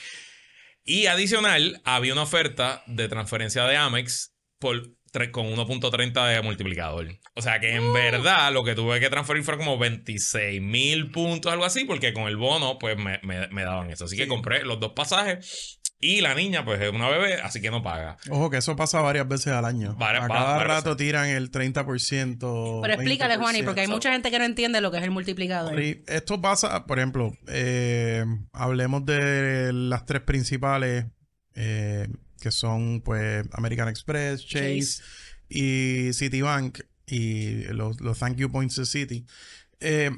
Y 0.84 1.06
adicional, 1.06 1.80
había 1.84 2.14
una 2.14 2.24
oferta 2.24 2.84
de 2.88 3.08
transferencia 3.08 3.66
de 3.66 3.78
Amex 3.78 4.34
por 4.58 4.96
con 5.32 5.45
1.30 5.47 6.34
de 6.34 6.41
multiplicador. 6.41 7.08
O 7.36 7.41
sea 7.41 7.60
que 7.60 7.76
en 7.76 7.84
uh. 7.84 7.93
verdad 7.93 8.52
lo 8.54 8.63
que 8.63 8.76
tuve 8.76 9.00
que 9.00 9.10
transferir 9.10 9.43
fue 9.43 9.58
como 9.58 9.78
26 9.78 10.62
mil 10.62 11.12
puntos, 11.12 11.52
algo 11.52 11.65
así, 11.65 11.86
porque 11.86 12.13
con 12.13 12.24
el 12.24 12.38
bono 12.38 12.80
pues 12.80 12.97
me, 12.97 13.63
daban 13.63 13.89
eso. 13.91 14.06
Así 14.06 14.15
que 14.15 14.28
compré 14.28 14.63
los 14.63 14.80
dos 14.80 14.93
pasajes 14.93 15.80
Y 16.00 16.21
la 16.21 16.34
niña, 16.34 16.65
pues 16.65 16.82
es 16.82 16.91
una 16.91 17.10
bebé, 17.10 17.36
así 17.41 17.62
que 17.62 17.69
no 17.69 17.84
paga. 17.84 18.17
Ojo 18.30 18.50
que 18.50 18.58
eso 18.58 18.76
pasa 18.76 19.02
varias 19.02 19.28
veces 19.28 19.54
al 19.54 19.65
año. 19.65 19.95
Varias- 20.00 20.24
a 20.24 20.28
va- 20.28 20.36
cada 20.36 20.56
varias 20.58 20.78
rato 20.78 20.97
tiran 20.97 21.28
el 21.30 21.52
30%. 21.52 22.80
Pero 22.82 22.93
explícale, 22.93 23.38
Juani, 23.38 23.62
porque 23.63 23.82
hay 23.82 23.88
20%. 23.88 23.91
mucha 23.91 24.12
gente 24.12 24.32
que 24.32 24.39
no 24.39 24.45
entiende 24.45 24.82
lo 24.82 24.89
que 24.91 24.97
es 24.97 25.04
el 25.04 25.12
multiplicador. 25.12 25.80
Esto 25.80 26.41
pasa, 26.41 26.86
por 26.88 26.97
ejemplo, 26.97 27.32
eh, 27.47 28.26
hablemos 28.54 29.06
de 29.06 29.71
las 29.74 30.06
tres 30.08 30.21
principales, 30.21 31.06
eh, 31.54 32.08
que 32.42 32.52
son 32.52 33.02
pues 33.02 33.48
American 33.54 33.88
Express, 33.88 34.46
Chase, 34.46 34.80
Chase. 34.80 35.04
y 35.48 36.14
Citibank, 36.14 36.80
y 37.06 37.64
los, 37.66 38.02
los 38.02 38.20
Thank 38.20 38.38
You 38.38 38.52
Points 38.52 38.76
de 38.76 38.86
City. 38.86 39.26
Eh, 39.80 40.12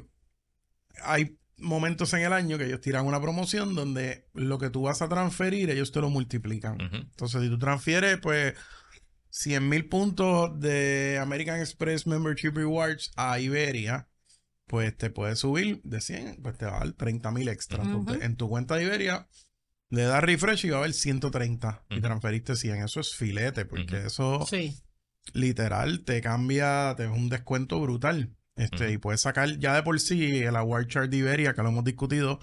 hay 1.02 1.38
momentos 1.56 2.12
en 2.14 2.22
el 2.22 2.32
año 2.32 2.58
que 2.58 2.66
ellos 2.66 2.80
tiran 2.80 3.06
una 3.06 3.20
promoción 3.20 3.74
donde 3.74 4.28
lo 4.34 4.58
que 4.58 4.70
tú 4.70 4.82
vas 4.82 5.02
a 5.02 5.08
transferir, 5.08 5.70
ellos 5.70 5.92
te 5.92 6.00
lo 6.00 6.10
multiplican. 6.10 6.80
Entonces, 6.80 7.42
si 7.42 7.48
tú 7.48 7.58
transfieres, 7.58 8.18
pues, 8.18 8.54
100 9.30 9.68
mil 9.68 9.88
puntos 9.88 10.58
de 10.60 11.18
American 11.20 11.58
Express 11.58 12.06
Membership 12.06 12.52
Rewards 12.54 13.12
a 13.16 13.40
Iberia, 13.40 14.08
pues 14.66 14.96
te 14.96 15.10
puedes 15.10 15.40
subir 15.40 15.80
de 15.82 16.00
100, 16.00 16.40
pues 16.42 16.56
te 16.56 16.66
va 16.66 16.76
a 16.76 16.80
dar 16.80 16.92
30 16.92 17.30
mil 17.32 17.48
extra. 17.48 17.82
Entonces, 17.82 18.22
en 18.22 18.36
tu 18.36 18.48
cuenta 18.48 18.76
de 18.76 18.84
Iberia, 18.84 19.28
le 19.90 20.02
das 20.02 20.22
refresh 20.22 20.64
y 20.66 20.70
va 20.70 20.76
a 20.76 20.80
haber 20.80 20.92
130 20.92 21.84
y 21.90 22.00
transferiste 22.00 22.56
100. 22.56 22.82
Eso 22.82 23.00
es 23.00 23.14
filete, 23.14 23.64
porque 23.64 24.06
eso 24.06 24.46
Sí. 24.48 24.76
literal 25.32 26.04
te 26.04 26.20
cambia, 26.20 26.94
te 26.96 27.04
es 27.04 27.10
un 27.10 27.28
descuento 27.28 27.80
brutal. 27.80 28.34
Este, 28.56 28.92
y 28.92 28.98
puedes 28.98 29.20
sacar 29.20 29.58
ya 29.58 29.74
de 29.74 29.82
por 29.82 29.98
sí 29.98 30.38
el 30.38 30.54
award 30.56 30.86
chart 30.86 31.10
de 31.10 31.16
Iberia, 31.18 31.54
que 31.54 31.62
lo 31.62 31.70
hemos 31.70 31.84
discutido, 31.84 32.38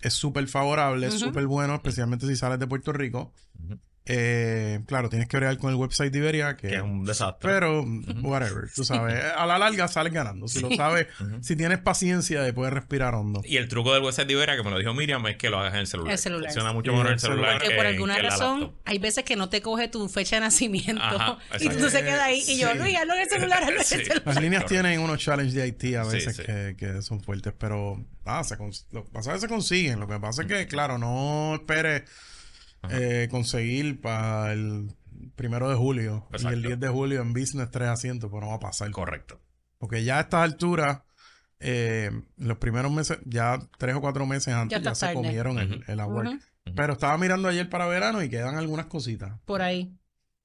es 0.00 0.14
súper 0.14 0.48
favorable, 0.48 1.06
es 1.06 1.14
Ujú. 1.14 1.26
súper 1.26 1.46
bueno, 1.46 1.76
especialmente 1.76 2.26
si 2.26 2.34
sales 2.34 2.58
de 2.58 2.66
Puerto 2.66 2.92
Rico. 2.92 3.32
Eh, 4.06 4.80
claro, 4.88 5.08
tienes 5.08 5.28
que 5.28 5.36
bregar 5.36 5.56
con 5.58 5.70
el 5.70 5.76
website 5.76 6.12
de 6.12 6.18
Iberia, 6.18 6.56
que, 6.56 6.68
Que 6.68 6.74
es 6.76 6.82
un 6.82 7.04
desastre. 7.04 7.48
pero 7.48 7.84
whatever, 8.22 8.68
tú 8.74 8.82
sabes, 8.82 9.22
a 9.36 9.46
la 9.46 9.58
larga 9.58 9.86
sales 9.86 10.12
ganando. 10.12 10.48
Si 10.48 10.58
lo 10.60 10.70
sabes, 10.74 11.06
si 11.40 11.54
tienes 11.54 11.78
paciencia 11.78 12.42
de 12.42 12.52
poder 12.52 12.74
respirar 12.74 13.14
hondo. 13.14 13.42
Y 13.44 13.58
el 13.58 13.68
truco 13.68 13.94
del 13.94 14.02
website 14.02 14.26
de 14.26 14.32
Iberia, 14.32 14.56
que 14.56 14.64
me 14.64 14.70
lo 14.70 14.78
dijo 14.78 14.92
Miriam, 14.92 15.24
es 15.28 15.36
que 15.36 15.50
lo 15.50 15.60
hagas 15.60 15.74
en 15.74 15.80
el 15.80 15.86
celular. 15.86 16.12
El 16.12 16.18
celular. 16.18 16.46
Funciona 16.50 16.72
mucho 16.72 16.90
Sí, 16.90 16.96
mejor 16.96 17.06
en 17.06 17.10
el 17.10 17.14
el 17.14 17.20
celular. 17.20 17.44
celular. 17.44 17.62
Que 17.62 17.68
que 17.68 17.76
por 17.76 17.86
alguna 17.86 18.14
que 18.14 18.20
en 18.20 18.26
la 18.26 18.30
razón 18.30 18.72
hay 18.84 18.98
veces 18.98 19.24
que 19.24 19.36
no 19.36 19.48
te 19.48 19.62
coge 19.62 19.86
tu 19.86 20.08
fecha 20.08 20.36
de 20.36 20.40
nacimiento 20.40 21.00
Ajá, 21.02 21.38
y 21.60 21.68
tú 21.68 21.88
se 21.88 22.02
quedas 22.02 22.20
ahí 22.22 22.42
y 22.48 22.58
yo. 22.58 22.74
Luis, 22.74 22.96
hazlo 22.96 23.14
en 23.14 23.20
el 23.20 23.28
celular, 23.28 23.62
hazlo 23.62 23.74
en 23.74 23.78
el 23.78 23.84
Sí. 23.84 23.96
celular. 23.98 24.22
Las 24.26 24.40
líneas 24.42 24.62
Correcto. 24.64 24.82
tienen 24.82 25.00
unos 25.00 25.18
challenges 25.20 25.54
de 25.54 25.66
IT 25.68 25.96
a 25.96 26.04
veces 26.04 26.36
sí. 26.36 26.42
Que, 26.42 26.74
que 26.76 27.02
son 27.02 27.20
fuertes, 27.20 27.52
pero 27.56 28.04
ah, 28.24 28.42
se 28.42 28.56
cons- 28.58 28.84
lo 28.90 29.04
que 29.04 29.10
pasa 29.12 29.30
es 29.30 29.34
que 29.36 29.40
se 29.42 29.48
consiguen. 29.48 30.00
Lo 30.00 30.08
que 30.08 30.18
pasa 30.18 30.42
es 30.42 30.48
que, 30.48 30.66
claro, 30.66 30.98
no 30.98 31.54
esperes 31.54 32.02
eh, 32.90 33.28
conseguir 33.30 34.00
para 34.00 34.52
el 34.52 34.88
primero 35.34 35.68
de 35.68 35.76
julio 35.76 36.28
y 36.38 36.46
el 36.46 36.62
10 36.62 36.80
de 36.80 36.88
julio 36.88 37.20
en 37.22 37.32
business 37.32 37.70
tres 37.70 37.88
asientos, 37.88 38.30
pues 38.30 38.42
no 38.42 38.48
va 38.48 38.56
a 38.56 38.60
pasar. 38.60 38.90
Correcto. 38.90 39.40
Porque 39.78 40.04
ya 40.04 40.18
a 40.18 40.20
estas 40.22 40.42
alturas, 40.42 41.02
eh, 41.60 42.10
los 42.36 42.58
primeros 42.58 42.92
meses, 42.92 43.18
ya 43.24 43.58
tres 43.78 43.94
o 43.96 44.00
cuatro 44.00 44.26
meses 44.26 44.54
antes, 44.54 44.82
ya, 44.82 44.94
se 44.94 45.12
comieron 45.12 45.58
el, 45.58 45.84
el 45.86 46.00
award. 46.00 46.38
Pero 46.76 46.92
estaba 46.92 47.18
mirando 47.18 47.48
ayer 47.48 47.68
para 47.68 47.86
verano 47.86 48.22
y 48.22 48.28
quedan 48.28 48.56
algunas 48.56 48.86
cositas. 48.86 49.40
Por 49.44 49.62
ahí. 49.62 49.96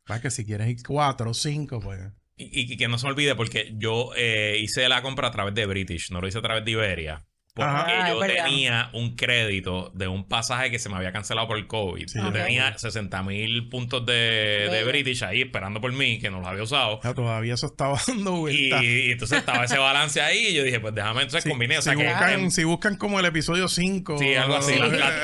Para 0.06 0.22
que 0.22 0.32
si 0.32 0.46
quieres 0.46 0.68
ir 0.70 0.78
cuatro 0.86 1.32
o 1.32 1.34
cinco, 1.34 1.80
pues. 1.80 2.00
Y, 2.38 2.74
y 2.74 2.78
que 2.78 2.88
no 2.88 2.98
se 2.98 3.08
olvide, 3.08 3.36
porque 3.36 3.74
yo 3.76 4.12
eh, 4.16 4.58
hice 4.60 4.88
la 4.90 5.02
compra 5.02 5.28
a 5.28 5.32
través 5.32 5.54
de 5.54 5.66
British, 5.66 6.12
no 6.12 6.22
lo 6.22 6.28
hice 6.28 6.38
a 6.38 6.42
través 6.42 6.64
de 6.66 6.72
Iberia. 6.72 7.26
Porque 7.58 7.70
Ajá. 7.72 7.86
Ah, 8.06 8.10
yo 8.10 8.20
tenía 8.20 8.90
un 8.94 9.16
crédito 9.16 9.92
de 9.96 10.08
un 10.08 10.24
pasaje 10.24 10.70
que 10.72 10.80
se 10.80 10.90
me 10.90 10.96
había 10.96 11.12
cancelado 11.12 11.48
por 11.48 11.58
el 11.58 11.68
COVID. 11.68 12.08
Sí. 12.08 12.20
Yo 12.22 12.32
tenía 12.32 12.78
60 12.78 13.24
mil 13.24 13.68
puntos 13.70 14.06
de. 14.06 14.84
British 14.88 15.24
ahí 15.24 15.42
esperando 15.42 15.82
por 15.82 15.92
mí, 15.92 16.20
que 16.20 16.30
no 16.30 16.40
los 16.40 16.48
había 16.48 16.64
usado. 16.64 17.00
Ya 17.04 17.14
todavía 17.14 17.56
eso 17.56 17.66
estaba 17.68 18.00
dando 18.08 18.36
Y, 18.50 18.70
vueltas. 18.70 18.84
y 18.84 19.12
entonces 19.12 19.40
estaba 19.40 19.66
ese 19.66 19.78
balance 19.78 20.22
ahí 20.22 20.48
y 20.50 20.54
yo 20.54 20.64
dije, 20.64 20.80
pues 20.80 20.94
déjame 20.96 21.22
entonces 21.24 21.44
Sí, 21.44 21.50
combiné. 21.50 21.78
O 21.78 21.82
sea 21.82 21.94
si, 21.94 22.00
que 22.00 22.06
buscan, 22.08 22.52
si 22.52 22.64
buscan 22.64 22.96
como 22.96 23.20
el 23.20 23.26
episodio 23.26 23.68
5, 23.68 24.18
Sí, 24.20 24.36
algo 24.36 24.56
así. 24.56 24.74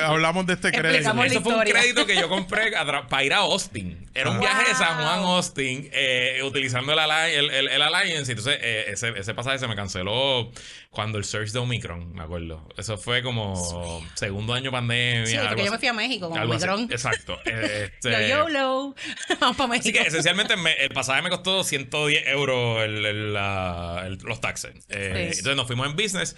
hablamos 0.04 0.46
de 0.46 0.54
este 0.54 0.72
crédito. 0.72 1.10
Eso 1.24 1.40
fue 1.42 1.54
un 1.54 1.62
crédito 1.62 2.04
que 2.06 2.16
yo 2.16 2.28
compré 2.28 2.72
para 3.08 3.24
ir 3.24 3.32
a 3.32 3.38
Austin. 3.38 4.06
Era 4.14 4.30
un 4.30 4.36
Ah. 4.36 4.40
viaje 4.40 4.68
de 4.70 4.74
San. 4.74 4.94
Juan 4.96 5.06
a 5.06 5.14
Austin 5.36 5.88
eh, 5.92 6.40
utilizando 6.44 6.92
el, 6.92 6.98
el, 7.00 7.50
el- 7.50 7.68
el 7.68 7.82
Alliance. 7.82 8.30
Y 8.32 8.36
Entonces, 8.36 8.58
eh, 8.60 8.84
ese, 8.88 9.10
ese 9.18 9.34
pasaje 9.34 9.58
se 9.58 9.68
me 9.68 9.76
canceló 9.76 10.50
cuando 10.94 11.18
el 11.18 11.24
surge 11.24 11.52
de 11.52 11.58
Omicron, 11.58 12.12
me 12.14 12.22
acuerdo. 12.22 12.66
Eso 12.76 12.96
fue 12.96 13.22
como 13.22 14.02
segundo 14.14 14.54
año 14.54 14.70
pandemia. 14.70 15.26
Sí, 15.26 15.36
porque 15.48 15.64
yo 15.64 15.70
me 15.70 15.76
así. 15.76 15.80
fui 15.80 15.88
a 15.88 15.92
México 15.92 16.28
con 16.30 16.38
Algo 16.38 16.54
así. 16.54 16.66
Omicron. 16.68 16.92
Exacto. 16.92 17.38
Eh, 17.46 17.90
Yo, 18.02 18.10
este, 18.10 18.28
YOLO. 18.28 18.94
Vamos 19.40 19.56
para 19.56 19.74
Así 19.74 19.88
México. 19.88 20.02
que 20.02 20.08
esencialmente 20.08 20.56
me- 20.56 20.72
el 20.74 20.90
pasaje 20.90 21.20
me 21.22 21.30
costó 21.30 21.62
110 21.64 22.26
euros 22.28 22.82
el- 22.82 23.04
el- 23.04 23.32
la- 23.34 24.04
el- 24.06 24.18
los 24.24 24.40
taxes. 24.40 24.72
Eh, 24.88 25.30
Sí. 25.32 25.38
Entonces 25.38 25.56
nos 25.56 25.66
fuimos 25.66 25.86
en 25.88 25.96
business. 25.96 26.36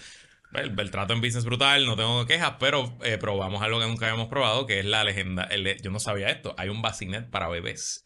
El, 0.53 0.79
el 0.79 0.91
trato 0.91 1.13
en 1.13 1.21
business 1.21 1.43
brutal, 1.45 1.85
no 1.85 1.95
tengo 1.95 2.25
quejas, 2.25 2.53
pero 2.59 2.97
eh, 3.03 3.17
probamos 3.17 3.61
algo 3.61 3.79
que 3.79 3.85
nunca 3.87 4.05
habíamos 4.07 4.27
probado, 4.29 4.65
que 4.65 4.79
es 4.79 4.85
la 4.85 5.03
legenda. 5.03 5.43
el- 5.43 5.79
yo 5.81 5.91
no 5.91 5.99
sabía 5.99 6.29
esto. 6.29 6.55
Hay 6.57 6.69
un 6.69 6.81
bacinet 6.81 7.29
para 7.29 7.47
bebés. 7.49 8.05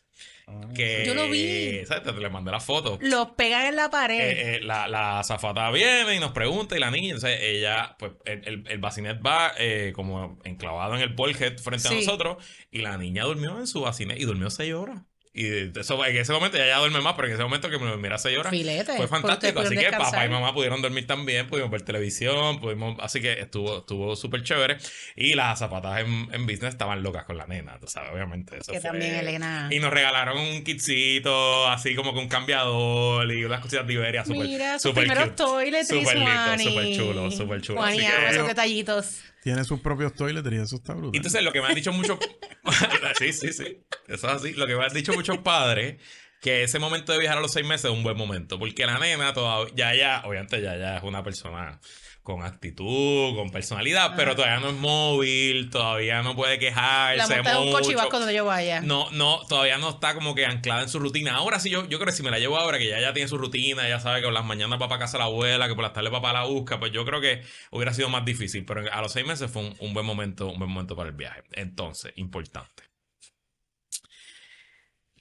Que, 0.76 1.04
Yo 1.06 1.14
lo 1.14 1.30
vi. 1.30 1.86
¿sabes? 1.86 2.04
Te, 2.04 2.14
te 2.14 2.20
le 2.20 2.30
mandé 2.30 2.52
la 2.52 2.60
foto. 2.60 2.98
Los 3.02 3.32
pegan 3.32 3.66
en 3.66 3.76
la 3.76 3.90
pared. 3.90 4.20
Eh, 4.20 4.56
eh, 4.56 4.60
la, 4.62 4.88
la 4.88 5.20
azafata 5.20 5.70
viene 5.72 6.16
y 6.16 6.20
nos 6.20 6.32
pregunta 6.32 6.76
y 6.76 6.80
la 6.80 6.92
niña, 6.92 7.08
entonces 7.16 7.40
ella, 7.42 7.96
pues 8.00 8.14
el, 8.26 8.48
el, 8.48 8.64
el 8.68 8.78
bacinet 8.80 9.20
va 9.26 9.52
eh, 9.58 9.92
como 9.96 10.40
enclavado 10.44 10.96
en 10.96 11.02
el 11.02 11.10
bulkhead 11.10 11.58
frente 11.58 11.88
a 11.88 11.92
nosotros 11.92 12.44
y 12.72 12.80
la 12.80 12.98
niña 12.98 13.24
durmió 13.24 13.58
en 13.60 13.68
su 13.68 13.82
bacinet 13.82 14.20
y 14.20 14.26
durmió 14.26 14.50
seis 14.50 14.74
horas. 14.74 15.02
Y 15.34 15.46
eso, 15.80 16.06
en 16.06 16.18
ese 16.18 16.34
momento 16.34 16.58
ella 16.58 16.68
ya 16.68 16.78
duerme 16.80 17.00
más, 17.00 17.14
pero 17.14 17.30
en 17.30 17.36
ese 17.36 17.44
momento 17.44 17.70
que 17.70 17.80
me 17.80 17.86
durmiera 17.90 18.18
seis 18.18 18.38
horas 18.38 18.50
Filete. 18.52 18.98
fue 18.98 19.08
fantástico. 19.08 19.62
Así 19.62 19.78
que 19.78 19.90
papá 19.90 20.26
y 20.26 20.30
mamá 20.30 20.54
pudieron 20.54 20.82
dormir 20.82 21.08
también, 21.08 21.48
pudimos 21.48 21.72
ver 21.72 21.84
televisión, 21.84 22.60
pudimos, 22.60 22.98
así 23.00 23.22
que 23.22 23.40
estuvo 23.40 23.78
estuvo 23.78 24.18
súper 24.18 24.44
chévere. 24.44 24.76
Y 25.16 25.36
las 25.36 25.60
zapatas 25.60 26.02
en, 26.02 26.28
en 26.34 26.46
business 26.46 26.74
estaban 26.74 27.02
locas 27.02 27.24
con 27.24 27.38
la 27.38 27.48
nena, 27.48 27.80
tú 27.80 27.88
sabes, 27.88 28.12
obviamente. 28.14 28.58
Eso 28.58 28.74
Que 28.74 28.82
fue- 28.82 28.90
también 28.90 29.16
Elena. 29.16 29.70
y 29.72 29.80
nos 29.80 29.92
regalaron 29.94 30.38
un 30.38 30.66
kitcito, 30.66 31.66
así 31.70 31.96
como 31.96 32.12
con 32.14 32.24
un 32.24 32.30
cambiador 32.30 33.32
y 33.32 33.46
unas 33.46 33.62
cositas 33.62 33.88
de 33.88 33.94
Iberia 33.94 34.26
súper 34.26 34.48
Mira, 34.48 34.74
sus 34.80 34.90
súper 34.92 35.04
primeros 35.06 35.24
cute. 35.30 35.36
toiletries, 35.44 35.88
Súper 35.88 36.18
lindo, 36.18 36.58
súper 36.60 36.96
chulo, 36.98 37.32
súper 37.32 37.62
chulo. 37.62 37.84
Así 37.84 38.00
que- 38.00 38.30
esos 38.32 38.48
detallitos. 38.48 39.22
Tiene 39.42 39.64
sus 39.64 39.80
propios 39.80 40.14
toiletries, 40.14 40.62
eso 40.62 40.76
está 40.76 40.94
brutal. 40.94 41.12
Y 41.14 41.18
entonces 41.18 41.44
lo 41.44 41.52
que 41.52 41.62
me 41.62 41.68
han 41.68 41.76
dicho 41.76 41.92
muchos... 41.92 42.20
sí, 43.20 43.34
sí, 43.34 43.52
sí. 43.52 43.84
Eso 44.08 44.28
es 44.28 44.34
así. 44.34 44.54
Lo 44.54 44.68
que 44.68 44.76
me 44.76 44.84
han 44.84 44.94
dicho 44.94 45.14
muchos 45.14 45.40
padres, 45.40 46.00
que 46.42 46.64
ese 46.64 46.78
momento 46.78 47.12
de 47.12 47.20
viajar 47.20 47.40
a 47.40 47.42
los 47.42 47.52
seis 47.52 47.66
meses 47.66 47.86
es 47.86 47.92
un 47.92 48.04
buen 48.04 48.18
momento. 48.18 48.60
Porque 48.60 48.86
la 48.86 49.00
nena 49.00 49.34
todavía... 49.34 49.74
Ya, 49.76 49.96
ya, 49.96 50.22
obviamente 50.26 50.62
ya, 50.62 50.78
ya 50.78 50.98
es 50.98 51.04
una 51.04 51.24
persona 51.24 51.80
con 52.24 52.44
actitud, 52.44 53.36
con 53.36 53.50
personalidad, 53.50 54.14
pero 54.16 54.36
todavía 54.36 54.60
no 54.60 54.70
es 54.70 54.76
móvil, 54.76 55.72
todavía 55.72 56.22
no 56.22 56.36
puede 56.36 56.60
quejarse 56.60 57.34
en 57.34 57.48
un 57.48 57.66
mucho. 57.66 57.78
coche 57.78 57.92
y 57.92 57.96
vas 57.96 58.08
cuando 58.08 58.30
yo 58.32 58.46
vaya. 58.46 58.82
No, 58.82 59.10
no, 59.12 59.42
todavía 59.48 59.80
no 59.80 59.90
está 59.90 60.14
como 60.14 60.36
que 60.36 60.46
anclada 60.46 60.84
en 60.84 60.90
su 60.90 61.00
rutina. 61.00 61.36
Ahora 61.36 61.60
sí, 61.60 61.72
yo, 61.72 61.88
yo 61.90 61.98
creo 61.98 62.08
que 62.08 62.12
si 62.14 62.22
me 62.22 62.30
la 62.30 62.38
llevo 62.38 62.58
ahora, 62.58 62.78
que 62.78 62.88
ya, 62.88 63.00
ya 63.00 63.14
tiene 63.14 63.28
su 63.28 63.40
rutina, 63.40 63.90
ya 63.90 64.00
sabe 64.00 64.20
que 64.20 64.26
por 64.26 64.34
las 64.34 64.46
mañanas 64.46 64.80
va 64.80 64.88
para 64.88 65.00
casa 65.00 65.18
la 65.18 65.24
abuela, 65.24 65.68
que 65.68 65.74
por 65.74 65.84
las 65.84 65.94
tardes 65.94 66.12
para 66.12 66.34
la 66.34 66.46
busca, 66.46 66.80
pues 66.80 66.92
yo 66.92 67.06
creo 67.06 67.22
que 67.22 67.42
hubiera 67.72 67.94
sido 67.94 68.10
más 68.10 68.24
difícil. 68.24 68.66
Pero 68.66 68.84
a 68.92 69.02
los 69.02 69.12
seis 69.12 69.26
meses 69.26 69.50
fue 69.50 69.64
un, 69.64 69.76
un 69.80 69.94
buen 69.96 70.06
momento, 70.06 70.48
un 70.48 70.60
buen 70.60 70.70
momento 70.70 70.96
para 70.96 71.10
el 71.10 71.16
viaje. 71.16 71.42
Entonces, 71.54 72.14
importante. 72.18 72.84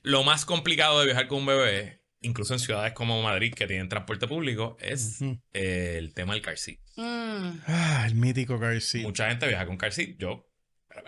Lo 0.02 0.22
más 0.22 0.44
complicado 0.44 1.00
de 1.00 1.06
viajar 1.06 1.28
con 1.28 1.38
un 1.38 1.46
bebé, 1.46 1.99
incluso 2.20 2.52
en 2.54 2.61
ciudades 2.61 2.92
como 2.92 3.22
Madrid, 3.22 3.52
que 3.54 3.66
tienen 3.66 3.88
transporte 3.88 4.26
público, 4.28 4.76
es 4.80 5.20
eh, 5.52 5.96
el 5.98 6.12
tema 6.14 6.35
del 6.35 6.42
car 6.42 6.59
seat. 6.59 6.78
Mm, 6.96 7.61
Ah, 7.66 8.04
el 8.06 8.14
mítico 8.14 8.59
car 8.61 8.80
seat. 8.80 9.04
Mucha 9.04 9.28
gente 9.28 9.46
viaja 9.48 9.66
con 9.66 9.76
car 9.76 9.92
seat. 9.92 10.16
Yo 10.18 10.46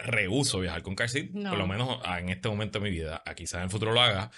rehuso 0.04 0.60
viajar 0.60 0.82
con 0.82 0.94
car 0.94 1.08
seat. 1.08 1.30
No. 1.32 1.50
Por 1.50 1.58
lo 1.58 1.66
menos 1.66 1.98
ah, 2.04 2.20
en 2.20 2.28
este 2.28 2.48
momento 2.48 2.78
de 2.78 2.84
mi 2.84 2.90
vida. 2.90 3.22
Ah, 3.26 3.34
Quizás 3.34 3.58
en 3.58 3.64
el 3.64 3.70
futuro 3.70 3.92
lo 3.92 4.00
haga. 4.00 4.30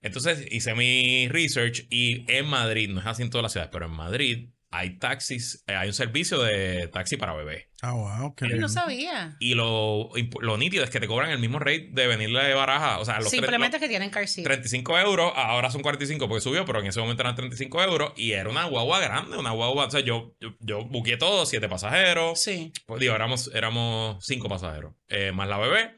Entonces 0.00 0.46
hice 0.50 0.74
mi 0.74 1.28
research 1.28 1.86
y 1.90 2.24
en 2.30 2.46
Madrid, 2.46 2.88
no 2.88 3.00
es 3.00 3.06
así 3.06 3.22
en 3.22 3.30
todas 3.30 3.42
las 3.42 3.52
ciudades, 3.52 3.70
pero 3.72 3.86
en 3.86 3.92
Madrid 3.92 4.50
hay 4.70 4.98
taxis, 4.98 5.64
eh, 5.66 5.74
hay 5.74 5.88
un 5.88 5.94
servicio 5.94 6.42
de 6.42 6.88
taxi 6.88 7.16
para 7.16 7.34
bebés. 7.34 7.66
Ah, 7.80 7.92
wow, 7.92 8.34
qué 8.34 8.44
yo 8.46 8.48
bien. 8.48 8.60
no 8.60 8.68
sabía. 8.68 9.36
Y 9.38 9.54
lo, 9.54 10.10
lo 10.40 10.58
nítido 10.58 10.84
es 10.84 10.90
que 10.90 11.00
te 11.00 11.06
cobran 11.06 11.30
el 11.30 11.38
mismo 11.38 11.58
rate 11.58 11.90
de 11.92 12.06
venirle 12.06 12.42
de 12.42 12.54
baraja. 12.54 12.98
O 12.98 13.04
sea, 13.04 13.20
los, 13.20 13.30
Simplemente 13.30 13.76
los 13.76 13.82
que 13.82 13.88
tienen 13.88 14.10
car 14.10 14.26
seat. 14.26 14.44
35 14.44 14.98
euros, 14.98 15.32
ahora 15.36 15.70
son 15.70 15.82
45 15.82 16.28
porque 16.28 16.40
subió, 16.40 16.64
pero 16.64 16.80
en 16.80 16.86
ese 16.86 17.00
momento 17.00 17.22
eran 17.22 17.36
35 17.36 17.82
euros 17.82 18.12
y 18.16 18.32
era 18.32 18.50
una 18.50 18.64
guagua 18.64 19.00
grande, 19.00 19.38
una 19.38 19.52
guagua. 19.52 19.86
O 19.86 19.90
sea, 19.90 20.00
yo, 20.00 20.34
yo, 20.40 20.56
yo 20.60 21.18
todo, 21.18 21.46
siete 21.46 21.68
pasajeros. 21.68 22.40
Sí. 22.40 22.72
Pues 22.86 23.00
digo, 23.00 23.14
éramos, 23.14 23.50
éramos 23.54 24.24
cinco 24.24 24.48
pasajeros, 24.48 24.94
eh, 25.08 25.32
más 25.32 25.48
la 25.48 25.58
bebé. 25.58 25.94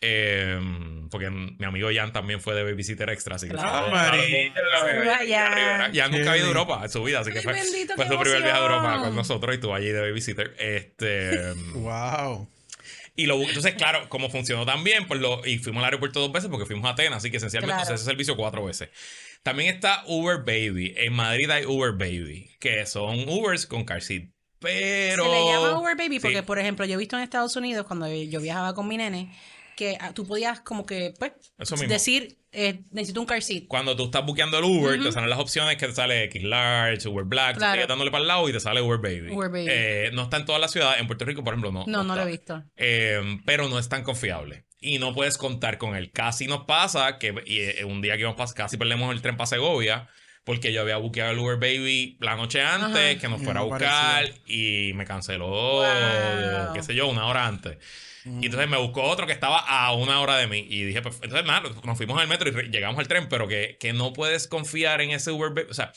Eh, 0.00 0.60
porque 1.10 1.30
mi 1.30 1.64
amigo 1.64 1.88
Jan 1.92 2.12
también 2.12 2.40
fue 2.40 2.54
de 2.54 2.62
babysitter 2.62 3.10
extra, 3.10 3.36
así 3.36 3.48
que 3.48 3.54
Claro. 3.54 3.90
Jan 5.92 6.10
nunca 6.10 6.30
había 6.30 6.36
ido 6.36 6.46
a. 6.46 6.48
Europa 6.48 6.80
en 6.84 6.90
su 6.90 7.02
vida, 7.02 7.20
así 7.20 7.32
que 7.32 7.38
Ay, 7.38 7.44
fue, 7.44 7.62
su 7.64 7.96
primer 7.96 8.42
viaje 8.42 8.50
a 8.50 8.58
Europa 8.62 8.98
con 9.00 9.14
nosotros 9.16 9.52
y 9.52 9.56
estuvo 9.56 9.74
allí 9.74 9.88
de 9.88 10.00
babysitter. 10.00 10.54
Este, 10.58 11.52
Wow. 11.74 12.48
Y 13.16 13.26
lo, 13.26 13.34
entonces, 13.42 13.74
claro, 13.74 14.08
como 14.08 14.30
funcionó 14.30 14.64
tan 14.64 14.84
bien, 14.84 15.08
pues 15.08 15.20
lo, 15.20 15.44
y 15.44 15.58
fuimos 15.58 15.80
al 15.80 15.86
aeropuerto 15.86 16.20
dos 16.20 16.30
veces 16.30 16.48
porque 16.48 16.66
fuimos 16.66 16.86
a 16.86 16.90
Atenas, 16.92 17.16
así 17.18 17.32
que 17.32 17.38
esencialmente 17.38 17.82
Claro. 17.82 17.94
ese 17.94 18.04
servicio 18.04 18.36
cuatro 18.36 18.64
veces. 18.64 18.90
También 19.42 19.74
está 19.74 20.04
Uber 20.06 20.38
Baby. 20.38 20.94
En 20.96 21.14
Madrid 21.14 21.50
hay 21.50 21.64
Uber 21.64 21.92
Baby, 21.92 22.48
que 22.60 22.86
son 22.86 23.28
Ubers 23.28 23.66
con 23.66 23.84
car 23.84 24.02
seat. 24.02 24.24
Pero. 24.60 25.24
Se 25.24 25.30
le 25.30 25.44
llama 25.46 25.80
Uber 25.80 25.96
Baby 25.96 26.20
porque, 26.20 26.36
Sí. 26.38 26.42
por 26.42 26.58
ejemplo, 26.60 26.84
yo 26.84 26.94
he 26.94 26.96
visto 26.96 27.16
en 27.16 27.22
Estados 27.24 27.56
Unidos 27.56 27.86
cuando 27.86 28.06
yo 28.12 28.40
viajaba 28.40 28.74
con 28.74 28.86
mi 28.86 28.96
nene 28.96 29.32
que 29.78 29.96
ah, 30.00 30.12
tú 30.12 30.26
podías 30.26 30.58
como 30.60 30.84
que, 30.84 31.14
pues, 31.18 31.32
Eso 31.56 31.76
mismo. 31.76 31.88
decir, 31.92 32.36
eh, 32.50 32.80
necesito 32.90 33.20
un 33.20 33.26
car 33.26 33.40
seat. 33.42 33.64
Cuando 33.68 33.94
tú 33.94 34.06
estás 34.06 34.26
buqueando 34.26 34.58
el 34.58 34.64
Uber, 34.64 34.94
Ujú. 34.98 35.04
te 35.04 35.12
salen 35.12 35.30
las 35.30 35.38
opciones 35.38 35.76
que 35.76 35.86
te 35.86 35.92
sale 35.94 36.24
X 36.24 36.42
Large, 36.42 37.08
Uber 37.08 37.24
Black, 37.24 37.52
tú 37.54 37.58
Claro. 37.60 37.74
sigues 37.74 37.88
dándole 37.88 38.10
para 38.10 38.22
el 38.22 38.28
lado 38.28 38.48
y 38.48 38.52
te 38.52 38.58
sale 38.58 38.82
Uber 38.82 38.98
Baby. 38.98 39.30
Uber 39.32 39.48
Baby. 39.50 39.66
Eh, 39.70 40.10
no 40.12 40.22
está 40.24 40.38
en 40.38 40.44
todas 40.46 40.60
las 40.60 40.72
ciudades. 40.72 41.00
En 41.00 41.06
Puerto 41.06 41.24
Rico, 41.24 41.44
por 41.44 41.54
ejemplo, 41.54 41.70
no. 41.70 41.84
No, 41.86 42.02
no 42.02 42.16
lo 42.16 42.22
he 42.22 42.26
visto. 42.26 42.64
Eh, 42.76 43.38
pero 43.46 43.68
no 43.68 43.78
es 43.78 43.88
tan 43.88 44.02
confiable. 44.02 44.64
Y 44.80 44.98
no 44.98 45.14
puedes 45.14 45.38
contar 45.38 45.78
con 45.78 45.94
él. 45.94 46.10
Casi 46.10 46.46
nos 46.48 46.64
pasa 46.64 47.18
que 47.18 47.34
y, 47.46 47.60
eh, 47.60 47.84
un 47.84 48.02
día 48.02 48.14
que 48.16 48.22
íbamos 48.22 48.52
casi 48.54 48.76
perdemos 48.76 49.14
el 49.14 49.22
tren 49.22 49.36
para 49.36 49.46
Segovia. 49.46 50.08
Porque 50.44 50.72
yo 50.72 50.80
había 50.80 50.96
buqueado 50.96 51.32
el 51.32 51.38
Uber 51.38 51.56
Baby 51.56 52.16
la 52.20 52.34
noche 52.34 52.62
antes, 52.62 52.96
Ajá. 53.16 53.20
que 53.20 53.28
nos 53.28 53.42
fuera 53.42 53.60
a 53.60 53.64
buscar 53.64 54.24
y 54.46 54.92
me 54.94 55.04
canceló, 55.04 55.46
Wow. 55.82 56.72
qué 56.74 56.82
sé 56.82 56.94
yo, 56.94 57.06
una 57.06 57.26
hora 57.26 57.46
antes. 57.46 57.76
Y 58.40 58.46
entonces 58.46 58.68
me 58.68 58.76
buscó 58.78 59.02
otro 59.02 59.26
que 59.26 59.32
estaba 59.32 59.58
a 59.58 59.92
una 59.92 60.20
hora 60.20 60.36
de 60.36 60.46
mí. 60.46 60.66
Y 60.68 60.84
dije, 60.84 61.02
pues, 61.02 61.16
entonces 61.22 61.46
nada, 61.46 61.62
nos 61.84 61.96
fuimos 61.96 62.20
al 62.20 62.28
metro 62.28 62.48
y 62.48 62.70
llegamos 62.70 62.98
al 62.98 63.08
tren, 63.08 63.28
pero 63.28 63.48
que, 63.48 63.76
que 63.80 63.92
no 63.92 64.12
puedes 64.12 64.46
confiar 64.48 65.00
en 65.00 65.10
ese 65.10 65.30
Uber 65.30 65.50
Baby. 65.50 65.68
O 65.70 65.74
sea, 65.74 65.92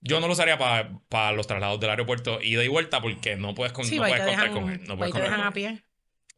yo 0.00 0.20
no 0.20 0.26
lo 0.26 0.32
usaría 0.32 0.58
para 0.58 1.32
los 1.32 1.46
traslados 1.46 1.78
del 1.80 1.90
aeropuerto 1.90 2.40
ida 2.42 2.64
y 2.64 2.68
vuelta 2.68 3.00
porque 3.00 3.36
no 3.36 3.54
puedes, 3.54 3.72
con- 3.72 3.84
Sí, 3.84 3.96
no 3.96 4.02
puedes 4.02 4.16
contar 4.24 4.36
dejan, 4.48 4.52
con 4.62 4.72
él. 4.72 4.80
No 4.86 4.96
puedes 4.96 5.12
contar 5.12 5.30
con 5.36 5.40
a 5.46 5.52
pie. 5.52 5.82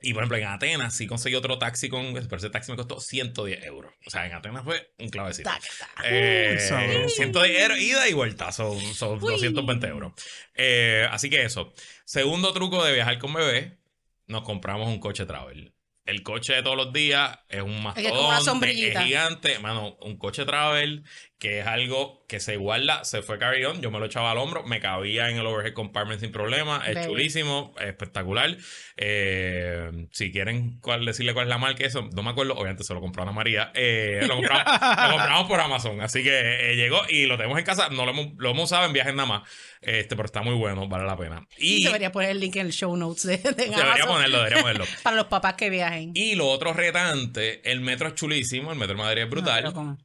Y 0.00 0.12
por 0.12 0.22
ejemplo, 0.22 0.36
en 0.36 0.44
Atenas 0.44 0.94
sí 0.94 1.06
conseguí 1.06 1.34
otro 1.34 1.56
taxi 1.58 1.88
con. 1.88 2.12
Pero 2.12 2.36
ese 2.36 2.50
taxi 2.50 2.70
me 2.70 2.76
costó 2.76 3.00
110 3.00 3.64
euros. 3.64 3.94
O 4.06 4.10
sea, 4.10 4.26
en 4.26 4.34
Atenas 4.34 4.62
fue 4.62 4.92
un 4.98 5.08
clavecito. 5.08 5.48
Tac, 5.48 5.62
tac. 5.78 6.04
Eh, 6.04 6.56
Uy, 6.56 6.60
sabroso. 6.60 7.08
110 7.08 7.62
euros, 7.62 7.78
ida 7.78 8.06
y 8.08 8.12
vuelta, 8.12 8.52
son, 8.52 8.78
son 8.94 9.14
Uy. 9.22 9.30
220 9.32 9.86
euros. 9.86 10.12
Eh, 10.54 11.08
así 11.10 11.30
que 11.30 11.42
eso. 11.44 11.72
Segundo 12.04 12.52
truco 12.52 12.84
de 12.84 12.92
viajar 12.92 13.18
con 13.18 13.32
bebé: 13.32 13.78
nos 14.26 14.42
compramos 14.42 14.88
un 14.88 14.98
coche 14.98 15.26
travel. 15.26 15.74
El 16.04 16.22
coche 16.22 16.52
de 16.52 16.62
todos 16.62 16.76
los 16.76 16.92
días 16.92 17.38
es 17.48 17.62
un 17.62 17.76
es 17.76 17.82
mastodonte, 17.82 18.88
es 18.88 18.98
gigante. 18.98 19.58
Mano, 19.58 19.96
un 20.02 20.18
coche 20.18 20.44
travel 20.44 21.02
que 21.44 21.58
es 21.58 21.66
algo 21.66 22.24
que 22.26 22.40
se 22.40 22.56
guarda, 22.56 23.04
se 23.04 23.20
fue 23.20 23.38
carry 23.38 23.66
on, 23.66 23.82
yo 23.82 23.90
me 23.90 23.98
lo 23.98 24.06
echaba 24.06 24.30
al 24.30 24.38
hombro, 24.38 24.62
me 24.62 24.80
cabía 24.80 25.28
en 25.28 25.36
el 25.36 25.46
overhead 25.46 25.74
compartment 25.74 26.18
sin 26.18 26.32
problema, 26.32 26.82
es 26.86 27.06
chulísimo, 27.06 27.74
espectacular. 27.78 28.56
Eh, 28.96 30.06
si 30.10 30.32
quieren 30.32 30.78
cuál, 30.80 31.04
decirle 31.04 31.34
cuál 31.34 31.44
es 31.44 31.50
la 31.50 31.58
marca, 31.58 31.84
eso 31.84 32.08
no 32.14 32.22
me 32.22 32.30
acuerdo, 32.30 32.54
obviamente 32.54 32.82
se 32.82 32.94
lo 32.94 33.02
compró 33.02 33.24
Ana 33.24 33.32
María. 33.32 33.72
Eh, 33.74 34.24
lo, 34.26 34.36
compramos, 34.36 34.64
lo 35.10 35.16
compramos 35.16 35.46
por 35.46 35.60
Amazon, 35.60 36.00
así 36.00 36.22
que 36.22 36.70
eh, 36.70 36.76
llegó 36.76 37.02
y 37.10 37.26
lo 37.26 37.36
tenemos 37.36 37.58
en 37.58 37.64
casa, 37.66 37.90
no 37.90 38.06
lo 38.06 38.12
hemos, 38.12 38.28
lo 38.38 38.52
hemos 38.52 38.64
usado 38.64 38.86
en 38.86 38.94
viajes 38.94 39.14
nada 39.14 39.28
más, 39.28 39.42
este, 39.82 40.16
pero 40.16 40.24
está 40.24 40.40
muy 40.40 40.54
bueno, 40.54 40.88
vale 40.88 41.04
la 41.04 41.18
pena. 41.18 41.46
Y 41.58 41.84
Debería 41.84 42.10
poner 42.10 42.30
el 42.30 42.40
link 42.40 42.56
en 42.56 42.64
el 42.64 42.72
show 42.72 42.96
notes 42.96 43.24
de, 43.24 43.36
de 43.36 43.52
debería 43.52 43.82
Amazon 43.82 44.08
ponerlo, 44.08 44.38
debería 44.38 44.62
ponerlo. 44.62 44.86
para 45.02 45.16
los 45.16 45.26
papás 45.26 45.56
que 45.56 45.68
viajen. 45.68 46.12
Y 46.14 46.36
lo 46.36 46.48
otro 46.48 46.72
retante, 46.72 47.60
el 47.70 47.82
metro 47.82 48.08
es 48.08 48.14
chulísimo, 48.14 48.72
el 48.72 48.78
metro 48.78 48.96
de 48.96 49.02
Madrid 49.02 49.22
es 49.24 49.28
brutal, 49.28 49.64
No, 49.74 49.98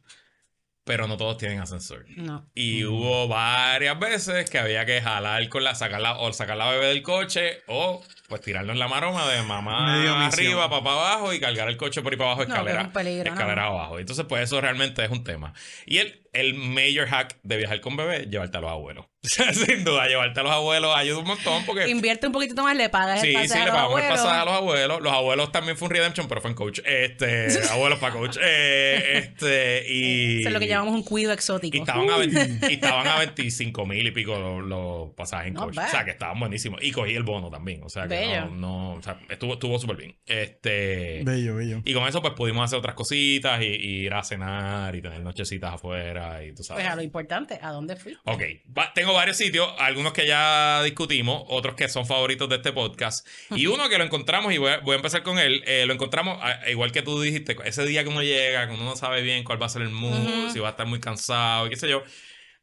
pero 0.90 1.08
no 1.08 1.18
todos 1.18 1.38
tienen 1.38 1.60
ascensor. 1.60 2.04
no. 2.18 2.48
Y 2.56 2.84
hubo 2.84 3.28
varias 3.28 4.00
veces 4.00 4.50
que 4.50 4.58
había 4.58 4.88
que 4.88 5.00
jalar 5.02 5.48
con 5.50 5.64
la, 5.64 5.76
sacarla, 5.76 6.18
o 6.18 6.34
sacar 6.34 6.58
la 6.58 6.68
bebé 6.72 6.88
del 6.88 7.04
coche, 7.04 7.60
o 7.68 8.04
pues 8.28 8.42
tirarnos 8.42 8.76
la 8.76 8.88
maroma 8.88 9.28
de 9.32 9.44
mamá 9.44 9.86
Medio 9.98 10.16
misión. 10.16 10.24
arriba, 10.34 10.68
papá 10.68 10.94
abajo, 10.94 11.32
y 11.32 11.40
cargar 11.40 11.70
el 11.70 11.78
coche 11.78 12.02
por 12.02 12.12
ahí 12.12 12.18
para 12.18 12.32
abajo, 12.32 12.48
No, 12.48 12.56
escalera, 12.56 12.82
un 12.82 12.92
peligro, 12.92 13.30
escalera 13.32 13.62
no. 13.66 13.68
abajo. 13.70 14.00
Entonces, 14.00 14.26
pues 14.28 14.42
eso 14.46 14.60
realmente 14.62 15.04
es 15.06 15.12
un 15.12 15.24
tema. 15.24 15.54
Y 15.86 16.00
el, 16.00 16.28
el 16.34 16.56
major 16.56 17.08
hack 17.08 17.38
de 17.44 17.58
viajar 17.58 17.82
con 17.82 17.96
bebé, 17.96 18.26
llevarte 18.26 18.58
a 18.58 18.62
los 18.62 18.72
abuelos. 18.72 19.06
Sin 19.54 19.84
duda, 19.84 20.08
llevarte 20.08 20.40
a 20.40 20.44
los 20.44 20.52
abuelos 20.52 20.96
ayuda 20.96 21.20
un 21.20 21.28
montón 21.28 21.66
porque... 21.66 21.90
Invierte 21.90 22.26
un 22.28 22.32
poquito 22.34 22.64
más, 22.64 22.76
le 22.78 22.88
pagas 22.90 23.22
el 23.24 23.30
Sí, 23.30 23.34
pasaje 23.34 23.48
sí, 23.50 23.54
a 23.54 23.60
le 23.60 23.66
los 23.66 23.74
pagamos 23.76 24.00
el 24.00 24.06
abuelos. 24.06 24.24
pasaje 24.24 24.42
a 24.42 24.46
los 24.46 24.54
abuelos. 24.54 25.02
Los 25.02 25.14
abuelos 25.14 25.52
también 25.52 25.78
fue 25.78 25.88
un 25.88 25.92
redemption, 25.94 26.28
pero 26.30 26.40
fue 26.42 26.52
en 26.52 26.56
coach. 26.56 26.80
Este, 26.86 27.48
abuelos 27.72 28.00
para 28.00 28.14
coach. 28.14 28.38
Eh, 28.42 29.12
este, 29.16 29.86
y. 29.92 30.40
Eso 30.40 30.48
es 30.50 30.54
lo 30.54 30.60
que 30.60 30.68
llamamos 30.68 30.94
un 30.94 31.04
cuido 31.04 31.34
exótico. 31.34 31.76
Y 31.76 31.82
estaban, 31.82 32.10
a, 32.10 32.18
20 32.18 32.60
y 32.72 32.74
estaban 32.76 33.08
a 33.08 33.20
25 33.20 33.86
mil 33.86 34.08
y 34.08 34.12
pico 34.12 34.40
los, 34.40 34.64
los 34.64 35.14
pasajes 35.16 35.48
en 35.50 35.54
coach. 35.56 35.76
bad. 35.76 35.88
O 35.88 35.92
sea, 35.92 36.06
que 36.06 36.12
estaban 36.12 36.40
buenísimos. 36.40 36.82
Y 36.82 36.92
cogí 36.92 37.14
el 37.16 37.24
bono 37.24 37.50
también. 37.50 37.84
O 37.84 37.90
sea, 37.90 38.04
que 38.04 38.10
Bello. 38.16 38.46
no, 38.46 38.56
no. 38.56 38.94
O 38.94 39.02
sea, 39.02 39.20
estuvo, 39.30 39.54
estuvo 39.54 39.78
súper 39.80 39.98
bien. 39.98 40.18
Este. 40.26 41.22
Bello, 41.26 41.56
bello. 41.58 41.82
Y 41.84 41.94
con 41.94 42.08
eso, 42.08 42.22
pues 42.22 42.34
pudimos 42.36 42.64
hacer 42.64 42.80
otras 42.80 42.96
cositas 42.96 43.62
y, 43.62 43.66
y 43.66 44.06
ir 44.06 44.14
a 44.14 44.24
cenar 44.24 44.96
y 44.96 45.02
tener 45.02 45.20
nochecitas 45.20 45.74
afuera 45.74 46.42
y 46.44 46.54
tú 46.54 46.64
sabes. 46.64 46.84
Pues 46.84 46.94
a 46.94 46.96
lo 46.96 47.02
importante, 47.02 47.60
¿a 47.62 47.72
dónde 47.72 47.96
fui? 47.98 48.18
Ok, 48.26 48.42
va- 48.78 48.94
tengo 48.94 49.09
varios 49.14 49.38
sitios, 49.38 49.68
algunos 49.78 50.14
que 50.14 50.26
ya 50.28 50.82
discutimos, 50.84 51.44
otros 51.48 51.76
que 51.76 51.88
son 51.90 52.06
favoritos 52.06 52.50
de 52.50 52.58
este 52.58 52.72
podcast. 52.74 53.28
Y 53.52 53.68
uno 53.68 53.90
que 53.90 53.98
lo 53.98 54.04
encontramos, 54.04 54.54
y 54.54 54.58
voy 54.58 54.72
a, 54.72 54.78
voy 54.80 54.94
a 54.94 54.96
empezar 54.98 55.24
con 55.24 55.40
él, 55.40 55.64
eh, 55.66 55.86
lo 55.86 55.94
encontramos, 55.94 56.38
a- 56.42 56.70
igual 56.70 56.92
que 56.92 57.02
tú 57.02 57.20
dijiste, 57.22 57.56
ese 57.66 57.86
día 57.86 58.04
que 58.04 58.10
uno 58.10 58.22
llega, 58.24 58.68
que 58.68 58.74
uno 58.74 58.84
no 58.86 58.96
sabe 58.96 59.22
bien 59.22 59.44
cuál 59.44 59.62
va 59.62 59.66
a 59.68 59.70
ser 59.70 59.82
el 59.82 59.90
mood, 59.90 60.52
si 60.52 60.60
va 60.60 60.68
a 60.68 60.72
estar 60.72 60.86
muy 60.88 61.00
cansado, 61.00 61.68
y 61.68 61.70
qué 61.70 61.76
sé 61.76 61.90
yo. 61.90 62.04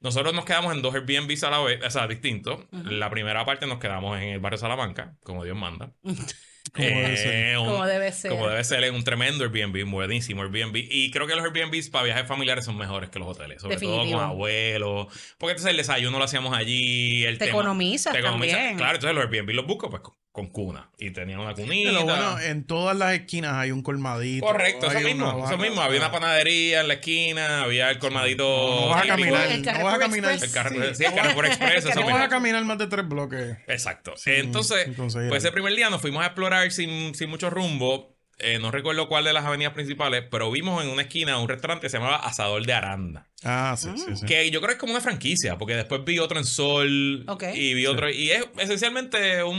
Nosotros 0.01 0.35
nos 0.35 0.45
quedamos 0.45 0.75
en 0.75 0.83
dos 0.83 0.95
Airbnbs 0.95 1.43
a 1.45 1.51
la 1.51 1.61
vez, 1.61 1.81
o 1.83 1.91
sea, 1.91 2.07
distintos. 2.07 2.61
Ujú. 2.71 2.91
La 2.91 3.09
primera 3.11 3.45
parte 3.47 3.67
nos 3.67 3.79
quedamos 3.79 4.19
en 4.19 4.29
el 4.29 4.41
barrio 4.41 4.59
Salamanca, 4.59 5.17
como 5.25 5.43
Dios 5.45 5.57
manda. 5.57 5.91
Como 6.77 6.89
debe 7.01 7.17
ser. 7.17 7.35
Eh, 7.35 7.59
un- 7.59 7.67
Como 7.67 7.87
debe 7.87 8.13
ser. 8.13 8.31
como 8.31 8.49
debe 8.49 8.65
ser, 8.65 8.85
es 8.85 8.91
un 8.93 9.03
tremendo 9.05 9.45
Airbnb, 9.45 9.85
buenísimo 9.91 10.43
Airbnb. 10.43 10.77
Y 10.77 11.11
creo 11.11 11.27
que 11.27 11.35
los 11.35 11.45
Airbnbs 11.45 11.91
para 11.91 12.05
viajes 12.05 12.27
familiares 12.29 12.65
son 12.65 12.77
mejores 12.77 13.11
que 13.11 13.19
los 13.19 13.29
hoteles, 13.29 13.63
sobre 13.63 13.77
todo 13.79 13.99
con 14.11 14.21
abuelos. 14.21 15.07
Porque 15.39 15.53
entonces 15.53 15.71
el 15.71 15.77
desayuno 15.77 16.19
lo 16.19 16.25
hacíamos 16.25 16.57
allí, 16.57 17.25
el 17.25 17.39
Te 17.39 17.47
tema- 17.47 17.59
economizas 17.59 18.13
te 18.13 18.19
economizas. 18.21 18.57
también. 18.59 18.77
Claro, 18.77 18.95
entonces 18.97 19.15
los 19.17 19.25
Airbnb 19.25 19.55
los 19.55 19.67
busco 19.67 19.91
pues 19.91 20.03
con, 20.37 20.47
cuna. 20.49 20.91
Y 20.99 21.11
tenían 21.11 21.41
una 21.41 21.55
cunita. 21.55 21.91
Pero 21.91 22.05
bueno, 22.05 22.39
en 22.41 22.65
todas 22.65 22.97
las 22.97 23.15
esquinas 23.15 23.55
hay 23.55 23.71
un 23.71 23.83
colmadito. 23.83 24.45
Correcto, 24.47 24.87
eso 24.91 25.01
mismo, 25.01 25.45
eso 25.47 25.57
mismo. 25.59 25.81
Había 25.81 25.99
una 26.01 26.13
panadería 26.13 26.83
en 26.83 26.89
la 26.89 26.95
esquina, 26.95 27.63
había 27.63 27.91
el 27.91 27.99
colmadito. 27.99 28.45
No 28.45 28.89
vas 28.91 29.05
a 29.05 29.07
caminar, 29.09 29.47
El 29.51 29.63
no 29.63 29.85
vas 29.85 29.95
a 29.95 29.99
caminar. 29.99 30.33
El 30.43 30.53
Carrefour, 30.53 30.87
Sí. 30.89 30.95
sí, 30.97 31.05
el 31.05 31.15
Carrefour 31.15 31.47
Express, 31.47 31.87
eso 31.87 32.01
No 32.01 32.07
vas 32.07 32.23
a 32.23 32.29
caminar 32.29 32.65
más 32.65 32.79
de 32.79 32.87
tres 32.87 33.09
bloques. 33.09 33.57
Exacto. 33.67 34.15
sin- 34.17 34.35
Entonces, 34.35 34.89
pues 34.97 35.43
ese 35.45 35.53
primer 35.53 35.75
día 35.75 35.91
nos 35.91 36.01
fuimos 36.01 36.23
a 36.23 36.27
explorar 36.27 36.71
sin, 36.71 37.15
sin 37.15 37.31
mucho 37.31 37.51
rumbo. 37.51 38.16
Eh, 38.39 38.59
no 38.59 38.71
recuerdo 38.71 39.09
cuál 39.09 39.25
de 39.25 39.33
las 39.33 39.47
avenidas 39.47 39.73
principales, 39.73 40.25
pero 40.31 40.51
vimos 40.51 40.85
en 40.85 40.91
una 40.91 41.03
esquina 41.03 41.39
un 41.39 41.49
restaurante 41.49 41.87
que 41.87 41.91
se 41.91 41.97
llamaba 41.97 42.17
Asador 42.17 42.67
de 42.67 42.73
Aranda. 42.75 43.27
Ah, 43.45 43.75
sí, 43.79 43.89
sí, 43.97 44.15
sí. 44.17 44.27
Que 44.27 44.51
yo 44.51 44.61
creo 44.61 44.69
que 44.69 44.75
es 44.75 44.79
como 44.79 44.93
una 44.93 45.01
franquicia, 45.01 45.57
porque 45.57 45.75
después 45.75 46.05
vi 46.05 46.19
otro 46.19 46.39
en 46.39 46.45
Sol 46.45 47.25
y 47.55 47.75
vi 47.75 47.87
otro. 47.87 48.11
Y 48.11 48.31
es 48.33 48.45
esencialmente 48.59 49.43
un, 49.43 49.57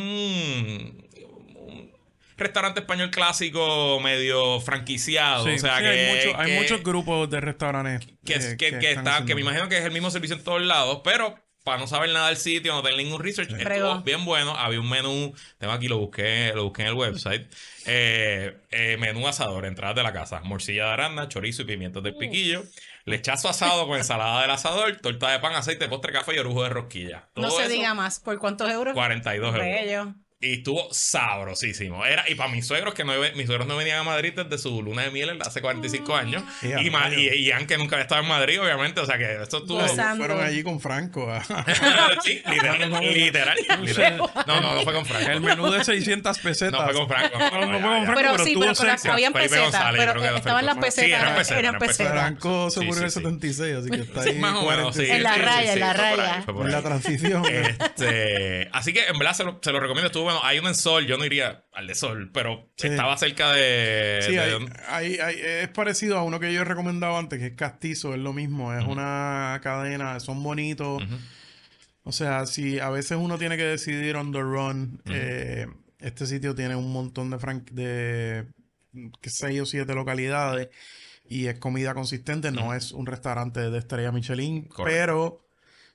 un 1.55 1.91
restaurante 2.37 2.81
español 2.81 3.09
clásico 3.09 3.99
medio 3.99 4.59
franquiciado. 4.61 5.45
Sí, 5.45 5.51
o 5.55 5.57
sea 5.57 5.77
sí, 5.77 5.83
que. 5.83 5.89
hay, 5.89 6.15
mucho- 6.15 6.39
hay 6.39 6.51
que- 6.51 6.59
muchos 6.59 6.83
grupos 6.83 7.29
de 7.31 7.41
restaurantes 7.41 8.05
que, 8.25 8.33
que, 8.57 8.57
que 8.57 8.67
están 8.67 8.83
está, 8.83 8.99
haciendo 9.11 9.25
que 9.25 9.35
me 9.35 9.41
imagino 9.41 9.69
que 9.69 9.77
es 9.79 9.85
el 9.85 9.91
mismo 9.91 10.11
servicio 10.11 10.35
en 10.35 10.43
todos 10.43 10.61
lados, 10.61 11.01
pero 11.03 11.35
para 11.67 11.80
no 11.80 11.88
saber 11.88 12.10
nada 12.13 12.30
del 12.30 12.38
sitio, 12.38 12.71
no 12.73 12.82
tener 12.82 12.97
ningún 12.97 13.21
research, 13.21 13.51
estuvo 13.51 14.01
bien 14.01 14.23
bueno. 14.23 14.56
Había 14.56 14.80
un 14.80 14.89
menú, 14.89 15.34
tengo 15.58 15.73
aquí, 15.73 15.89
lo 15.89 15.97
busqué, 15.97 16.53
lo 16.56 16.63
busqué 16.63 16.84
en 16.84 16.88
el 16.88 16.93
website. 16.93 17.45
Eh, 17.86 18.56
eh, 18.71 18.95
menú 18.97 19.27
asador, 19.27 19.65
entradas 19.65 19.93
de 19.97 20.01
la 20.01 20.13
casa, 20.13 20.39
morcilla 20.45 20.86
de 20.86 20.91
aranda, 20.91 21.27
chorizo 21.27 21.63
y 21.63 21.65
pimientos 21.65 22.01
del 22.03 22.15
piquillo, 22.15 22.63
lechazo 23.03 23.49
asado 23.49 23.86
con 23.86 23.97
ensalada 23.97 24.43
del 24.43 24.51
asador, 24.51 24.95
torta 25.01 25.30
de 25.30 25.39
pan, 25.39 25.56
aceite, 25.56 25.89
postre, 25.89 26.13
café 26.13 26.36
y 26.36 26.39
orujo 26.39 26.63
de 26.63 26.69
rosquilla. 26.69 27.27
No 27.36 27.51
se 27.51 27.63
eso, 27.63 27.69
diga 27.69 27.93
más. 27.93 28.21
¿Por 28.21 28.39
cuántos 28.39 28.71
euros? 28.71 28.93
42 28.93 29.47
euros. 29.53 29.62
Bello. 29.62 30.13
Y 30.39 30.54
estuvo 30.60 30.88
sabrosísimo. 30.91 32.06
Era, 32.06 32.23
y 32.30 32.36
para 32.36 32.52
mis 32.52 32.67
suegros, 32.67 32.93
que 32.93 33.04
no, 33.04 33.13
mis 33.36 33.47
suegros 33.47 33.67
no 33.67 33.76
venían 33.76 33.97
a 33.97 34.04
Madrid 34.04 34.34
desde 34.36 34.60
su 34.60 34.84
luna 34.84 35.02
de 35.02 35.10
miel 35.10 35.39
hace 35.43 35.62
45 35.62 36.15
años. 36.15 36.43
Y, 36.62 36.91
ma- 36.91 37.10
y, 37.12 37.28
y 37.28 37.45
Ian, 37.45 37.65
que 37.65 37.76
nunca 37.80 37.95
había 37.95 38.04
estado 38.04 38.21
en 38.21 38.28
Madrid, 38.28 38.62
obviamente. 38.62 39.02
O 39.02 39.06
sea 39.08 39.17
que 39.17 39.41
esto 39.41 39.58
estuvo. 39.58 39.80
Fueron 40.15 40.43
allí 40.43 40.62
con 40.62 40.80
Franco. 40.80 41.28
sí, 42.23 42.39
literal. 42.52 43.02
literal, 43.02 43.58
literal. 43.82 44.17
No, 44.45 44.62
no, 44.62 44.76
no 44.76 44.82
fue 44.84 44.93
con 44.93 45.08
Franco. 45.08 45.32
El 45.32 45.41
menú 45.41 45.71
de 45.71 45.84
600 45.84 46.38
pesetas. 46.38 46.80
No 46.82 46.86
fue 46.86 46.93
con 46.93 47.08
Franco. 47.08 47.39
No, 47.39 47.50
no 47.50 47.50
fue 47.50 47.82
con 47.82 47.82
Franco, 47.82 48.13
Pero, 48.15 48.32
pero 48.34 48.43
sí, 48.43 48.56
pero 48.60 48.76
con 48.76 48.88
las- 48.88 49.02
cerca. 49.02 49.13
habían 49.13 49.34
pesetas. 49.34 49.63
González, 49.63 50.06
pero 50.06 50.36
estaban 50.36 50.65
las 50.67 50.76
Franco. 50.76 50.91
Sí, 50.91 51.02
pesetas. 51.02 51.21
eran 51.23 51.36
pesetas, 51.36 51.60
eran 51.60 51.80
pesetas. 51.80 51.97
pesetas. 51.97 52.21
Franco 52.21 52.69
se 52.69 52.80
Sí, 52.80 52.86
murió 52.86 53.00
en 53.00 53.06
el 53.06 53.12
sí. 53.12 53.19
76, 53.21 53.76
así 53.78 53.89
que 53.89 53.95
está 54.02 54.21
Sí, 54.23 54.30
ahí 54.30 54.36
más 54.38 54.54
o 54.56 54.69
menos, 54.69 54.95
sí, 54.95 55.08
45. 55.08 55.15
En 55.15 55.23
la 55.23 55.35
raya, 55.38 55.73
en 55.73 55.79
la 55.79 55.94
raya. 55.94 56.42
fue 56.44 56.54
por 56.54 56.65
En 56.67 56.71
la 56.73 56.81
transición. 56.83 57.44
Este, 57.48 58.69
así 58.71 58.94
que 58.94 59.04
en 59.08 59.17
verdad 59.17 59.33
se 59.33 59.44
lo, 59.44 59.60
se 59.63 59.71
lo 59.71 59.79
recomiendo. 59.79 60.06
Estuvo 60.08 60.27
bueno. 60.28 60.40
Hay 60.44 60.60
uno 60.60 60.67
en 60.69 60.75
Sol. 60.75 61.06
Yo 61.08 61.17
no 61.17 61.25
iría 61.25 61.65
al 61.73 61.88
de 61.88 61.96
Sol, 61.96 62.30
pero 62.34 62.69
Sí. 62.78 62.88
estaba 62.88 63.17
cerca 63.17 63.52
de. 63.54 64.19
Sí, 64.23 64.32
de 64.34 64.40
hay- 64.40 64.52
donde- 64.52 64.73
hay- 64.88 65.17
hay- 65.19 65.40
es 65.42 65.67
parecido 65.69 66.17
a 66.17 66.23
uno 66.23 66.40
que 66.40 66.54
yo 66.54 66.62
he 66.62 66.65
recomendado 66.65 67.17
antes, 67.17 67.40
que 67.40 67.48
es 67.48 67.54
Castizo, 67.56 68.13
es 68.13 68.19
lo 68.19 68.34
mismo, 68.34 68.73
es 68.73 68.86
una 68.86 69.60
cadena, 69.63 70.19
son 70.19 70.42
bonitos. 70.44 71.04
O 72.04 72.12
sea, 72.12 72.46
si 72.46 72.80
a 72.80 72.90
veces 72.90 73.17
uno 73.19 73.38
tiene 73.38 73.58
que 73.58 73.63
decidir 73.65 74.15
on 74.15 74.32
the 74.32 74.40
run, 74.40 75.02
eh, 75.06 75.67
este 76.00 76.25
sitio 76.25 76.56
tiene 76.56 76.75
un 76.75 76.92
montón 76.94 77.30
de, 77.30 77.38
fran- 77.38 77.65
de 77.71 78.46
seis 79.23 79.60
o 79.62 79.65
siete 79.65 79.94
localidades 79.94 80.69
y 81.30 81.48
es 81.48 81.60
comida 81.60 81.94
consistente, 81.94 82.52
no 82.52 82.73
es 82.73 82.92
un 82.94 83.06
restaurante 83.06 83.69
de 83.69 83.78
estrella 83.78 84.12
Michelin, 84.13 84.63
Correcto. 84.65 84.84
pero 84.86 85.48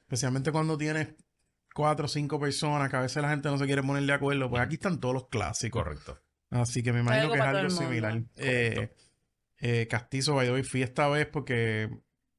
especialmente 0.02 0.52
cuando 0.52 0.76
tienes 0.76 1.08
cuatro 1.74 2.06
o 2.06 2.08
cinco 2.08 2.38
personas, 2.40 2.90
que 2.90 2.96
a 2.96 3.00
veces 3.00 3.22
la 3.22 3.30
gente 3.30 3.48
no 3.48 3.58
se 3.58 3.66
quiere 3.66 3.82
poner 3.82 4.02
de 4.04 4.12
acuerdo, 4.12 4.48
pues 4.50 4.62
aquí 4.62 4.74
están 4.74 5.00
todos 5.00 5.14
los 5.14 5.28
clásicos. 5.28 5.82
Correcto. 5.82 6.18
Así 6.50 6.82
que 6.82 6.92
me 6.92 7.00
imagino 7.00 7.30
que 7.32 7.38
es 7.38 7.44
algo 7.44 7.70
similar. 7.70 8.22
Eh, 8.36 8.92
eh, 9.58 9.86
Castizo, 9.88 10.34
by 10.34 10.46
the 10.46 10.52
way, 10.52 10.62
fui 10.62 10.82
esta 10.82 11.08
vez 11.08 11.26
porque, 11.26 11.88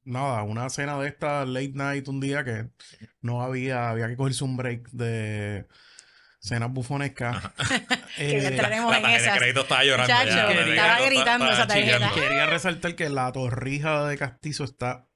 nada, 0.04 0.42
una 0.44 0.68
cena 0.70 0.98
de 1.00 1.08
esta 1.08 1.44
late 1.46 1.72
night 1.74 2.06
un 2.08 2.20
día 2.20 2.44
que 2.44 2.68
no 3.22 3.42
había, 3.42 3.90
había 3.90 4.06
que 4.08 4.16
cogerse 4.16 4.44
un 4.44 4.56
break 4.56 4.88
de 4.90 5.66
cenas 6.38 6.70
bufonescas. 6.70 7.36
Que 8.16 8.38
Eh, 8.38 8.46
entraremos 8.46 8.92
La 8.92 8.98
en 8.98 9.02
de 9.06 9.16
esas. 9.16 9.36
crédito 9.38 9.62
estaba 9.62 9.82
llorando. 9.84 10.06
Chacho, 10.12 10.28
ya, 10.30 10.46
la 10.52 10.68
estaba 10.74 11.06
gritando 11.06 11.50
esa 11.50 11.66
tarjeta. 11.66 12.10
quería 12.14 12.46
resaltar 12.46 12.94
que 12.94 13.08
la 13.08 13.32
torrija 13.32 14.06
de 14.06 14.16
Castizo 14.16 14.62
está 14.62 15.08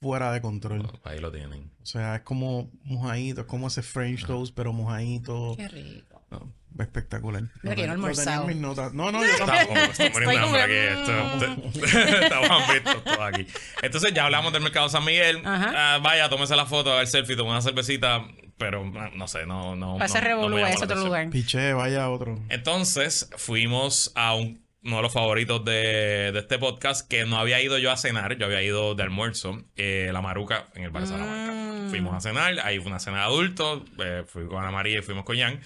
fuera 0.00 0.32
de 0.32 0.40
control. 0.40 0.88
Ahí 1.04 1.18
lo 1.20 1.30
tienen. 1.32 1.70
O 1.82 1.86
sea, 1.86 2.16
es 2.16 2.22
como 2.22 2.70
mojadito, 2.84 3.42
es 3.42 3.46
como 3.46 3.68
ese 3.68 3.82
French 3.82 4.24
toast, 4.26 4.54
pero 4.54 4.72
mojadito. 4.72 5.54
Qué 5.56 5.68
rico. 5.68 6.22
No, 6.30 6.52
espectacular. 6.82 7.44
Que 7.62 7.68
no 7.68 7.72
en 7.82 7.90
almorzado. 7.90 8.46
mis 8.46 8.56
notas. 8.56 8.92
No, 8.92 9.10
no, 9.12 9.24
yo 9.24 9.30
tampoco. 9.44 9.78
Estoy 9.78 10.10
muriendo 10.10 10.32
de 10.52 10.62
hambre 10.62 10.90
aquí. 10.90 12.24
estamos 12.24 12.50
hambrientos 12.50 13.04
todos 13.04 13.18
aquí. 13.20 13.46
Entonces 13.82 14.12
ya 14.14 14.24
hablamos 14.24 14.52
del 14.52 14.62
mercado 14.62 14.88
San 14.88 15.04
Miguel. 15.04 15.40
Ajá. 15.44 15.72
Ah, 15.94 15.98
vaya, 16.02 16.28
tómese 16.28 16.56
la 16.56 16.66
foto, 16.66 17.00
el 17.00 17.06
selfie, 17.06 17.36
tome 17.36 17.50
una 17.50 17.62
cervecita. 17.62 18.24
Pero 18.58 18.90
ah, 18.96 19.10
no 19.14 19.28
sé, 19.28 19.44
no. 19.46 19.76
no 19.76 20.02
ese 20.02 20.14
no- 20.14 20.20
no 20.22 20.26
revolú 20.28 20.54
me 20.56 20.62
llama 20.62 20.74
es 20.74 20.82
otro 20.82 20.96
lugar. 21.04 21.28
Piché, 21.30 21.72
vaya 21.74 22.04
a 22.04 22.10
otro. 22.10 22.38
Entonces 22.48 23.30
fuimos 23.36 24.12
a 24.14 24.34
un- 24.34 24.65
uno 24.86 24.96
de 24.96 25.02
los 25.02 25.12
favoritos 25.12 25.64
de, 25.64 26.30
de 26.32 26.38
este 26.38 26.58
podcast 26.58 27.08
que 27.08 27.24
no 27.24 27.38
había 27.38 27.60
ido 27.60 27.76
yo 27.78 27.90
a 27.90 27.96
cenar, 27.96 28.36
yo 28.38 28.46
había 28.46 28.62
ido 28.62 28.94
de 28.94 29.02
almuerzo, 29.02 29.64
eh, 29.76 30.10
La 30.12 30.22
Maruca 30.22 30.68
en 30.74 30.84
el 30.84 30.90
Bar 30.90 31.02
de 31.02 31.08
Salamanca. 31.08 31.52
Mm. 31.52 31.90
Fuimos 31.90 32.14
a 32.14 32.20
cenar, 32.20 32.60
ahí 32.64 32.78
fue 32.78 32.88
una 32.88 33.00
cena 33.00 33.18
de 33.18 33.22
adultos, 33.24 33.82
eh, 34.04 34.24
fui 34.26 34.46
con 34.46 34.58
Ana 34.62 34.70
María 34.70 34.98
y 34.98 35.02
fuimos 35.02 35.24
con 35.24 35.36
Jan. 35.38 35.60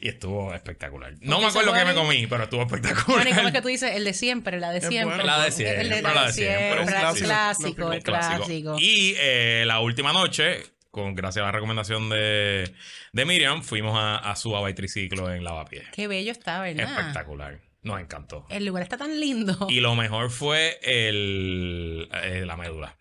Y 0.00 0.08
estuvo 0.08 0.52
espectacular. 0.52 1.14
No 1.20 1.40
me 1.40 1.46
acuerdo 1.46 1.72
qué 1.72 1.84
me 1.84 1.94
comí, 1.94 2.26
pero 2.26 2.42
estuvo 2.44 2.62
espectacular. 2.62 3.06
Bueno, 3.06 3.30
¿y 3.30 3.32
cómo 3.32 3.48
es 3.48 3.54
que 3.54 3.62
tú 3.62 3.68
dices? 3.68 3.92
El 3.94 4.04
de 4.04 4.12
siempre, 4.12 4.58
la 4.60 4.70
de 4.70 4.80
siempre. 4.80 5.04
bueno. 5.16 5.24
La 5.24 5.40
de 5.40 5.46
El 5.46 5.52
siempre, 5.52 5.88
de 5.88 6.02
la 6.02 6.14
la 6.14 6.26
de 6.26 6.32
siempre, 6.32 6.80
el 6.82 6.86
clásico. 6.88 7.26
clásico, 7.26 7.92
el 7.92 8.02
clásico. 8.02 8.36
clásico. 8.44 8.76
Y 8.80 9.14
eh, 9.18 9.64
la 9.66 9.80
última 9.80 10.12
noche, 10.12 10.62
con 10.90 11.14
gracias 11.14 11.42
a 11.42 11.46
la 11.46 11.52
recomendación 11.52 12.10
de, 12.10 12.74
de 13.12 13.24
Miriam, 13.24 13.62
fuimos 13.62 13.96
a, 13.96 14.16
a 14.16 14.36
su 14.36 14.52
triciclo 14.76 15.32
en 15.32 15.42
Lavapiés. 15.42 15.84
Qué 15.92 16.06
bello 16.06 16.32
está, 16.32 16.60
¿verdad? 16.60 16.86
Espectacular. 16.98 17.60
Nos 17.84 18.00
encantó. 18.00 18.46
El 18.50 18.64
lugar 18.66 18.82
está 18.82 18.96
tan 18.96 19.18
lindo. 19.20 19.66
Y 19.70 19.80
lo 19.80 19.94
mejor 19.94 20.30
fue 20.30 20.78
el, 20.82 22.08
eh, 22.12 22.44
la 22.46 22.56
médula. 22.56 22.96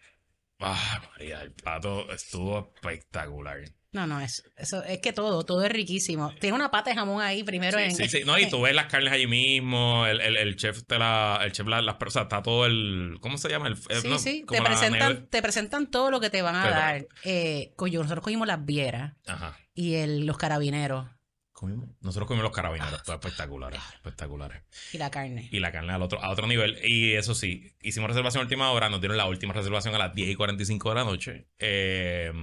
Ah, 0.59 1.01
María, 1.11 1.41
el 1.41 1.51
plato 1.51 2.11
estuvo 2.11 2.71
espectacular. 2.75 3.59
No, 3.91 4.07
no, 4.07 4.19
es, 4.19 4.43
eso, 4.57 4.83
es 4.83 4.99
que 4.99 5.13
todo, 5.13 5.43
todo 5.45 5.63
es 5.63 5.71
riquísimo. 5.71 6.33
Tiene 6.39 6.55
una 6.55 6.71
pata 6.71 6.89
de 6.89 6.95
jamón 6.95 7.21
ahí 7.21 7.43
primero 7.43 7.77
Sí, 7.77 7.83
en... 7.83 7.95
sí, 7.95 8.07
sí. 8.09 8.21
No, 8.25 8.39
y 8.39 8.49
tú 8.49 8.61
ves 8.61 8.73
las 8.73 8.87
carnes 8.87 9.13
allí 9.13 9.27
mismo, 9.27 10.07
el, 10.07 10.19
el, 10.19 10.35
el 10.37 10.55
chef 10.55 10.83
te 10.87 10.97
la, 10.97 11.39
el 11.43 11.51
chef 11.51 11.67
la- 11.67 11.81
las, 11.81 11.95
o 12.03 12.09
sea, 12.09 12.23
está 12.23 12.41
todo 12.41 12.65
el, 12.65 13.17
¿cómo 13.21 13.37
se 13.37 13.49
llama? 13.49 13.67
El, 13.67 13.73
eh, 13.89 14.01
Sí, 14.01 14.07
no, 14.07 14.17
sí, 14.17 14.45
te 14.49 14.57
la 14.59 14.63
presentan, 14.63 15.27
te 15.27 15.41
presentan 15.43 15.91
todo 15.91 16.09
lo 16.09 16.19
que 16.19 16.29
te 16.31 16.41
van 16.41 16.55
a 16.55 16.63
Pero- 16.63 16.75
dar. 16.75 17.07
Eh, 17.23 17.73
nosotros 17.79 18.23
cogimos 18.23 18.47
las 18.47 18.65
vieras 18.65 19.13
Ajá. 19.27 19.57
y 19.75 19.93
el, 19.95 20.25
los 20.25 20.37
carabineros 20.37 21.07
Comimos- 21.63 21.87
Nosotros 22.01 22.27
comimos 22.27 22.43
los 22.43 22.51
carabineros, 22.51 23.03
todo 23.03 23.15
espectaculares, 23.15 23.79
espectaculares. 23.93 24.61
y 24.91 24.97
la 24.97 25.09
carne. 25.09 25.47
Y 25.49 25.59
la 25.59 25.71
carne 25.71 25.93
al 25.93 26.01
otro, 26.01 26.21
a 26.21 26.29
otro 26.29 26.45
nivel. 26.45 26.77
Y 26.83 27.13
eso 27.13 27.33
sí, 27.35 27.71
hicimos 27.81 28.09
reservación 28.09 28.41
a 28.41 28.43
última 28.43 28.69
hora, 28.71 28.89
nos 28.89 28.99
dieron 28.99 29.15
la 29.15 29.27
última 29.27 29.53
reservación 29.53 29.95
a 29.95 29.97
las 29.97 30.13
10 30.13 30.29
y 30.29 30.35
45 30.35 30.89
de 30.89 30.95
la 30.95 31.03
noche. 31.05 31.45
Eh, 31.59 32.33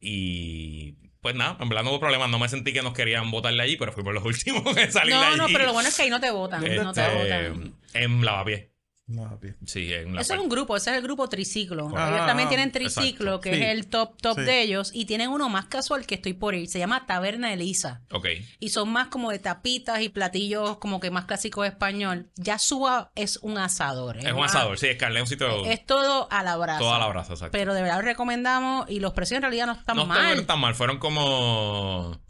y 0.00 0.92
pues 1.20 1.34
nada, 1.34 1.56
en 1.60 1.68
verdad 1.68 1.84
no 1.84 1.90
hubo 1.90 2.00
problema, 2.00 2.26
no 2.26 2.38
me 2.38 2.48
sentí 2.48 2.72
que 2.72 2.82
nos 2.82 2.94
querían 2.94 3.30
botarle 3.30 3.62
allí, 3.62 3.76
pero 3.76 3.92
fuimos 3.92 4.14
los 4.14 4.24
últimos 4.24 4.62
salir 4.90 5.14
de 5.14 5.20
No, 5.20 5.22
allí. 5.22 5.36
no, 5.36 5.46
pero 5.46 5.66
lo 5.66 5.72
bueno 5.74 5.88
es 5.88 5.96
que 5.96 6.02
ahí 6.02 6.10
no 6.10 6.20
te 6.20 6.30
botan. 6.30 6.60
¿Dónde 6.62 6.82
No 6.82 6.92
te 6.92 7.02
botan. 7.14 7.74
en 7.94 8.24
Lavapiés. 8.24 8.66
No, 9.10 9.38
Sí, 9.66 9.92
en 9.92 10.14
la 10.14 10.20
Eso 10.20 10.34
es 10.34 10.40
un 10.40 10.48
grupo, 10.48 10.76
ese 10.76 10.90
es 10.90 10.96
el 10.98 11.02
grupo 11.02 11.28
triciclo. 11.28 11.90
Ah, 11.96 12.10
ellos 12.14 12.26
también 12.26 12.48
tienen 12.48 12.68
exacto. 12.68 13.00
triciclo, 13.00 13.40
que 13.40 13.54
Sí. 13.54 13.60
es 13.62 13.68
el 13.70 13.88
top 13.88 14.16
top 14.22 14.36
Sí. 14.38 14.42
de 14.44 14.62
ellos, 14.62 14.90
y 14.94 15.04
tienen 15.06 15.30
uno 15.30 15.48
más 15.48 15.66
casual 15.66 16.06
que 16.06 16.14
estoy 16.14 16.32
por 16.34 16.54
ir, 16.54 16.68
se 16.68 16.78
llama 16.78 17.06
Taberna 17.06 17.52
Elisa. 17.52 18.02
Ok. 18.12 18.26
Y 18.60 18.68
son 18.68 18.88
más 18.90 19.08
como 19.08 19.32
de 19.32 19.40
tapitas 19.40 20.00
y 20.00 20.10
platillos 20.10 20.78
como 20.78 21.00
que 21.00 21.10
más 21.10 21.24
clásicos 21.24 21.62
de 21.64 21.70
español. 21.70 22.30
Ya 22.36 22.58
Suba 22.60 23.10
es 23.16 23.38
un 23.38 23.58
asador. 23.58 24.18
Es 24.18 24.26
un 24.26 24.34
una- 24.34 24.46
asador, 24.46 24.78
sí, 24.78 24.86
es 24.86 24.96
carne, 24.96 25.16
es 25.16 25.22
un 25.22 25.26
sitio 25.28 25.64
Es 25.66 25.84
todo 25.84 26.28
a 26.30 26.42
la 26.44 26.56
brasa. 26.56 26.78
todo 26.78 26.94
a 26.94 26.98
la 27.00 27.08
brasa, 27.08 27.32
exacto. 27.32 27.50
Pero 27.52 27.74
de 27.74 27.82
verdad 27.82 27.96
lo 27.96 28.02
recomendamos 28.02 28.88
y 28.88 29.00
los 29.00 29.12
precios 29.12 29.36
en 29.38 29.42
realidad 29.42 29.66
no 29.66 29.72
están 29.72 29.96
no 29.96 30.06
mal. 30.06 30.18
fueron 30.24 30.46
tan 30.46 30.60
mal, 30.60 30.74
fueron 30.76 30.98
como 30.98 32.20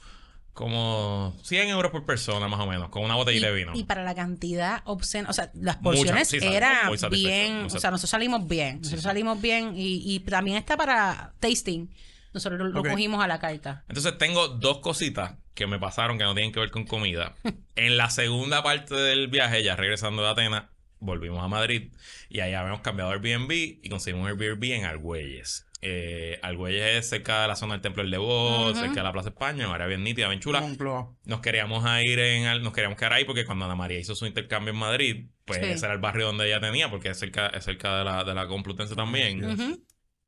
como 0.60 1.34
100 1.42 1.70
euros 1.70 1.90
por 1.90 2.04
persona 2.04 2.46
más 2.46 2.60
o 2.60 2.66
menos, 2.66 2.90
con 2.90 3.02
una 3.02 3.14
botellita 3.14 3.46
de 3.46 3.54
vino. 3.54 3.72
Y 3.74 3.84
para 3.84 4.04
la 4.04 4.14
cantidad 4.14 4.82
obscena, 4.84 5.30
o 5.30 5.32
sea, 5.32 5.50
las 5.54 5.78
porciones 5.78 6.28
sí, 6.28 6.36
eran 6.42 6.92
bien, 7.10 7.64
o 7.64 7.70
sea, 7.70 7.90
nosotros 7.90 8.10
salimos 8.10 8.46
bien, 8.46 8.76
nosotros 8.80 9.02
salimos 9.02 9.40
bien 9.40 9.72
y, 9.74 10.02
y 10.04 10.20
también 10.20 10.58
está 10.58 10.76
para 10.76 11.32
tasting. 11.40 11.88
Nosotros 12.34 12.60
lo, 12.60 12.68
lo 12.68 12.84
cogimos 12.84 13.24
a 13.24 13.26
la 13.26 13.40
carta. 13.40 13.84
Entonces 13.88 14.18
tengo 14.18 14.48
dos 14.48 14.80
cositas 14.80 15.32
que 15.54 15.66
me 15.66 15.78
pasaron 15.78 16.18
que 16.18 16.24
no 16.24 16.34
tienen 16.34 16.52
que 16.52 16.60
ver 16.60 16.70
con 16.70 16.84
comida. 16.84 17.36
en 17.76 17.96
la 17.96 18.10
segunda 18.10 18.62
parte 18.62 18.94
del 18.94 19.28
viaje, 19.28 19.64
ya 19.64 19.76
regresando 19.76 20.22
de 20.22 20.28
Atenas, 20.28 20.64
volvimos 20.98 21.42
a 21.42 21.48
Madrid 21.48 21.90
y 22.28 22.40
ahí 22.40 22.52
habíamos 22.52 22.82
cambiado 22.82 23.12
Airbnb 23.12 23.50
y 23.50 23.88
conseguimos 23.88 24.30
un 24.30 24.38
Airbnb 24.38 24.62
en 24.64 24.84
Argüelles. 24.84 25.66
Eh, 25.82 26.38
Argüelles 26.42 26.96
es 26.96 27.08
cerca 27.08 27.40
de 27.42 27.48
la 27.48 27.56
zona 27.56 27.72
del 27.74 27.80
Templo 27.80 28.02
del 28.02 28.14
Ujú. 28.18 28.74
cerca 28.74 28.96
de 28.96 29.02
la 29.02 29.12
Plaza 29.12 29.30
España, 29.30 29.64
una 29.66 29.76
área 29.76 29.86
bien 29.86 30.04
nítida, 30.04 30.28
bien 30.28 30.38
chula. 30.40 30.60
Moncloa. 30.60 31.14
Nos 31.24 31.40
queríamos 31.40 31.86
a 31.86 32.02
ir 32.02 32.18
en 32.18 32.62
nos 32.62 32.74
queríamos 32.74 32.98
quedar 32.98 33.14
ahí 33.14 33.24
porque 33.24 33.46
cuando 33.46 33.64
Ana 33.64 33.74
María 33.76 33.98
hizo 33.98 34.14
su 34.14 34.26
intercambio 34.26 34.72
en 34.74 34.78
Madrid, 34.78 35.26
pues 35.46 35.58
Sí. 35.60 35.64
ese 35.66 35.86
era 35.86 35.94
el 35.94 36.00
barrio 36.00 36.26
donde 36.26 36.46
ella 36.46 36.60
tenía, 36.60 36.90
porque 36.90 37.08
es 37.08 37.18
cerca, 37.18 37.46
es 37.48 37.64
cerca 37.64 37.98
de 37.98 38.04
la, 38.04 38.24
de 38.24 38.34
la 38.34 38.46
Complutense 38.46 38.94
también. 38.94 39.40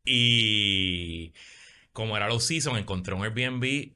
Y 0.05 1.33
como 1.93 2.17
era 2.17 2.29
low 2.29 2.41
season, 2.41 2.77
encontré 2.79 3.15
un 3.15 3.23
Airbnb, 3.25 3.93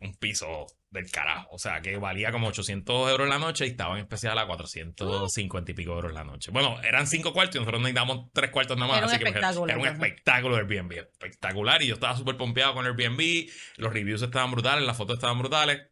un 0.00 0.14
piso 0.14 0.66
del 0.90 1.10
carajo. 1.10 1.48
O 1.50 1.58
sea, 1.58 1.80
que 1.80 1.96
valía 1.98 2.32
como 2.32 2.48
800 2.48 3.10
euros 3.10 3.28
la 3.28 3.38
noche 3.38 3.66
y 3.66 3.70
estaba 3.70 3.94
en 3.94 4.00
especial 4.00 4.38
a 4.38 4.46
450 4.46 5.70
y 5.70 5.74
pico 5.74 5.92
euros 5.92 6.12
la 6.12 6.24
noche. 6.24 6.50
Bueno, 6.50 6.80
eran 6.82 7.06
cinco 7.06 7.32
cuartos 7.32 7.56
y 7.56 7.58
nosotros 7.58 7.80
necesitábamos 7.80 8.30
tres 8.32 8.50
cuartos 8.50 8.76
nada 8.76 8.88
más. 8.88 8.98
Era 8.98 9.06
un 9.06 9.12
así 9.12 9.22
que 9.22 9.28
espectáculo, 9.28 9.72
Era 9.72 9.78
un 9.78 9.86
espectáculo 9.86 10.56
Airbnb. 10.56 10.92
Espectacular. 10.92 11.82
Y 11.82 11.88
yo 11.88 11.94
estaba 11.94 12.16
súper 12.16 12.36
pompeado 12.36 12.74
con 12.74 12.86
Airbnb. 12.86 13.48
Los 13.76 13.92
reviews 13.92 14.22
estaban 14.22 14.50
brutales, 14.50 14.84
las 14.84 14.96
fotos 14.96 15.16
estaban 15.16 15.38
brutales. 15.38 15.82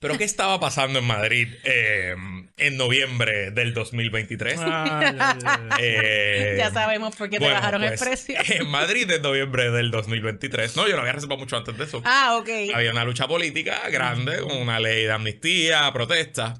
Pero, 0.00 0.16
¿qué 0.16 0.24
estaba 0.24 0.58
pasando 0.58 1.00
en 1.00 1.04
Madrid 1.04 1.48
eh, 1.62 2.14
en 2.56 2.76
noviembre 2.78 3.50
del 3.50 3.74
2023? 3.74 4.58
Ay, 4.58 5.16
ay, 5.18 5.38
ay. 5.44 5.60
Eh, 5.78 6.54
ya 6.56 6.72
sabemos 6.72 7.14
por 7.16 7.28
qué 7.28 7.36
te 7.38 7.44
bueno, 7.44 7.56
bajaron 7.56 7.82
pues, 7.82 8.00
el 8.00 8.08
precio. 8.08 8.40
En 8.48 8.68
Madrid 8.68 9.10
en 9.10 9.20
noviembre 9.20 9.70
del 9.70 9.90
2023. 9.90 10.74
No, 10.76 10.88
yo 10.88 10.94
lo 10.94 11.00
había 11.02 11.12
reservado 11.12 11.38
mucho 11.38 11.58
antes 11.58 11.76
de 11.76 11.84
eso. 11.84 12.00
Ah, 12.06 12.38
ok. 12.40 12.48
Había 12.74 12.92
una 12.92 13.04
lucha 13.04 13.28
política 13.28 13.90
grande, 13.90 14.38
con 14.38 14.56
una 14.56 14.80
ley 14.80 15.04
de 15.04 15.12
amnistía, 15.12 15.92
protesta. 15.92 16.54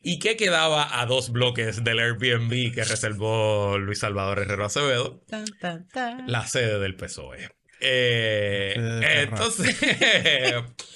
¿Y 0.00 0.20
qué 0.20 0.36
quedaba 0.36 1.00
a 1.00 1.06
dos 1.06 1.32
bloques 1.32 1.82
del 1.82 1.98
Airbnb 1.98 2.72
que 2.72 2.84
reservó 2.84 3.78
Luis 3.78 3.98
Salvador 3.98 4.38
Herrero 4.38 4.64
Acevedo? 4.64 5.24
Tan, 5.28 5.46
tan, 5.58 5.88
tan. 5.88 6.30
La 6.30 6.46
sede 6.46 6.78
del 6.78 6.94
PSOE. 6.94 7.48
Eh, 7.80 8.74
entonces, 9.20 9.76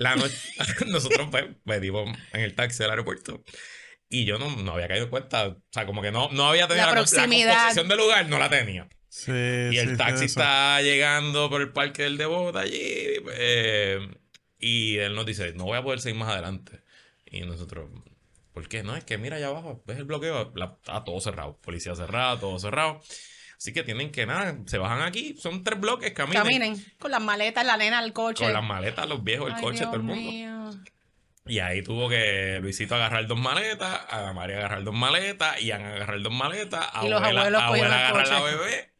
la 0.00 0.16
noche, 0.16 0.34
nosotros 0.86 1.28
pues, 1.30 1.44
venimos 1.64 2.08
en 2.32 2.40
el 2.40 2.54
taxi 2.54 2.78
del 2.78 2.90
aeropuerto. 2.90 3.42
Y 4.08 4.24
yo 4.24 4.38
no, 4.38 4.50
no 4.56 4.72
había 4.72 4.88
caído 4.88 5.04
en 5.04 5.10
cuenta, 5.10 5.46
o 5.48 5.62
sea, 5.70 5.86
como 5.86 6.02
que 6.02 6.10
no, 6.10 6.28
no 6.32 6.48
había 6.48 6.66
tenido 6.66 6.86
La 6.86 6.92
la, 6.92 6.96
proximidad. 6.96 7.54
composición 7.54 7.88
del 7.88 7.98
lugar, 7.98 8.28
no 8.28 8.38
la 8.38 8.48
tenía. 8.48 8.88
Sí, 9.08 9.30
Y 9.32 9.78
el 9.78 9.96
taxi 9.96 10.20
sí, 10.20 10.24
eso. 10.24 10.40
está 10.40 10.80
llegando 10.82 11.48
por 11.50 11.60
el 11.60 11.72
parque 11.72 12.02
del 12.04 12.16
Devot 12.16 12.56
allí. 12.56 12.78
eh, 13.34 14.08
y 14.58 14.96
él 14.98 15.14
nos 15.14 15.26
dice, 15.26 15.52
no 15.52 15.64
voy 15.64 15.78
a 15.78 15.82
poder 15.82 16.00
seguir 16.00 16.18
más 16.18 16.30
adelante. 16.30 16.80
Y 17.26 17.42
nosotros, 17.42 17.88
¿por 18.52 18.68
qué? 18.68 18.82
No, 18.82 18.96
es 18.96 19.04
que 19.04 19.16
mira 19.18 19.36
allá 19.36 19.48
abajo, 19.48 19.82
ves 19.86 19.98
el 19.98 20.04
bloqueo, 20.04 20.52
La- 20.56 20.76
está 20.80 21.04
todo 21.04 21.20
cerrado. 21.20 21.58
Policía 21.60 21.94
cerrada, 21.94 22.38
todo 22.40 22.58
cerrado. 22.58 23.00
Así 23.60 23.74
que 23.74 23.82
tienen 23.82 24.10
que 24.10 24.24
nada, 24.24 24.56
se 24.64 24.78
bajan 24.78 25.02
aquí, 25.02 25.36
son 25.36 25.62
tres 25.62 25.78
bloques, 25.78 26.12
caminen. 26.12 26.42
Caminen 26.42 26.84
con 26.98 27.10
las 27.10 27.20
maletas, 27.20 27.62
la 27.66 27.76
nena 27.76 27.98
al 27.98 28.14
coche. 28.14 28.42
Con 28.44 28.54
las 28.54 28.64
maletas, 28.64 29.06
los 29.06 29.22
viejos, 29.22 29.48
el 29.48 29.56
Ay, 29.56 29.60
coche, 29.62 29.84
todo 29.84 29.96
el 29.96 30.02
mundo. 30.02 30.30
mío. 30.30 30.70
Y 31.44 31.58
ahí 31.58 31.82
tuvo 31.82 32.08
que 32.08 32.58
Luisito 32.62 32.94
agarrar 32.94 33.26
dos 33.26 33.38
maletas, 33.38 34.00
Ana 34.08 34.32
María 34.32 34.56
agarrar 34.56 34.82
dos 34.82 34.94
maletas, 34.94 35.60
Ian 35.60 35.84
agarrar 35.84 36.22
dos 36.22 36.32
maletas, 36.32 36.86
Y 37.02 37.08
los 37.08 37.20
abuela, 37.20 37.40
abuelos 37.40 37.62
cogieron 37.64 37.92
abuela 37.92 37.96
el 37.96 38.16
agarrar 38.16 38.28
la 38.28 38.40
bebé. 38.40 38.90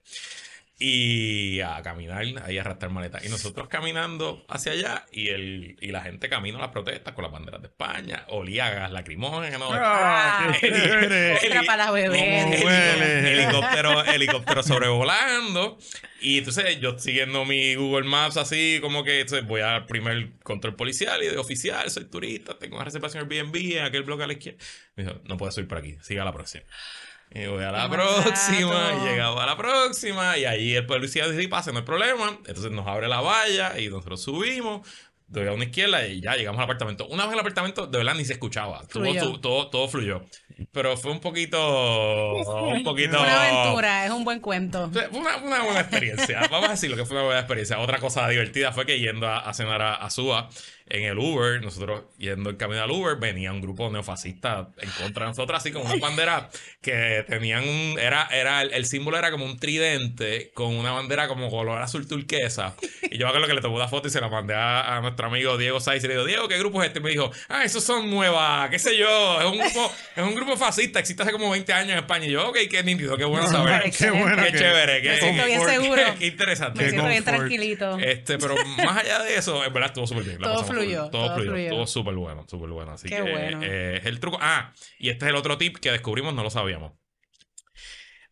Y 0.83 1.61
a 1.61 1.83
caminar, 1.83 2.25
ahí 2.43 2.57
a 2.57 2.63
arrastrar 2.63 2.91
maletas. 2.91 3.23
Y 3.23 3.29
nosotros 3.29 3.69
caminando 3.69 4.47
hacia 4.49 4.73
allá 4.73 5.05
y 5.13 5.29
el 5.29 5.77
y 5.79 5.89
la 5.89 6.01
gente 6.01 6.31
camina 6.31 6.57
a 6.57 6.63
las 6.63 6.71
protestas 6.71 7.13
con 7.13 7.23
las 7.23 7.31
banderas 7.31 7.61
de 7.61 7.69
España, 7.69 8.25
olía 8.29 8.69
a 8.69 8.71
gas 8.71 8.91
lacrimógeno. 8.91 9.69
Ah, 9.73 10.57
qué 10.59 11.39
Otra 11.47 11.63
para 11.65 11.91
beber. 11.91 12.45
¿Cómo 12.45 12.65
huele? 12.65 13.33
helicóptero, 13.33 14.05
helicóptero 14.07 14.63
sobrevolando. 14.63 15.79
Y 16.23 16.39
entonces 16.39 16.81
yo 16.81 16.99
siguiendo 16.99 17.45
mi 17.45 17.75
Google 17.75 18.09
Maps 18.09 18.39
así, 18.39 18.79
como 18.81 19.05
que 19.05 19.21
entonces 19.21 19.47
voy 19.47 19.61
al 19.61 19.85
primer 19.85 20.31
control 20.43 20.77
policial 20.77 21.23
y 21.23 21.27
de 21.27 21.37
oficial, 21.37 21.91
soy 21.91 22.07
turista, 22.07 22.59
tengo 22.59 22.77
una 22.77 22.87
reservación 22.87 23.29
Airbnb 23.31 23.57
en 23.77 23.85
aquel 23.85 24.03
bloque 24.03 24.25
a 24.25 24.27
la 24.27 24.33
izquierda. 24.33 24.59
Me 24.97 25.05
dijo, 25.05 25.21
no 25.25 25.37
puedes 25.37 25.55
subir 25.55 25.69
por 25.69 25.79
aquí, 25.79 25.99
siga 26.01 26.25
la 26.25 26.33
próxima. 26.33 26.65
Y 27.33 27.47
voy 27.47 27.63
a 27.63 27.71
la 27.71 27.89
próxima, 27.89 28.93
y 29.01 29.09
llegamos 29.09 29.41
a 29.41 29.47
la 29.47 29.57
próxima, 29.57 30.37
y 30.37 30.45
ahí 30.47 30.75
el 30.75 30.85
policía 30.85 31.29
dice, 31.29 31.41
sí, 31.41 31.47
pase, 31.47 31.71
no 31.73 31.79
hay 31.79 31.85
problema. 31.85 32.39
Entonces 32.47 32.73
nos 32.73 32.87
abre 32.89 33.07
la 33.07 33.21
valla 33.21 33.79
y 33.79 33.89
nosotros 33.89 34.21
subimos, 34.23 34.87
doy 35.29 35.47
a 35.47 35.53
una 35.53 35.65
izquierda 35.65 36.05
y 36.09 36.21
ya 36.21 36.35
llegamos 36.35 36.59
al 36.59 36.65
apartamento. 36.65 37.07
Una 37.07 37.23
vez 37.23 37.29
en 37.29 37.35
el 37.35 37.41
apartamento, 37.41 37.87
de 37.87 37.99
verdad 37.99 38.15
ni 38.15 38.25
se 38.25 38.33
escuchaba. 38.33 38.81
Todo, 38.89 39.05
Fluyó. 39.05 39.21
todo, 39.21 39.41
todo, 39.41 39.71
todo 39.71 39.89
fluyó. 39.89 40.25
Pero 40.73 40.97
fue 40.97 41.13
un 41.13 41.21
poquito. 41.21 42.35
Un 42.35 42.83
poquito. 42.85 43.21
Una 43.21 43.45
aventura, 43.45 44.05
es 44.07 44.11
un 44.11 44.25
buen 44.25 44.41
cuento. 44.41 44.91
Fue 44.91 45.09
una, 45.09 45.37
una 45.37 45.63
buena 45.63 45.81
experiencia. 45.81 46.41
Vamos 46.51 46.69
a 46.69 46.73
decir 46.73 46.91
lo 46.91 46.97
que 46.97 47.05
fue 47.05 47.17
una 47.17 47.25
buena 47.27 47.41
experiencia. 47.41 47.79
Otra 47.79 47.99
cosa 47.99 48.29
divertida 48.29 48.73
fue 48.73 48.85
que 48.85 48.99
yendo 48.99 49.29
a, 49.29 49.39
a 49.39 49.55
cenar 49.55 49.81
a, 49.81 49.95
a 49.95 50.11
Suba 50.11 50.49
en 50.91 51.05
el 51.05 51.19
Uber, 51.19 51.63
nosotros 51.63 52.03
yendo 52.19 52.51
en 52.51 52.57
camino 52.57 52.83
al 52.83 52.91
Uber, 52.91 53.17
venía 53.17 53.53
un 53.53 53.61
grupo 53.61 53.89
neofascista 53.91 54.69
en 54.81 54.91
contra 54.91 55.25
de 55.27 55.31
nosotros, 55.31 55.59
así 55.59 55.71
como 55.73 55.87
una 55.87 55.97
bandera 55.97 56.51
que 56.83 57.25
tenían 57.29 57.67
un. 57.69 57.99
Era, 57.99 58.29
era, 58.33 58.63
el, 58.63 58.73
el 58.73 58.85
símbolo 58.87 59.17
era 59.17 59.31
como 59.31 59.45
un 59.45 59.59
tridente 59.59 60.51
con 60.55 60.75
una 60.77 60.93
bandera 60.93 61.29
como 61.29 61.49
color 61.51 61.81
azul 61.81 62.07
turquesa. 62.07 62.75
Y 63.11 63.19
yo 63.19 63.29
acuerdo 63.29 63.47
que 63.47 63.55
le 63.55 63.61
tomé 63.61 63.77
una 63.77 63.89
foto 63.89 64.09
y 64.09 64.11
se 64.11 64.21
la 64.21 64.29
mandé 64.29 64.55
a, 64.55 64.97
a 64.97 65.01
nuestro 65.01 65.27
amigo 65.27 65.57
Diego 65.57 65.81
Saiz 65.81 66.03
y 66.05 66.09
le 66.09 66.15
digo, 66.15 66.27
Diego, 66.27 66.49
¿qué 66.49 66.59
grupo 66.59 66.83
es 66.83 66.89
este? 66.89 66.99
Y 67.01 67.03
me 67.03 67.11
dijo, 67.11 67.31
ah, 67.49 67.65
esos 67.65 67.83
son 67.85 68.11
nuevas, 68.11 68.69
qué 68.71 68.79
sé 68.79 68.97
yo, 68.97 69.41
es 69.41 69.47
un 69.47 69.59
grupo, 69.59 69.93
es 70.17 70.23
un 70.25 70.35
grupo 70.35 70.57
fascista, 70.57 70.99
existe 71.01 71.23
hace 71.23 71.33
como 71.33 71.51
20 71.51 71.73
años 71.73 71.93
en 71.93 71.99
España. 71.99 72.27
Y 72.27 72.33
yo, 72.33 72.49
ok, 72.49 72.59
qué 72.71 72.83
nítido, 72.83 73.17
qué 73.17 73.25
bueno 73.25 73.47
saber. 73.49 73.91
Qué 73.97 74.11
bueno 74.11 74.43
Qué 74.45 74.53
que- 74.53 74.59
chévere, 74.59 75.03
qué, 75.03 75.19
siento 75.19 75.45
bien 75.47 75.61
qué- 75.65 75.71
seguro. 75.73 76.03
qué 76.19 76.27
interesante. 76.27 76.79
Me 76.79 76.85
Qué 76.85 76.91
siento 76.91 77.09
bien 77.09 77.25
tranquilito. 77.25 77.99
Este, 77.99 78.39
pero 78.39 78.55
más 78.85 78.97
allá 78.99 79.23
de 79.23 79.37
eso, 79.37 79.65
en 79.65 79.73
verdad 79.73 79.89
estuvo 79.91 80.07
súper 80.07 80.25
bien. 80.25 80.41
la 80.41 80.49
fluyó, 80.85 81.11
Todo, 81.11 81.27
todo 81.27 81.35
fluyó. 81.37 81.51
fluyó. 81.53 81.65
Estuvo 81.69 81.87
súper 81.87 82.15
bueno, 82.15 82.47
súper 82.49 82.69
bueno. 82.71 82.93
Así 82.93 83.09
Qué 83.09 83.17
que 83.17 83.23
bueno. 83.23 83.61
eh, 83.63 83.97
es 83.99 84.07
el 84.07 84.21
truco. 84.21 84.39
Ah, 84.41 84.73
y 84.99 85.11
este 85.11 85.25
es 85.27 85.31
el 85.31 85.37
otro 85.37 85.59
tip 85.59 85.77
que 85.79 85.91
descubrimos, 85.91 86.35
no 86.35 86.43
lo 86.43 86.51
sabíamos. 86.51 86.93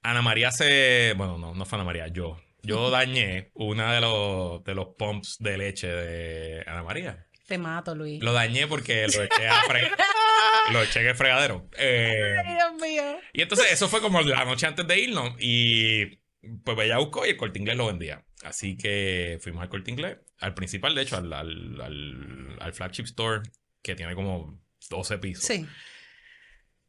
Ana 0.02 0.22
María 0.22 0.50
se. 0.50 1.14
Bueno, 1.16 1.38
no, 1.38 1.54
no 1.54 1.64
fue 1.66 1.76
Ana 1.76 1.84
María, 1.84 2.08
yo. 2.08 2.40
Yo 2.62 2.90
dañé 2.90 3.50
una 3.54 3.94
de 3.94 4.00
los, 4.00 4.62
de 4.64 4.74
los 4.74 4.88
pumps 4.98 5.36
de 5.38 5.58
leche 5.58 5.88
de 5.88 6.62
Ana 6.66 6.82
María. 6.82 7.26
Te 7.46 7.56
mato, 7.58 7.94
Luis. 7.94 8.22
Lo 8.22 8.32
dañé 8.32 8.66
porque 8.66 9.06
lo 9.08 9.22
eché 9.22 9.48
a 9.48 9.62
fre- 9.62 9.90
Lo 10.72 10.82
eché 10.82 11.00
en 11.00 11.06
el 11.08 11.14
fregadero. 11.14 11.66
Eh, 11.78 12.36
Ay, 12.44 12.54
Dios 12.54 12.74
mío. 12.80 13.18
y 13.32 13.40
entonces 13.40 13.72
eso 13.72 13.88
fue 13.88 14.02
como 14.02 14.20
la 14.20 14.44
noche 14.44 14.66
antes 14.66 14.86
de 14.86 14.98
irnos. 15.00 15.32
Y 15.40 16.18
pues 16.62 16.78
ella 16.80 16.98
buscó 16.98 17.24
y 17.24 17.30
el 17.30 17.36
corte 17.38 17.58
inglés 17.58 17.76
lo 17.76 17.86
vendía. 17.86 18.22
Así 18.44 18.76
que 18.76 19.38
fuimos 19.40 19.62
al 19.62 19.70
corte 19.70 19.90
inglés, 19.90 20.18
al 20.40 20.54
principal, 20.54 20.94
de 20.94 21.02
hecho, 21.02 21.16
al, 21.16 21.32
al, 21.32 21.80
al, 21.80 22.56
al 22.60 22.72
flagship 22.72 23.04
store 23.04 23.42
que 23.82 23.94
tiene 23.94 24.14
como 24.14 24.60
12 24.90 25.18
pisos. 25.18 25.44
Sí. 25.44 25.66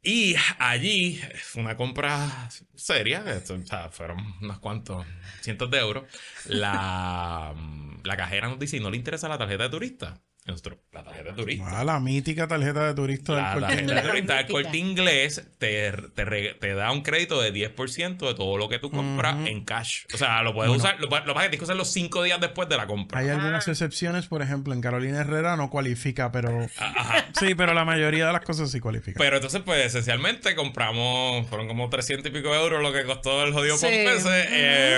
Y 0.02 0.34
allí 0.58 1.20
fue 1.42 1.62
una 1.62 1.76
compra 1.76 2.48
seria, 2.74 3.22
o 3.22 3.66
sea, 3.66 3.90
fueron 3.90 4.18
unos 4.40 4.58
cuantos 4.58 5.06
cientos 5.42 5.70
de 5.70 5.78
euros. 5.78 6.04
La, 6.46 7.54
la 8.04 8.16
cajera 8.16 8.48
nos 8.48 8.58
dice, 8.58 8.78
¿y 8.78 8.80
no 8.80 8.90
le 8.90 8.96
interesa 8.96 9.28
la 9.28 9.36
tarjeta 9.36 9.64
de 9.64 9.70
turista? 9.70 10.22
Nosotros, 10.46 10.78
la 10.90 11.04
tarjeta 11.04 11.30
de 11.30 11.36
turista. 11.36 11.80
Ah, 11.80 11.84
la 11.84 12.00
mítica 12.00 12.48
tarjeta 12.48 12.86
de 12.88 12.94
turista 12.94 13.34
del 13.34 13.42
La 13.44 13.52
Corte 13.52 13.66
tarjeta 13.66 13.76
de 13.76 13.82
Inglés. 13.92 14.04
turista 14.10 14.34
del 14.36 14.42
Mítica. 14.46 14.62
corte 14.62 14.78
inglés 14.78 15.48
te, 15.58 15.92
te, 16.14 16.24
re- 16.24 16.54
te 16.54 16.74
da 16.74 16.90
un 16.92 17.02
crédito 17.02 17.40
de 17.42 17.52
10% 17.52 18.26
de 18.26 18.34
todo 18.34 18.56
lo 18.56 18.68
que 18.70 18.78
tú 18.78 18.90
compras 18.90 19.34
Ujú. 19.34 19.46
en 19.46 19.64
cash. 19.66 20.04
O 20.14 20.16
sea, 20.16 20.42
lo 20.42 20.54
puedes 20.54 20.70
Bueno. 20.70 20.82
usar, 20.82 20.98
lo, 20.98 21.08
lo 21.08 21.08
que 21.10 21.16
pasa 21.16 21.28
es 21.28 21.34
que 21.34 21.40
tienes 21.50 21.58
que 21.58 21.64
usarlo 21.64 21.84
cinco 21.84 22.22
días 22.22 22.40
después 22.40 22.68
de 22.70 22.76
la 22.78 22.86
compra. 22.86 23.20
Hay 23.20 23.28
algunas 23.28 23.68
Ah. 23.68 23.70
excepciones, 23.70 24.26
por 24.28 24.40
ejemplo, 24.40 24.72
en 24.72 24.80
Carolina 24.80 25.20
Herrera 25.20 25.56
no 25.56 25.68
cualifica, 25.68 26.32
pero 26.32 26.66
Ah, 26.78 26.92
Ajá. 26.96 27.26
sí, 27.38 27.54
pero 27.54 27.74
la 27.74 27.84
mayoría 27.84 28.26
de 28.26 28.32
las 28.32 28.42
cosas 28.42 28.70
sí 28.70 28.80
cualifican. 28.80 29.18
Pero 29.18 29.36
entonces, 29.36 29.60
pues, 29.62 29.84
esencialmente 29.84 30.54
compramos, 30.56 31.46
fueron 31.48 31.68
como 31.68 31.90
300 31.90 32.30
y 32.30 32.34
pico 32.34 32.50
de 32.52 32.60
euros 32.60 32.82
lo 32.82 32.92
que 32.94 33.04
costó 33.04 33.44
el 33.44 33.52
jodido 33.52 33.76
Sí. 33.76 33.84
Pompese. 33.86 34.46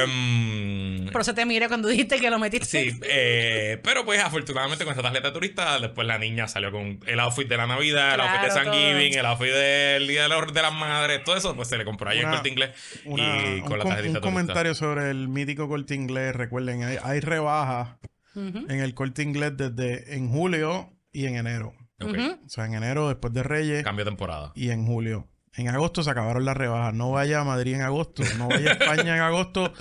Ujú. 0.05 0.12
Em, 0.12 1.11
Por 1.11 1.20
eso 1.20 1.34
te 1.34 1.45
miré 1.45 1.66
cuando 1.68 1.88
dijiste 1.88 2.18
que 2.20 2.30
lo 2.30 2.38
metiste. 2.38 2.66
Sí, 2.93 2.99
eh, 3.03 3.78
pero 3.82 4.05
pues 4.05 4.22
afortunadamente 4.22 4.84
con 4.84 4.93
esa 4.93 5.03
tarjeta 5.03 5.28
de 5.28 5.32
turista, 5.33 5.78
después 5.78 6.07
la 6.07 6.18
niña 6.18 6.49
salió 6.49 6.70
con 6.70 7.01
el 7.07 7.20
outfit 7.20 7.49
de 7.49 7.57
la 7.57 7.66
Navidad, 7.66 8.14
el 8.14 8.20
outfit 8.20 8.41
de 8.43 8.49
Thanksgiving, 8.49 9.11
todo. 9.12 9.20
el 9.20 9.26
outfit 9.26 9.49
del 9.53 10.09
Día 10.09 10.22
de, 10.24 10.28
los- 10.28 10.53
de 10.53 10.62
las 10.62 10.72
Madres, 10.74 11.24
todo 11.24 11.37
eso, 11.37 11.55
pues 11.57 11.68
se 11.68 11.76
le 11.78 11.85
compró 11.85 12.11
ahí 12.11 12.18
en 12.18 12.26
Una- 12.26 12.35
Corte 12.37 12.49
Inglés 12.49 12.70
Una- 13.05 13.22
y 13.57 13.61
con 13.62 13.72
un, 13.72 13.78
la 13.78 13.85
tarjetita 13.85 13.89
un 13.89 14.03
turista. 14.03 14.20
comentario 14.20 14.74
sobre 14.74 15.11
el 15.11 15.28
mítico 15.28 15.68
corte 15.68 15.95
inglés. 15.95 16.35
Recuerden, 16.37 16.85
hay, 16.85 16.99
hay 17.03 17.20
rebajas 17.20 17.97
en 18.35 18.70
el 18.80 18.95
corte 18.95 19.22
inglés 19.22 19.53
desde 19.57 20.14
en 20.16 20.28
julio 20.30 20.91
y 21.12 21.26
en 21.26 21.37
enero. 21.37 21.74
O 22.01 22.49
sea, 22.49 22.64
en 22.66 22.74
enero 22.74 23.09
después 23.09 23.33
de 23.33 23.43
Reyes 23.43 23.85
Cambio 23.85 24.05
de 24.05 24.11
temporada. 24.11 24.53
y 24.57 24.70
en 24.70 24.87
julio. 24.87 25.28
En 25.55 25.68
agosto 25.68 26.03
se 26.03 26.11
acabaron 26.11 26.45
las 26.47 26.57
rebajas. 26.57 26.95
No 26.95 27.11
vaya 27.11 27.41
a 27.41 27.45
Madrid 27.45 27.74
en 27.74 27.83
agosto. 27.83 28.22
No 28.39 28.49
vaya 28.49 28.70
a 28.70 28.72
España 28.72 29.16
en 29.16 29.22
agosto 29.22 29.72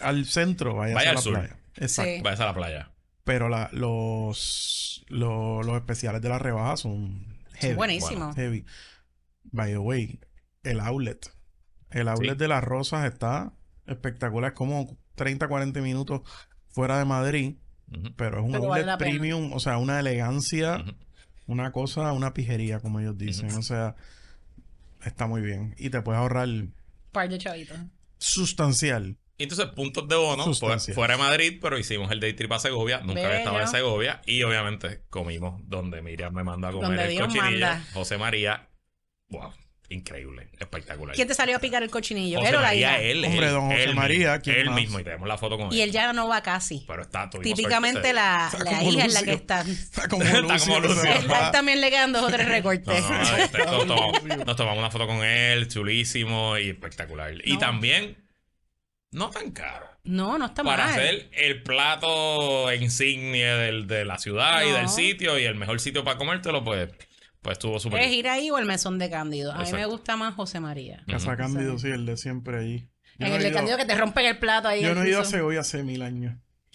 al 0.00 0.24
centro. 0.24 0.76
Vaya, 0.76 0.94
Vaya 0.94 1.08
a 1.08 1.10
al 1.10 1.16
la 1.16 1.20
sur. 1.22 1.32
playa. 1.34 1.56
Exacto. 1.76 2.10
Sí. 2.16 2.20
Vayas 2.22 2.40
a 2.40 2.44
la 2.46 2.54
playa. 2.54 2.89
Pero 3.24 3.48
la- 3.48 3.68
los, 3.72 5.04
los, 5.08 5.64
los 5.66 5.76
especiales 5.76 6.20
de 6.22 6.28
las 6.28 6.40
rebajas 6.42 6.80
son 6.80 7.26
heavy. 7.54 7.74
Buenísimo. 7.74 8.32
Heavy. 8.34 8.64
By 9.52 9.70
the 9.72 9.78
way, 9.78 10.20
el 10.62 10.80
outlet. 10.80 11.30
El 11.90 12.08
outlet 12.08 12.32
Sí. 12.32 12.38
de 12.38 12.48
las 12.48 12.62
rosas 12.64 13.04
está 13.12 13.52
espectacular. 13.86 14.52
Es 14.52 14.56
como 14.56 14.96
30, 15.16 15.48
40 15.48 15.80
minutos 15.80 16.22
fuera 16.68 16.98
de 16.98 17.04
Madrid. 17.04 17.56
Pero 18.16 18.38
es 18.38 18.44
un 18.44 18.52
Pero 18.52 18.68
vale 18.68 18.82
outlet 18.82 18.86
la 18.86 18.98
pena. 18.98 19.10
premium. 19.10 19.52
O 19.52 19.60
sea, 19.60 19.78
una 19.78 19.98
elegancia. 20.00 20.84
Una 21.46 21.72
cosa, 21.72 22.12
una 22.12 22.32
pijería, 22.32 22.78
como 22.80 23.00
ellos 23.00 23.18
dicen. 23.18 23.50
O 23.56 23.62
sea, 23.62 23.96
está 25.04 25.26
muy 25.26 25.40
bien. 25.42 25.74
Y 25.78 25.90
te 25.90 26.00
puedes 26.00 26.20
ahorrar 26.20 26.48
Par 27.10 27.28
de 27.28 27.38
chavitos. 27.38 27.76
sustancial. 28.18 29.16
Y 29.40 29.44
entonces, 29.44 29.66
puntos 29.68 30.06
de 30.06 30.16
bono, 30.16 30.52
fuera 30.54 31.14
de 31.14 31.18
Madrid, 31.18 31.58
pero 31.62 31.78
hicimos 31.78 32.10
el 32.10 32.20
day 32.20 32.34
trip 32.34 32.52
a 32.52 32.58
Segovia. 32.58 33.00
Nunca 33.02 33.24
había 33.24 33.38
estado 33.38 33.58
en. 33.58 33.68
Segovia. 33.68 34.20
Y 34.26 34.42
obviamente 34.42 35.00
comimos 35.08 35.62
donde 35.66 36.02
Miriam 36.02 36.34
me 36.34 36.44
mandó 36.44 36.68
a 36.68 36.72
comer 36.72 36.88
Donde 36.88 37.04
el 37.04 37.10
Dios 37.10 37.26
cochinillo. 37.26 37.66
manda. 37.66 37.84
José 37.94 38.18
María. 38.18 38.68
Wow, 39.30 39.52
increíble, 39.88 40.50
espectacular. 40.58 41.14
¿Quién 41.16 41.26
te 41.26 41.32
salió 41.34 41.56
a 41.56 41.58
picar 41.58 41.82
el 41.82 41.88
cochinillo? 41.90 42.38
José 42.38 42.50
¿Él 42.50 42.56
o 42.56 42.60
la 42.60 42.66
María, 42.66 42.90
hija? 42.90 43.00
él. 43.00 43.24
Hombre, 43.24 43.46
él, 43.46 43.52
don 43.54 43.62
José 43.70 43.84
él 43.84 43.94
María, 43.94 44.28
mismo, 44.32 44.42
¿quién 44.44 44.56
Él 44.58 44.66
más? 44.66 44.74
mismo, 44.76 45.00
y 45.00 45.04
tenemos 45.04 45.28
la 45.28 45.38
foto 45.38 45.56
con 45.56 45.66
él. 45.68 45.74
Y 45.74 45.80
él 45.80 45.90
ya 45.92 46.12
no 46.12 46.28
va 46.28 46.42
casi. 46.42 46.84
Pero 46.86 47.00
está 47.02 47.30
tuvimos 47.30 47.56
Típicamente 47.56 48.12
la, 48.12 48.50
Está 48.52 48.64
la 48.64 48.82
hija 48.82 49.06
es 49.06 49.14
la 49.14 49.22
que 49.22 49.32
está. 49.32 49.60
Está 49.62 50.06
como 50.08 50.22
Está 50.24 50.40
Lucio. 50.40 50.58
como 50.74 50.80
Lucio. 50.86 51.10
Él 51.14 51.26
también 51.52 51.80
le 51.80 51.88
quedan 51.90 52.12
dos 52.12 52.24
o 52.24 52.28
tres 52.28 52.46
recortes. 52.46 53.02
No, 53.02 53.08
no, 53.08 53.36
este, 53.38 53.58
nos, 53.64 53.86
tomamos, 53.86 54.22
nos 54.46 54.56
tomamos 54.56 54.78
una 54.80 54.90
foto 54.90 55.06
con 55.06 55.24
él, 55.24 55.66
chulísimo 55.68 56.58
y 56.58 56.68
espectacular. 56.68 57.32
Y 57.44 57.56
también, 57.56 58.18
no 59.12 59.30
tan 59.30 59.50
caro. 59.52 59.86
No, 60.04 60.38
no 60.38 60.46
está 60.46 60.62
Para 60.64 60.84
mal. 60.86 60.94
hacer 60.94 61.28
el 61.32 61.62
plato 61.62 62.72
insignia 62.72 63.56
del- 63.56 63.86
de 63.86 64.04
la 64.04 64.18
ciudad 64.18 64.62
y 64.64 64.70
del 64.72 64.88
sitio 64.88 65.38
y 65.38 65.44
el 65.44 65.54
mejor 65.56 65.80
sitio 65.80 66.04
para 66.04 66.16
comértelo, 66.16 66.64
pues, 66.64 66.88
pues 67.42 67.54
estuvo 67.54 67.78
súper 67.78 68.00
¿Es 68.00 68.12
ir 68.12 68.28
ahí 68.28 68.50
o 68.50 68.58
el 68.58 68.66
mesón 68.66 68.98
de 68.98 69.10
Cándido? 69.10 69.52
A 69.52 69.62
mí 69.62 69.72
me 69.72 69.86
gusta 69.86 70.16
más 70.16 70.34
José 70.34 70.60
María. 70.60 71.04
Casa. 71.08 71.36
Cándido, 71.36 71.78
sí, 71.78 71.88
el 71.88 72.06
de 72.06 72.16
siempre 72.16 72.58
allí. 72.58 72.88
Yo 73.18 73.26
En 73.26 73.30
no 73.32 73.36
el 73.36 73.42
de 73.42 73.48
ido- 73.48 73.56
Cándido 73.56 73.76
que 73.78 73.84
te 73.84 73.94
rompen 73.96 74.26
el 74.26 74.38
plato 74.38 74.68
ahí. 74.68 74.82
Yo 74.82 74.94
no 74.94 75.02
he 75.02 75.08
ido 75.08 75.20
a. 75.20 75.24
Segovia 75.24 75.60
hace 75.60 75.82
mil 75.82 76.02
años. 76.02 76.34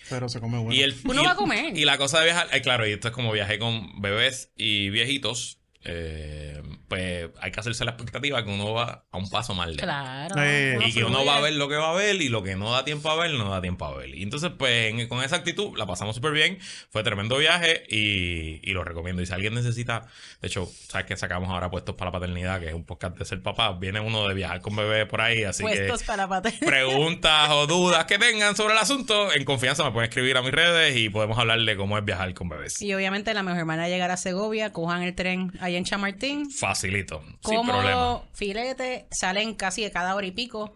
Pero 0.10 0.30
se 0.30 0.40
come 0.40 0.60
bueno. 0.60 0.74
Y 0.74 0.84
el, 0.84 0.96
Uno 1.06 1.22
y 1.22 1.26
va 1.26 1.32
a 1.32 1.36
comer. 1.36 1.76
Y 1.76 1.84
la 1.86 1.98
cosa 1.98 2.20
de 2.20 2.26
viajar, 2.26 2.48
eh, 2.52 2.62
claro, 2.62 2.86
y 2.88 2.92
esto 2.92 3.08
es 3.08 3.14
como 3.14 3.32
viaje 3.32 3.58
con 3.58 4.02
bebés 4.02 4.52
y 4.56 4.90
viejitos, 4.92 5.60
eh, 5.84 6.62
pues 6.96 7.30
hay 7.42 7.52
que 7.52 7.60
hacerse 7.60 7.84
la 7.84 7.92
expectativa 7.92 8.44
que 8.44 8.50
uno 8.50 8.74
va 8.74 9.04
a 9.12 9.18
un 9.18 9.30
paso 9.30 9.54
más 9.54 9.68
lento. 9.68 9.84
Claro. 9.84 10.36
Eh, 10.40 10.78
Y 10.86 10.94
que 10.94 11.04
uno 11.04 11.16
fluye. 11.18 11.26
va 11.30 11.38
a 11.38 11.42
ver 11.42 11.54
lo 11.54 11.68
que 11.68 11.76
va 11.76 11.92
a 11.92 11.94
ver 11.94 12.16
y 12.22 12.30
lo 12.30 12.42
que 12.42 12.56
no 12.56 12.72
da 12.72 12.86
tiempo 12.86 13.10
a 13.10 13.16
ver, 13.16 13.32
no 13.34 13.50
da 13.50 13.62
tiempo 13.62 13.86
a 13.86 13.96
ver. 13.98 14.16
Y 14.16 14.24
entonces, 14.24 14.52
pues, 14.58 14.92
en- 14.94 15.08
con 15.08 15.24
esa 15.24 15.36
actitud 15.36 15.78
la 15.78 15.86
pasamos 15.86 16.16
súper 16.16 16.32
bien. 16.32 16.58
Fue 16.90 17.04
tremendo 17.04 17.38
viaje 17.38 17.84
y, 17.90 18.60
y 18.64 18.74
lo 18.74 18.84
recomiendo. 18.86 19.22
Y 19.22 19.26
si 19.26 19.34
alguien 19.34 19.54
necesita, 19.54 20.06
de 20.42 20.48
hecho, 20.48 20.70
sabes 20.88 21.06
que 21.06 21.18
sacamos 21.18 21.50
ahora 21.50 21.70
puestos 21.70 21.96
para 21.96 22.10
la 22.12 22.14
paternidad, 22.14 22.60
que 22.60 22.68
es 22.70 22.74
un 22.74 22.86
podcast 22.86 23.18
de 23.18 23.26
ser 23.26 23.42
papá. 23.42 23.74
Viene 23.74 24.00
uno 24.00 24.28
de 24.28 24.34
viajar 24.34 24.62
con 24.62 24.76
bebé 24.76 25.06
por 25.06 25.20
ahí, 25.22 25.44
así 25.44 25.64
Puestos 25.64 26.02
que 26.02 26.08
para 26.08 26.28
pater. 26.28 26.54
preguntas 26.66 27.50
o 27.52 27.68
dudas 27.68 28.06
que 28.06 28.18
tengan 28.18 28.56
sobre 28.56 28.74
el 28.74 28.80
asunto, 28.80 29.34
en 29.34 29.44
confianza 29.44 29.84
me 29.84 29.92
pueden 29.92 30.10
escribir 30.10 30.38
a 30.38 30.42
mis 30.42 30.52
redes 30.52 30.96
y 30.96 31.10
podemos 31.10 31.38
hablar 31.38 31.60
de 31.60 31.76
cómo 31.76 31.98
es 31.98 32.06
viajar 32.06 32.34
con 32.34 32.48
bebés. 32.50 32.82
Y 32.82 32.94
obviamente 32.94 33.34
la 33.34 33.44
mejor 33.44 33.66
manera 33.66 33.86
de 33.88 33.92
llegar 33.94 34.12
a 34.12 34.18
Segovia, 34.18 34.72
cojan 34.72 35.02
el 35.04 35.16
tren 35.16 35.52
ahí 35.60 35.76
en 35.76 35.84
Chamartín. 35.84 36.50
Facilito, 36.86 37.22
sin 37.44 37.62
problema. 37.66 37.92
Cómodo, 37.94 38.28
filete, 38.34 39.08
salen 39.12 39.56
casi 39.56 39.84
de 39.84 39.92
cada 39.92 40.16
hora 40.16 40.26
y 40.28 40.32
pico. 40.32 40.74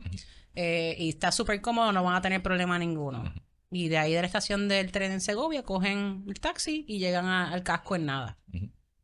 eh, 0.55 0.95
y 0.99 1.10
está 1.10 1.32
súper 1.32 1.62
cómodo, 1.62 1.91
no 1.93 2.03
van 2.03 2.16
a 2.16 2.22
tener 2.22 2.41
problema 2.43 2.78
ninguno. 2.78 3.34
Y 3.72 3.88
de 3.88 3.97
ahí 3.99 4.14
de 4.14 4.22
la 4.22 4.28
estación 4.28 4.68
del 4.68 4.91
tren 4.91 5.12
en 5.12 5.22
Segovia 5.22 5.64
cogen 5.64 6.26
el 6.28 6.39
taxi 6.39 6.84
y 6.88 6.97
llegan 6.99 7.28
a- 7.28 7.51
al 7.53 7.64
casco 7.64 7.95
en 7.95 8.05
nada. 8.07 8.38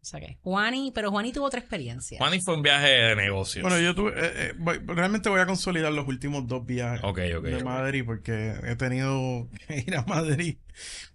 O 0.06 0.08
sea 0.08 0.20
que 0.20 0.38
Juani, 0.44 0.92
pero 0.94 1.10
Juani 1.10 1.32
tuvo 1.34 1.46
otra 1.48 1.60
experiencia. 1.60 2.20
Juani 2.20 2.40
fue 2.40 2.54
un 2.54 2.62
viaje 2.62 2.88
de 2.90 3.16
negocios. 3.16 3.64
Bueno, 3.64 3.80
yo 3.80 3.96
tuve, 3.96 4.12
eh, 4.12 4.32
eh, 4.36 4.54
voy- 4.56 4.78
realmente 4.86 5.30
voy 5.30 5.42
a 5.42 5.48
consolidar 5.48 5.92
los 5.92 6.08
últimos 6.08 6.46
dos 6.48 6.64
viajes 6.64 7.02
de. 7.02 7.64
Madrid 7.64 8.04
porque 8.06 8.54
he 8.66 8.76
tenido 8.76 9.50
que 9.68 9.80
ir 9.88 9.96
a 9.96 10.04
Madrid 10.04 10.58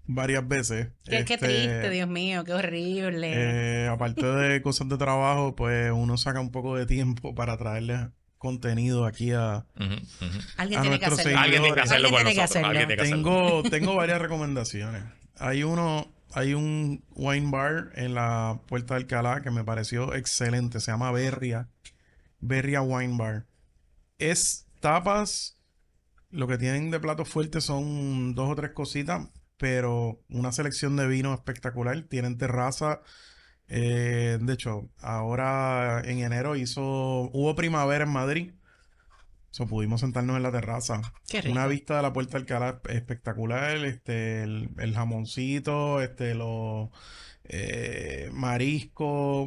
varias 0.07 0.49
veces. 0.49 0.89
Qué, 1.05 1.25
qué 1.25 1.35
Este, 1.35 1.47
triste, 1.47 1.91
Dios 1.91 2.09
mío, 2.09 2.43
qué 2.43 2.53
horrible. 2.53 3.33
eh, 3.33 3.87
aparte 3.87 4.27
de 4.27 4.61
cosas 4.61 4.89
de 4.89 4.99
trabajo, 4.99 5.55
pues 5.55 5.93
uno 5.95 6.17
saca 6.17 6.41
un 6.41 6.51
poco 6.51 6.77
de 6.77 6.85
tiempo 6.87 7.33
para 7.33 7.57
traerles 7.57 8.09
contenido 8.39 9.05
aquí 9.07 9.31
a... 9.31 9.67
Alguien 10.57 10.81
a 10.81 10.83
tiene 10.83 10.99
que 10.99 11.05
hacerlo. 11.07 11.39
Alguien 11.39 11.63
tiene 11.63 11.75
que 11.77 11.81
hacerlo 11.81 12.09
Alguien 12.09 12.25
con 12.25 12.33
tiene 12.33 12.35
que 12.35 12.41
nosotros. 12.41 12.51
hacerlo. 12.51 12.69
Alguien 12.69 12.87
tiene 12.89 12.97
que 12.97 13.03
hacerlo. 13.09 13.63
Tengo, 13.63 13.71
tengo 13.71 13.95
varias 13.95 14.21
recomendaciones. 14.21 15.05
Hay 15.39 15.63
uno, 15.63 16.09
hay 16.33 16.55
un 16.55 17.05
wine 17.11 17.51
bar 17.51 17.91
en 17.95 18.15
la 18.15 18.61
Puerta 18.67 18.95
de 18.95 19.01
Alcalá 19.01 19.43
que 19.43 19.51
me 19.51 19.65
pareció 19.65 20.15
excelente. 20.15 20.81
Se 20.81 20.91
llama 20.91 21.11
Berria. 21.13 21.69
Berria 22.41 22.83
Wine 22.83 23.17
Bar. 23.17 23.47
Es 24.19 24.67
tapas. 24.81 25.59
Lo 26.31 26.47
que 26.47 26.59
tienen 26.59 26.91
de 26.91 27.01
platos 27.01 27.29
fuertes 27.29 27.65
son 27.65 28.35
dos 28.35 28.51
o 28.51 28.55
tres 28.55 28.71
cositas, 28.71 29.29
pero 29.57 30.23
una 30.29 30.53
selección 30.53 30.97
de 30.97 31.09
vino 31.09 31.35
espectacular. 31.35 32.01
Tienen 32.03 32.39
terraza. 32.39 33.03
Eh, 33.69 34.39
de 34.41 34.53
hecho, 34.53 34.91
ahora 35.01 36.03
en 36.05 36.21
enero 36.21 36.57
hizo, 36.57 36.83
hubo 36.83 37.55
primavera 37.57 38.05
en 38.05 38.11
Madrid. 38.11 38.53
So, 39.51 39.67
pudimos 39.67 40.01
sentarnos 40.01 40.37
en 40.37 40.45
la 40.45 40.53
terraza. 40.53 41.01
Qué 41.29 41.41
rico. 41.41 41.53
Una 41.53 41.67
vista 41.67 41.97
de 41.97 42.03
la 42.03 42.13
puerta 42.13 42.35
del 42.35 42.43
Alcalá 42.43 42.81
espectacular, 42.89 43.77
este, 43.85 44.45
el, 44.45 44.71
el 44.79 44.95
jamoncito, 44.95 46.01
este, 46.01 46.35
los 46.37 46.89
eh, 47.45 48.31
marisco, 48.33 49.47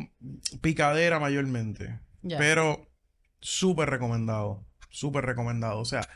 picadera 0.61 1.19
mayormente. 1.19 1.99
Pero 2.37 2.89
súper 3.39 3.89
recomendado, 3.89 4.65
súper 4.89 5.25
recomendado. 5.25 5.79
O 5.79 5.85
sea, 5.85 6.07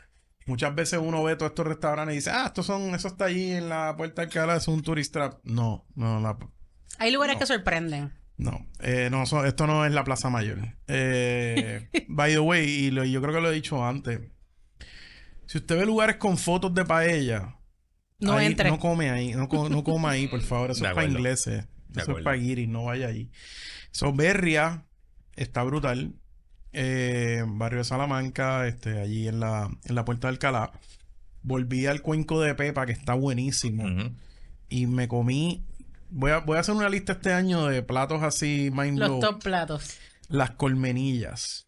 muchas 0.46 0.74
veces 0.74 0.98
uno 1.02 1.22
ve 1.22 1.36
todos 1.36 1.50
estos 1.52 1.66
restaurantes 1.66 2.12
y 2.14 2.16
dice, 2.18 2.30
ah, 2.30 2.44
estos 2.46 2.66
son, 2.66 2.94
eso 2.94 3.08
está 3.08 3.26
allí 3.26 3.52
en 3.52 3.68
la 3.70 3.94
puerta 3.96 4.20
del 4.22 4.28
Alcalá, 4.28 4.56
es 4.56 4.68
un 4.68 4.82
tourist 4.82 5.12
trap. 5.14 5.40
No, 5.44 5.86
no, 5.94 6.20
la- 6.20 6.38
Hay 6.98 7.10
lugares 7.10 7.36
no. 7.36 7.40
que 7.40 7.46
sorprenden. 7.46 8.12
No, 8.38 8.66
eh, 8.80 9.08
no, 9.10 9.26
so- 9.26 9.44
esto 9.44 9.66
no 9.66 9.84
es 9.84 9.92
la 9.92 10.04
Plaza 10.04 10.30
Mayor. 10.30 10.58
Eh, 10.86 11.88
by 12.08 12.32
the 12.32 12.38
way, 12.38 12.66
y 12.68 12.90
lo- 12.90 13.04
yo 13.04 13.20
creo 13.20 13.34
que 13.34 13.40
lo 13.40 13.50
he 13.50 13.54
dicho 13.54 13.84
antes. 13.84 14.20
Si 15.46 15.58
usted 15.58 15.76
ve 15.78 15.86
lugares 15.86 16.16
con 16.16 16.36
fotos 16.38 16.72
de 16.74 16.84
paella, 16.84 17.56
No 18.20 18.34
ahí 18.34 18.46
entre. 18.46 18.70
no 18.70 18.78
come 18.78 19.10
ahí, 19.10 19.32
no, 19.34 19.48
co- 19.48 19.68
no 19.68 19.82
coma 19.84 20.10
ahí, 20.10 20.28
por 20.28 20.40
favor. 20.40 20.70
Eso 20.70 20.82
De 20.84 20.88
es 20.90 20.94
para 20.94 21.06
ingleses. 21.06 21.66
De 21.88 22.02
Eso 22.02 22.18
es 22.18 22.24
para 22.24 22.36
guiris, 22.36 22.68
no 22.68 22.84
vaya 22.84 23.08
ahí. 23.08 23.30
So, 23.92 24.12
Berria 24.12 24.84
está 25.36 25.62
brutal. 25.62 26.14
Eh, 26.74 27.42
barrio 27.46 27.78
de 27.78 27.84
Salamanca, 27.84 28.66
este, 28.68 29.00
allí 29.00 29.26
en 29.26 29.40
la, 29.40 29.70
en 29.84 29.94
la 29.94 30.04
Puerta 30.04 30.28
de 30.28 30.32
Alcalá. 30.32 30.72
Volví 31.42 31.86
al 31.86 32.02
cuenco 32.02 32.42
de 32.42 32.54
Pepa, 32.54 32.84
que 32.84 32.92
está 32.92 33.14
buenísimo. 33.14 33.84
Y 34.68 34.86
me 34.86 35.08
comí. 35.08 35.64
Voy 36.10 36.30
a, 36.30 36.38
voy 36.38 36.56
a 36.56 36.60
hacer 36.60 36.74
una 36.74 36.88
lista 36.88 37.12
este 37.12 37.32
año 37.32 37.66
de 37.66 37.82
platos 37.82 38.22
así 38.22 38.70
mind 38.72 38.98
Los 38.98 39.08
blow. 39.08 39.20
top 39.20 39.42
platos. 39.42 39.98
Las 40.28 40.50
colmenillas. 40.52 41.66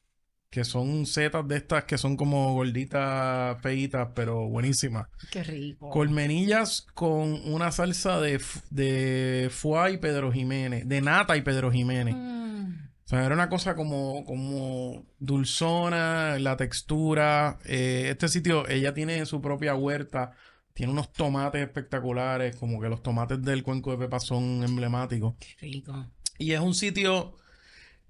Que 0.51 0.65
son 0.65 1.07
setas 1.07 1.47
de 1.47 1.57
estas 1.59 1.85
que 1.85 1.97
son 1.97 2.17
como 2.17 2.55
gorditas, 2.55 3.61
feitas, 3.63 4.09
pero 4.17 4.49
buenísimas. 4.49 5.07
Qué 5.31 5.45
rico. 5.45 5.91
Colmenillas 5.91 6.87
con 6.95 7.41
una 7.49 7.71
salsa 7.71 8.21
de, 8.21 8.41
de 8.71 9.49
foie 9.53 9.93
y 9.93 9.97
Pedro 9.99 10.33
Jiménez. 10.33 10.89
De 10.89 11.01
nata 11.01 11.37
y 11.37 11.43
Pedro 11.43 11.71
Jiménez. 11.71 12.17
Mm. 12.17 12.91
O 13.05 13.09
sea, 13.11 13.25
era 13.25 13.35
una 13.35 13.49
cosa 13.49 13.77
como, 13.77 14.25
como 14.25 15.05
dulzona, 15.21 16.37
la 16.41 16.57
textura. 16.57 17.59
Eh, 17.65 18.09
este 18.11 18.29
sitio, 18.29 18.69
ella 18.69 18.93
tiene 18.93 19.25
su 19.27 19.41
propia 19.41 19.77
huerta. 19.77 20.33
Tiene 20.75 20.93
unos 20.93 21.13
tomates 21.13 21.63
espectaculares. 21.63 22.57
Como 22.57 22.81
que 22.81 22.89
los 22.89 23.03
tomates 23.03 23.43
del 23.43 23.63
Cuenco 23.63 23.91
de 23.93 23.99
Pepa 23.99 24.21
son 24.21 24.63
emblemáticos. 24.65 25.35
Qué 25.39 25.55
rico. 25.61 26.07
Y 26.39 26.53
es 26.53 26.61
un 26.61 26.75
sitio 26.75 27.37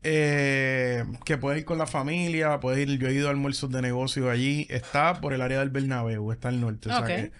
eh, 0.02 1.04
que 1.24 1.36
puedes 1.36 1.60
ir 1.60 1.64
con 1.64 1.78
la 1.78 1.86
familia, 1.86 2.58
puedes 2.60 2.88
ir, 2.88 2.98
yo 2.98 3.08
he 3.08 3.12
ido 3.12 3.28
a 3.28 3.30
almuerzos 3.30 3.70
de 3.70 3.82
negocio 3.82 4.30
allí, 4.30 4.66
está 4.70 5.20
por 5.20 5.34
el 5.34 5.42
área 5.42 5.58
del 5.60 5.70
Bernabéu, 5.70 6.32
está 6.32 6.48
al 6.48 6.60
norte, 6.60 6.88
o 6.88 6.92
sea 6.96 7.04
que 7.06 7.32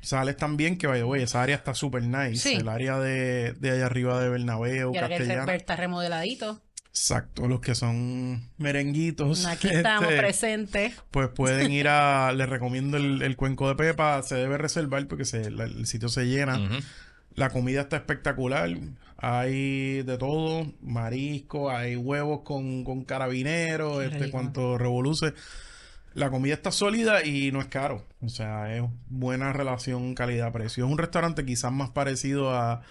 sales 0.00 0.36
también 0.36 0.78
que, 0.78 0.88
the 0.88 1.04
way, 1.04 1.22
esa 1.22 1.42
área 1.42 1.54
está 1.54 1.74
súper 1.74 2.02
nice, 2.04 2.36
Sí. 2.36 2.54
el 2.56 2.68
área 2.68 2.98
de, 2.98 3.52
de 3.52 3.70
allá 3.72 3.86
arriba 3.86 4.20
de 4.22 4.30
Bernabéu, 4.30 4.92
Y 4.94 4.96
ahora 4.96 5.08
que 5.08 5.14
el 5.14 5.18
Castellana, 5.18 5.42
Cerber 5.42 5.56
está 5.56 5.76
remodeladito. 5.76 6.62
Exacto, 6.92 7.48
los 7.48 7.60
que 7.60 7.74
son 7.74 8.48
merenguitos, 8.58 9.46
Aquí 9.46 9.68
estamos 9.68 10.04
este, 10.10 10.18
presentes. 10.18 10.94
pues 11.10 11.28
pueden 11.30 11.72
ir 11.72 11.88
a, 11.88 12.32
les 12.36 12.48
recomiendo 12.48 12.98
el, 12.98 13.22
el 13.22 13.36
Cuenco 13.36 13.66
de 13.68 13.74
Pepa, 13.74 14.22
se 14.22 14.34
debe 14.36 14.58
reservar 14.58 15.06
porque 15.08 15.24
se, 15.24 15.50
la- 15.50 15.64
el 15.64 15.86
sitio 15.86 16.08
se 16.10 16.26
llena, 16.26 16.60
la 17.34 17.48
comida 17.50 17.80
está 17.82 17.96
espectacular. 17.96 18.70
Hay 19.24 20.02
de 20.02 20.18
todo, 20.18 20.66
marisco, 20.82 21.70
hay 21.70 21.94
huevos 21.96 22.40
con, 22.44 22.82
con 22.84 23.04
carabineros, 23.04 23.98
Qué 24.00 24.06
este 24.06 24.18
rico. 24.18 24.30
cuanto 24.32 24.78
revoluce. 24.78 25.32
La 26.14 26.28
comida 26.28 26.54
está 26.54 26.72
sólida 26.72 27.24
y 27.24 27.52
no 27.52 27.60
es 27.60 27.68
caro. 27.68 28.04
O 28.20 28.28
sea, 28.28 28.74
es 28.76 28.82
buena 29.08 29.52
relación 29.52 30.14
calidad-precio. 30.14 30.84
Es 30.84 30.90
un 30.90 30.98
restaurante 30.98 31.46
quizás 31.46 31.70
más 31.72 31.90
parecido 31.90 32.52
a 32.54 32.82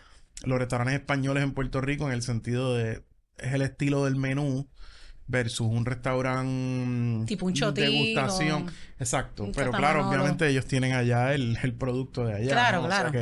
los 0.43 0.57
restaurantes 0.57 0.95
españoles 1.01 1.43
en 1.43 1.51
Puerto 1.51 1.81
Rico 1.81 2.07
en 2.07 2.13
el 2.13 2.21
sentido 2.23 2.75
de 2.75 3.03
es 3.41 3.53
el 3.53 3.61
estilo 3.61 4.05
del 4.05 4.15
menú 4.15 4.67
versus 5.27 5.67
un 5.67 5.85
restaurante 5.85 7.25
Tipo 7.27 7.45
un 7.45 7.53
degustación. 7.53 8.71
Exacto. 8.99 9.45
un 9.45 9.51
Pero 9.53 9.71
claro, 9.71 10.07
obviamente 10.07 10.47
ellos 10.47 10.65
tienen 10.65 10.93
allá 10.93 11.33
el, 11.33 11.57
el 11.63 11.73
producto 11.73 12.25
de 12.25 12.35
allá. 12.35 12.51
Claro, 12.51 12.81
¿no? 12.81 12.87
O 12.87 12.91
sea 12.91 12.99
claro. 12.99 13.11
que 13.11 13.21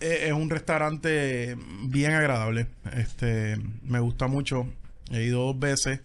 eh, 0.00 0.26
es 0.26 0.32
un 0.32 0.50
restaurante 0.50 1.56
bien 1.84 2.12
agradable. 2.12 2.66
Este, 2.94 3.56
me 3.82 4.00
gusta 4.00 4.26
mucho. 4.26 4.66
He 5.10 5.22
ido 5.22 5.44
dos 5.46 5.58
veces. 5.58 6.00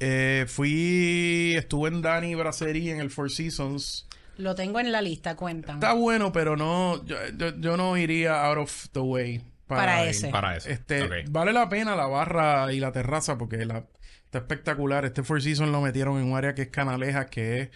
Eh, 0.00 0.46
fui, 0.48 1.54
estuve 1.56 1.88
en 1.88 2.02
Dani 2.02 2.34
Brasserie 2.34 2.90
en 2.92 3.00
el 3.00 3.10
Four 3.10 3.30
Seasons. 3.30 4.06
Lo 4.36 4.56
tengo 4.56 4.80
en 4.80 4.90
la 4.90 5.00
lista, 5.00 5.36
cuentan. 5.36 5.76
Está 5.76 5.92
bueno, 5.92 6.32
pero 6.32 6.56
no, 6.56 7.04
yo, 7.06 7.16
yo- 7.38 7.56
yo 7.60 7.76
no 7.76 7.96
iría 7.96 8.44
out 8.46 8.58
of 8.58 8.88
the 8.90 8.98
way 8.98 9.40
para, 9.66 9.82
Para 9.82 10.04
ese. 10.04 10.28
Para 10.28 10.56
eso. 10.56 10.68
Este, 10.68 11.24
vale 11.30 11.52
la 11.52 11.68
pena 11.68 11.96
la 11.96 12.06
barra 12.06 12.72
y 12.72 12.80
la 12.80 12.92
terraza 12.92 13.38
porque 13.38 13.64
la, 13.64 13.86
está 14.24 14.38
espectacular. 14.38 15.04
Este 15.04 15.22
Four 15.22 15.42
Seasons 15.42 15.70
lo 15.70 15.80
metieron 15.80 16.18
en 16.18 16.30
un 16.30 16.36
área 16.36 16.54
que 16.54 16.62
es 16.62 16.68
Canalejas, 16.68 17.26
que 17.26 17.60
es 17.60 17.70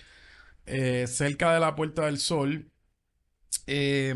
eh, 0.66 1.06
cerca 1.06 1.54
de 1.54 1.60
la 1.60 1.74
Puerta 1.74 2.06
del 2.06 2.18
Sol. 2.18 2.70
Eh, 3.66 4.14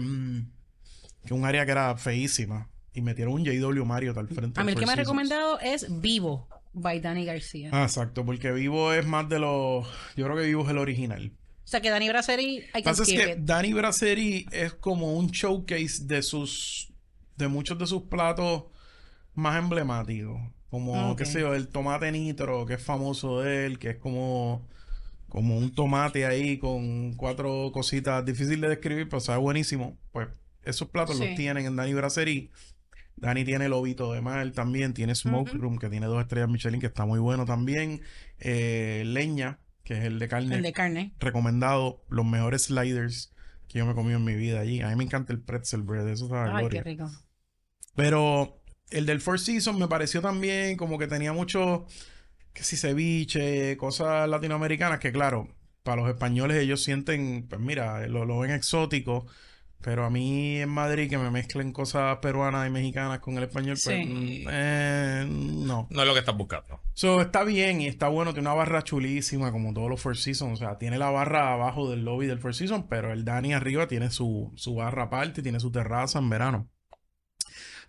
que 1.21 1.27
es 1.27 1.33
un 1.33 1.45
área 1.45 1.65
que 1.65 1.73
era 1.73 1.97
feísima. 1.97 2.69
Y 2.95 3.01
metieron 3.01 3.35
un 3.35 3.45
JW 3.45 3.85
Mario 3.85 4.13
al 4.19 4.29
frente. 4.29 4.61
A 4.61 4.65
mí 4.65 4.73
el 4.73 4.79
que 4.79 4.85
me 4.85 4.93
ha 4.93 4.97
recomendado 4.97 5.59
es 5.61 5.87
Vivo, 6.03 6.47
by 6.75 7.01
Dani 7.01 7.25
García. 7.25 7.71
Ah, 7.73 7.85
exacto, 7.85 8.25
porque 8.25 8.53
Vivo 8.53 8.93
es 8.93 9.07
más 9.07 9.29
de 9.31 9.39
los. 9.39 9.87
Yo 10.15 10.27
creo 10.27 10.37
que 10.37 10.45
Vivo 10.45 10.65
es 10.65 10.71
el 10.71 10.79
original. 10.79 11.33
O 11.65 11.69
sea 11.73 11.81
que 11.81 11.89
Dani 11.89 12.09
Brasserie, 12.09 12.59
I 12.59 12.67
Lo 12.67 12.73
que 12.73 12.83
pasa 12.83 13.03
es 13.05 13.09
que 13.09 13.31
it. 13.31 13.39
Dani 13.39 13.73
Brasserie 13.73 14.47
es 14.51 14.75
como 14.75 15.15
un 15.15 15.29
showcase 15.29 16.05
de 16.05 16.23
sus 16.23 16.92
de 17.43 17.49
muchos 17.49 17.79
de 17.79 17.87
sus 17.87 18.03
platos 18.05 18.65
más 19.35 19.59
emblemáticos. 19.59 20.41
Como, 20.71 21.11
Ok. 21.11 21.19
qué 21.19 21.27
sé 21.27 21.41
yo, 21.41 21.55
el 21.55 21.69
tomate 21.69 22.11
nitro, 22.13 22.65
que 22.65 22.75
es 22.75 22.83
famoso 22.83 23.41
de 23.41 23.67
él, 23.67 23.79
que 23.79 23.91
es 23.91 23.97
como, 23.99 24.67
como 25.29 25.59
un 25.59 25.75
tomate 25.75 26.25
ahí 26.25 26.57
con 26.59 27.13
cuatro 27.15 27.71
cositas 27.73 28.25
difícil 28.25 28.61
de 28.63 28.69
describir, 28.71 29.09
pero 29.09 29.21
sabe 29.21 29.39
buenísimo. 29.39 29.99
Pues 30.13 30.29
esos 30.65 30.89
platos 30.89 31.19
Sí. 31.19 31.27
los 31.27 31.35
tienen 31.37 31.67
en 31.67 31.77
Dani 31.77 31.93
Brasserie. 31.93 32.51
Dani 33.17 33.45
tiene 33.45 33.69
lobito 33.69 34.13
de 34.15 34.23
mar 34.23 34.51
también, 34.53 34.95
tiene 34.95 35.15
Smoke. 35.15 35.53
Room, 35.53 35.79
que 35.79 35.91
tiene 35.91 36.07
dos 36.07 36.21
estrellas 36.23 36.49
Michelin, 36.49 36.81
que 36.81 36.87
está 36.87 37.05
muy 37.05 37.19
bueno 37.21 37.45
también. 37.45 38.01
Eh, 38.39 39.03
Leña, 39.07 39.59
que 39.85 39.99
es 39.99 40.05
el 40.05 40.19
de 40.19 40.29
carne 40.29 40.57
El 40.57 40.63
de 40.63 40.73
carne. 40.73 41.13
recomendado 41.21 42.03
los 42.09 42.25
mejores 42.25 42.63
sliders 42.63 43.33
que 43.69 43.79
yo 43.79 43.87
me 43.87 43.93
he 43.93 43.95
comido 43.95 44.19
en 44.19 44.25
mi 44.25 44.35
vida 44.35 44.61
allí. 44.61 44.81
A 44.81 44.89
mí 44.89 44.97
me 44.97 45.05
encanta 45.05 45.33
el 45.33 45.41
pretzel 45.41 45.83
bread, 45.83 46.09
eso 46.09 46.29
sabe 46.29 46.51
Ay, 46.51 46.61
gloria. 46.63 46.83
qué 46.83 46.91
rico. 46.91 47.11
Pero 47.95 48.61
el 48.91 49.07
del 49.07 49.21
Four 49.21 49.39
Seasons 49.41 49.79
me 49.79 49.89
pareció 49.89 50.21
también 50.23 50.77
como 50.77 50.99
que 50.99 51.07
tenía 51.07 51.33
mucho, 51.33 51.87
que 52.53 52.65
si 52.65 52.77
ceviche, 52.77 53.77
cosas 53.77 54.29
latinoamericanas 54.29 54.99
que 55.01 55.13
claro, 55.13 55.49
para 55.83 56.03
los 56.03 56.11
españoles 56.11 56.59
ellos 56.63 56.83
sienten, 56.83 57.47
pues 57.49 57.61
mira, 57.61 58.07
lo, 58.09 58.25
lo 58.25 58.39
ven 58.41 58.53
exótico, 58.53 59.27
Pero 59.81 60.05
a 60.05 60.11
mí 60.11 60.59
en 60.59 60.69
Madrid 60.69 61.11
que 61.11 61.19
me 61.19 61.31
mezclen 61.33 61.73
cosas 61.73 62.19
peruanas 62.19 62.69
y 62.69 62.71
mexicanas 62.71 63.19
con 63.21 63.37
el 63.37 63.45
español, 63.45 63.79
pues 63.83 63.97
Sí. 63.97 64.05
mm, 64.05 64.47
eh, 64.51 65.27
no. 65.29 65.89
No 65.91 66.03
es 66.03 66.07
lo 66.07 66.13
que 66.15 66.21
estás 66.21 66.37
buscando. 66.37 66.81
So, 66.95 67.21
está 67.21 67.43
bien 67.45 67.81
y 67.81 67.89
está 67.89 68.07
bueno, 68.09 68.33
tiene 68.33 68.49
una 68.49 68.55
barra 68.57 68.83
chulísima 68.85 69.51
como 69.51 69.75
todos 69.75 69.91
los 69.91 70.01
Four 70.01 70.17
Seasons. 70.17 70.53
O 70.55 70.57
sea, 70.57 70.79
tiene 70.79 70.99
la 70.99 71.11
barra 71.11 71.53
abajo 71.53 71.91
del 71.91 72.05
lobby 72.05 72.27
del 72.27 72.39
Four 72.39 72.55
Seasons, 72.55 72.85
pero 72.89 73.13
el 73.13 73.25
Dani 73.25 73.55
arriba 73.55 73.89
tiene 73.89 74.11
su, 74.11 74.53
su 74.57 74.77
barra 74.77 75.05
aparte, 75.05 75.43
tiene 75.43 75.59
su 75.59 75.73
terraza 75.73 76.21
en 76.21 76.31
verano. 76.31 76.69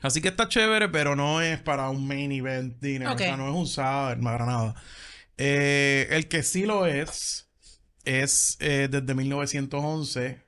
Así 0.03 0.21
que 0.21 0.27
está 0.27 0.47
chévere, 0.47 0.89
pero 0.89 1.15
no 1.15 1.41
es 1.41 1.59
para 1.61 1.89
un 1.89 2.05
main 2.07 2.31
event 2.31 2.79
dinner. 2.81 3.07
O 3.07 3.17
sea, 3.17 3.37
no 3.37 3.49
es 3.49 3.55
un 3.55 3.67
sábado, 3.67 4.21
para 4.21 4.45
nada. 4.45 4.75
Eh, 5.37 6.07
el 6.11 6.27
que 6.27 6.43
sí 6.43 6.65
lo 6.65 6.85
es, 6.85 7.49
es 8.03 8.57
eh, 8.59 8.89
desde 8.91 9.15
1911, 9.15 10.43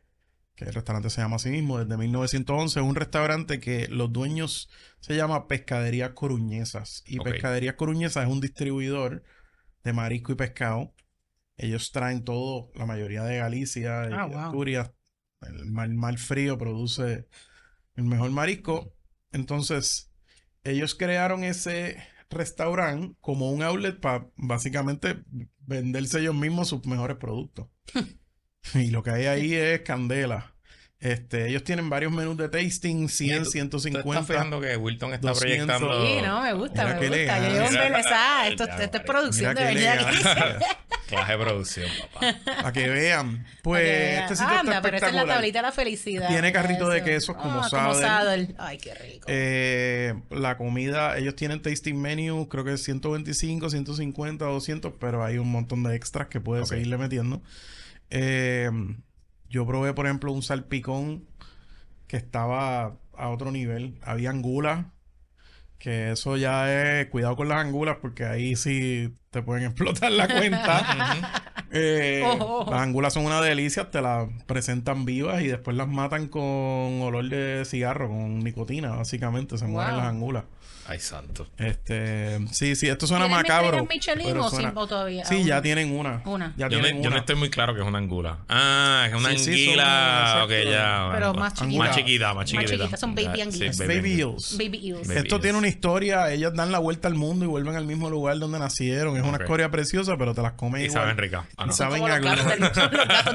que 0.56 0.66
el 0.66 0.74
restaurante 0.74 1.10
se 1.10 1.22
llama 1.22 1.38
así 1.38 1.49
mismo, 1.49 1.80
desde 1.80 1.97
1911, 1.97 2.80
es 2.80 2.86
un 2.86 2.95
restaurante 2.95 3.60
que 3.60 3.88
los 3.88 4.12
dueños 4.12 4.70
se 4.99 5.16
llama 5.16 5.47
Pescadería 5.47 6.14
Coruñesas. 6.14 7.03
Y 7.06 7.20
Ok. 7.20 7.26
Pescadería 7.32 7.78
Coruñesas 7.78 8.26
es 8.26 8.30
un 8.30 8.41
distribuidor 8.41 9.24
de 9.84 9.93
marisco 9.93 10.34
y 10.34 10.36
pescado. 10.36 10.93
Ellos 11.58 11.93
traen 11.93 12.26
todo, 12.26 12.72
la 12.76 12.86
mayoría 12.86 13.24
de 13.24 13.38
Galicia 13.38 14.10
y 14.10 14.14
Ah, 14.14 14.28
de 14.28 14.36
wow. 14.36 14.39
Asturias. 14.39 14.91
El 15.41 15.66
mar, 15.68 15.88
mar 15.89 16.18
frío 16.18 16.58
produce 16.58 17.28
el 17.95 18.03
mejor 18.03 18.32
marisco. 18.32 18.95
Entonces, 19.36 20.14
ellos 20.64 20.96
crearon 20.96 21.44
ese 21.44 22.02
restaurante 22.30 23.16
como 23.20 23.52
un 23.52 23.64
outlet 23.64 24.00
para 24.00 24.30
básicamente 24.38 25.24
venderse 25.60 26.20
ellos 26.20 26.36
mismos 26.36 26.70
sus 26.70 26.86
mejores 26.86 27.18
productos. 27.18 27.68
y 28.74 28.92
lo 28.92 29.04
que 29.04 29.12
hay 29.12 29.26
ahí 29.26 29.54
es 29.54 29.82
candela. 29.82 30.55
Este, 31.02 31.50
ellos 31.50 31.64
tienen 31.64 31.89
varios 31.89 32.12
menús 32.12 32.38
de 32.38 32.50
tasting, 32.50 33.10
100, 33.10 33.43
¿Tú- 33.43 33.43
¿Tú 33.43 33.50
estás 33.50 33.52
150. 33.52 34.24
fijando 34.24 34.60
que 34.62 34.76
Wilton 34.78 35.14
está 35.14 35.28
200. 35.30 35.66
proyectando? 35.78 36.08
Sí, 36.08 36.22
no, 36.26 36.41
me 36.41 36.54
gusta, 36.54 36.86
Mira 36.86 37.00
me 37.00 37.08
gusta. 37.10 37.39
Yo 37.39 37.50
llevo 37.54 37.68
un 37.68 37.74
bebesá. 37.76 38.48
Esto, 38.48 38.66
ya, 38.66 38.84
esto 38.84 38.98
es 38.98 39.04
producción 39.04 39.56
de 39.56 39.64
verdad. 39.66 40.60
Clase 41.08 41.32
de 41.34 41.38
producción, 41.38 41.89
papá. 42.14 42.36
Para 42.46 42.74
que 42.74 42.89
vean. 42.89 43.46
Pues 43.62 43.82
Porque, 43.84 44.18
este 44.20 44.36
sitio 44.38 44.58
anda, 44.58 44.72
está 44.72 44.82
pero 44.82 44.96
esta 44.98 45.08
es 45.10 45.14
la 45.14 45.20
espectacular. 45.22 45.36
tablita 45.38 45.60
de 45.60 45.62
la 45.64 45.72
felicidad. 45.72 46.28
Tiene 46.30 46.52
carrito 46.52 46.89
de 46.89 46.98
Eso. 46.98 47.06
quesos 47.06 47.36
como 47.36 47.60
Ah, 47.62 47.70
saddle. 47.70 48.02
saddle. 48.02 48.56
Ay, 48.58 48.78
qué 48.80 48.96
rico. 48.96 49.26
Eh, 49.30 50.16
la 50.32 50.58
comida, 50.58 51.18
ellos 51.20 51.36
tienen 51.36 51.62
tasting 51.62 52.02
menu, 52.02 52.48
creo 52.50 52.64
que 52.64 52.74
es 52.74 52.84
125, 52.84 53.70
150, 53.70 54.46
200, 54.46 54.93
pero 55.00 55.24
hay 55.24 55.38
un 55.38 55.52
montón 55.52 55.84
de 55.84 55.96
extras 55.96 56.28
que 56.30 56.39
puedes 56.41 56.64
Ok. 56.64 56.70
seguirle 56.70 56.98
metiendo. 56.98 57.43
Eh, 58.10 58.72
yo 59.56 59.66
probé, 59.66 59.93
por 59.93 60.06
ejemplo, 60.06 60.34
un 60.34 60.43
salpicón 60.43 61.24
que 62.08 62.18
estaba 62.18 62.97
a 63.14 63.30
otro 63.30 63.51
nivel. 63.51 63.97
Había 64.03 64.30
angulas, 64.30 64.88
que 65.80 66.12
eso 66.12 66.36
ya 66.36 66.99
es 66.99 67.08
cuidado 67.08 67.38
con 67.38 67.47
las 67.47 67.60
angulas 67.60 67.99
porque 68.01 68.26
ahí 68.26 68.58
sí 68.58 69.14
te 69.30 69.41
pueden 69.41 69.64
explotar 69.68 70.12
la 70.12 70.28
cuenta. 70.28 71.24
Eh. 71.72 72.22
Las 72.70 72.82
angulas 72.82 73.14
son 73.14 73.26
una 73.26 73.39
delicia, 73.39 73.89
te 73.91 74.01
las 74.01 74.28
presentan 74.45 75.06
vivas 75.06 75.41
y 75.41 75.47
después 75.47 75.78
las 75.78 75.88
matan 75.88 76.28
con 76.28 76.41
olor 76.43 77.30
de 77.30 77.64
cigarro, 77.64 78.10
con 78.10 78.39
nicotina, 78.39 78.89
básicamente, 78.89 79.58
se 79.58 79.68
mueren 79.68 79.95
las 79.95 80.08
angulas. 80.08 80.43
Ay, 80.88 81.00
santo. 81.00 81.48
Este, 81.58 82.40
sí, 82.52 82.76
sí, 82.76 82.88
esto 82.88 83.08
suena 83.08 83.26
¿Tienen 83.26 83.42
macabro. 83.42 83.78
estrellas 83.80 83.90
Michelin 83.90 84.28
pero 84.28 84.46
o, 84.46 84.50
suena- 84.52 84.70
sin- 84.70 84.78
o 84.78 84.88
todavía? 84.88 85.26
Sí, 85.26 85.36
aún 85.38 85.46
ya 85.48 85.62
tienen 85.64 85.92
una. 85.98 86.22
Una. 86.26 86.54
Ya 86.58 86.68
Yo 86.70 86.78
no, 86.78 86.84
tienen 86.84 87.02
yo 87.02 87.10
no 87.10 87.16
una. 87.16 87.20
estoy 87.22 87.36
muy 87.36 87.50
claro 87.50 87.74
que 87.74 87.82
es 87.82 87.88
una 87.88 87.98
angula. 87.98 88.38
Ah, 88.50 89.06
es 89.10 89.14
una 89.16 89.30
Sí, 89.36 89.50
anguila. 89.50 89.74
una- 90.36 90.44
ok, 90.46 90.52
exacto. 90.52 90.72
ya. 90.72 91.10
Pero 91.14 91.28
bueno. 91.34 91.40
más 91.40 91.54
chiquita. 91.56 91.80
Más 91.80 91.96
chiquita, 91.96 92.28
más 92.28 92.36
Más 92.36 92.46
chiquita. 92.46 92.72
chiquita, 92.78 92.98
son 92.98 93.16
baby 93.16 93.42
anguilas. 93.42 93.78
sí, 93.78 93.84
Baby 93.84 94.22
eels. 94.22 94.58
Baby 94.60 94.78
eels. 94.90 95.08
Baby 95.08 95.20
Esto 95.20 95.36
eels. 95.36 95.42
tiene 95.42 95.58
una 95.58 95.68
historia, 95.68 96.32
ellas 96.32 96.54
dan 96.54 96.72
la 96.72 96.78
vuelta 96.78 97.08
al 97.08 97.16
mundo 97.16 97.46
y 97.46 97.48
vuelven 97.48 97.76
al 97.76 97.86
mismo 97.86 98.12
lugar 98.12 98.38
donde 98.38 98.60
nacieron. 98.60 99.18
Es 99.18 99.24
una 99.24 99.38
Ok. 99.38 99.42
historia 99.42 99.72
preciosa, 99.72 100.18
pero 100.20 100.36
te 100.36 100.44
las 100.44 100.54
comes 100.54 100.82
Y 100.82 100.86
igual. 100.86 101.02
saben 101.02 101.18
rica. 101.18 101.46
Ah, 101.58 101.66
no. 101.66 101.72
Y 101.72 101.76
saben 101.76 102.04
a 102.04 102.20
gloria. 102.20 102.46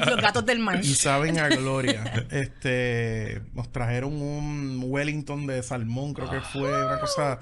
los, 0.07 0.21
gatos, 0.21 0.45
del 0.45 0.59
mar. 0.59 0.79
Y 0.81 0.93
saben 0.95 1.37
a 1.37 1.49
gloria. 1.49 2.25
Este, 2.31 3.41
nos 3.53 3.69
trajeron 3.73 4.13
un 4.21 4.81
Wellington 4.85 5.47
de 5.47 5.61
salmón, 5.63 6.13
creo 6.13 6.29
que 6.29 6.37
Ah. 6.37 6.49
fue 6.53 6.85
una 6.85 6.99
cosa, 6.99 7.39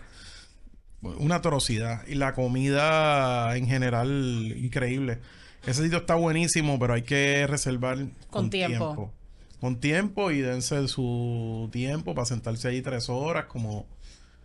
una 1.01 1.35
atrocidad. 1.35 2.05
Y 2.07 2.15
la 2.15 2.33
comida 2.33 3.55
en 3.55 3.67
general, 3.67 4.53
increíble. 4.57 5.19
Ese 5.65 5.83
sitio 5.83 5.99
está 5.99 6.15
buenísimo, 6.15 6.79
pero 6.79 6.93
hay 6.93 7.01
que 7.03 7.45
reservar 7.47 7.97
con, 8.29 8.49
tiempo. 8.49 9.11
Con 9.59 9.79
tiempo 9.79 10.31
y 10.31 10.39
dense 10.39 10.87
su 10.87 11.69
tiempo 11.71 12.15
para 12.15 12.25
sentarse 12.25 12.69
ahí 12.69 12.81
tres 12.81 13.09
horas 13.09 13.45
como 13.45 13.85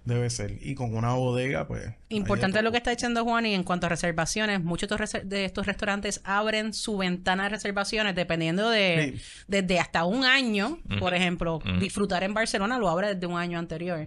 debe 0.04 0.28
ser. 0.30 0.58
Y 0.60 0.74
con 0.74 0.94
una 0.94 1.14
bodega, 1.14 1.66
pues... 1.66 1.84
Importante 2.10 2.62
lo 2.62 2.70
que 2.70 2.76
está 2.76 2.90
diciendo 2.90 3.24
Juan 3.24 3.44
y 3.46 3.54
en 3.54 3.64
cuanto 3.64 3.86
a 3.86 3.88
reservaciones, 3.88 4.62
muchos 4.62 4.88
de 4.88 4.94
estos 4.94 5.00
rese- 5.14 5.24
de 5.24 5.44
estos 5.46 5.66
restaurantes 5.66 6.20
abren 6.22 6.72
su 6.72 6.96
ventana 6.98 7.44
de 7.44 7.48
reservaciones 7.48 8.14
dependiendo 8.14 8.70
de 8.70 9.14
Sí. 9.16 9.22
desde 9.48 9.80
hasta 9.80 10.04
un 10.04 10.24
año, 10.24 10.78
por 11.00 11.12
ejemplo, 11.14 11.60
disfrutar 11.80 12.22
en 12.22 12.32
Barcelona 12.34 12.78
lo 12.78 12.88
abre 12.88 13.14
desde 13.14 13.26
un 13.26 13.36
año 13.38 13.58
anterior. 13.58 14.06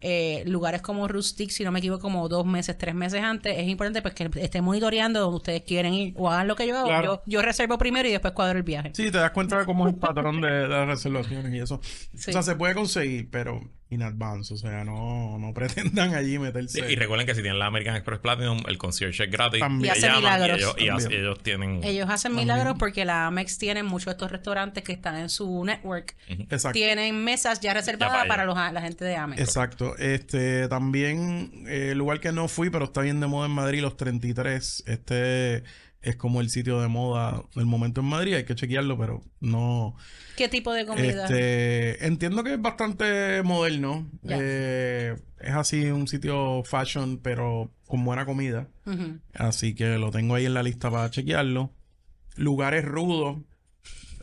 Eh, 0.00 0.42
lugares 0.46 0.82
como 0.82 1.06
Rustic, 1.08 1.50
si 1.50 1.62
no 1.64 1.70
me 1.72 1.78
equivoco, 1.78 2.02
como 2.02 2.28
dos 2.28 2.44
meses, 2.46 2.76
tres 2.76 2.94
meses 2.94 3.22
antes, 3.22 3.56
es 3.56 3.68
importante 3.68 4.02
pues 4.02 4.14
que 4.14 4.28
estén 4.40 4.64
monitoreando 4.64 5.20
donde 5.20 5.36
ustedes 5.36 5.62
quieren 5.62 5.94
ir 5.94 6.14
o 6.16 6.30
hagan 6.30 6.48
lo 6.48 6.56
que 6.56 6.66
yo 6.66 6.76
hago. 6.76 6.88
Claro. 6.88 7.22
Yo, 7.26 7.38
yo 7.38 7.42
reservo 7.42 7.78
primero 7.78 8.08
y 8.08 8.12
después 8.12 8.32
cuadro 8.34 8.58
el 8.58 8.64
viaje. 8.64 8.90
Sí, 8.94 9.04
te 9.10 9.18
das 9.18 9.30
cuenta 9.30 9.58
de 9.58 9.64
cómo 9.66 9.86
es 9.86 9.94
el 9.94 10.00
patrón 10.00 10.40
de, 10.40 10.50
de 10.50 10.68
las 10.68 10.86
reservaciones 10.88 11.52
y 11.54 11.58
eso. 11.60 11.80
Sí. 12.14 12.30
O 12.30 12.32
sea, 12.32 12.42
se 12.42 12.56
puede 12.56 12.74
conseguir, 12.74 13.28
pero 13.30 13.60
in 13.88 14.02
advance. 14.02 14.52
O 14.52 14.56
sea, 14.56 14.84
no, 14.84 15.38
no 15.38 15.54
pretendan 15.54 16.14
allí 16.14 16.38
meterse. 16.38 16.80
Sí, 16.86 16.92
y 16.92 16.96
recuerden 16.96 17.26
que 17.26 17.34
si 17.34 17.42
tienen 17.42 17.58
la 17.60 17.66
American 17.66 17.94
Express 17.94 18.18
Platinum, 18.20 18.58
el 18.66 18.78
concierge 18.78 19.24
es 19.24 19.30
gratis. 19.30 19.60
También. 19.60 19.94
Y 19.94 19.96
hace 19.96 20.06
llaman 20.08 20.20
milagros. 20.22 20.58
Y 20.58 20.62
ellos, 20.62 20.74
y 20.78 20.88
hace- 20.88 21.02
También. 21.04 21.20
ellos 21.22 21.38
tienen. 21.42 21.84
Ellos 21.84 22.10
hacen 22.10 22.30
También. 22.32 22.48
milagros 22.48 22.76
porque 22.78 23.04
la 23.04 23.26
Amex 23.26 23.58
tiene 23.58 23.82
muchos 23.82 24.06
de 24.06 24.12
estos 24.12 24.32
restaurantes 24.32 24.82
que 24.82 24.92
están 24.92 25.16
en 25.16 25.28
su 25.28 25.64
network. 25.64 26.16
Exacto. 26.28 26.72
Tienen 26.72 27.22
mesas 27.22 27.60
ya 27.60 27.74
reservadas 27.74 28.26
para 28.26 28.44
los, 28.44 28.56
la 28.56 28.80
gente 28.80 29.04
de 29.04 29.14
Amex. 29.16 29.40
Exacto. 29.40 29.96
Este, 29.98 30.66
también, 30.68 31.64
eh, 31.68 31.90
el 31.92 31.98
lugar 31.98 32.18
que 32.20 32.32
no 32.32 32.48
fui, 32.48 32.70
pero 32.70 32.86
está 32.86 33.02
bien 33.02 33.20
de 33.20 33.26
moda 33.28 33.46
en 33.46 33.52
Madrid, 33.52 33.80
los 33.82 33.96
33. 33.96 34.82
Este 34.86 35.62
es 36.06 36.14
como 36.14 36.40
el 36.40 36.50
sitio 36.50 36.80
de 36.80 36.86
moda 36.86 37.42
del 37.56 37.66
momento 37.66 38.00
en 38.00 38.06
Madrid. 38.06 38.34
Hay 38.34 38.44
que 38.44 38.54
chequearlo, 38.54 38.96
pero 38.96 39.22
no. 39.40 39.96
¿Qué 40.36 40.48
tipo 40.48 40.72
de 40.72 40.86
comida? 40.86 41.24
Este, 41.24 42.06
entiendo 42.06 42.44
que 42.44 42.54
es 42.54 42.62
bastante 42.62 43.42
moderno. 43.42 44.08
Eh, 44.28 45.16
es 45.40 45.50
así 45.52 45.86
un 45.86 46.06
sitio 46.06 46.62
fashion, 46.62 47.18
pero 47.18 47.72
con 47.88 48.04
buena 48.04 48.24
comida. 48.24 48.68
Así 49.34 49.74
que 49.74 49.98
lo 49.98 50.12
tengo 50.12 50.36
ahí 50.36 50.46
en 50.46 50.54
la 50.54 50.62
lista 50.62 50.92
para 50.92 51.10
chequearlo. 51.10 51.72
Lugares 52.36 52.84
rudos. 52.84 53.38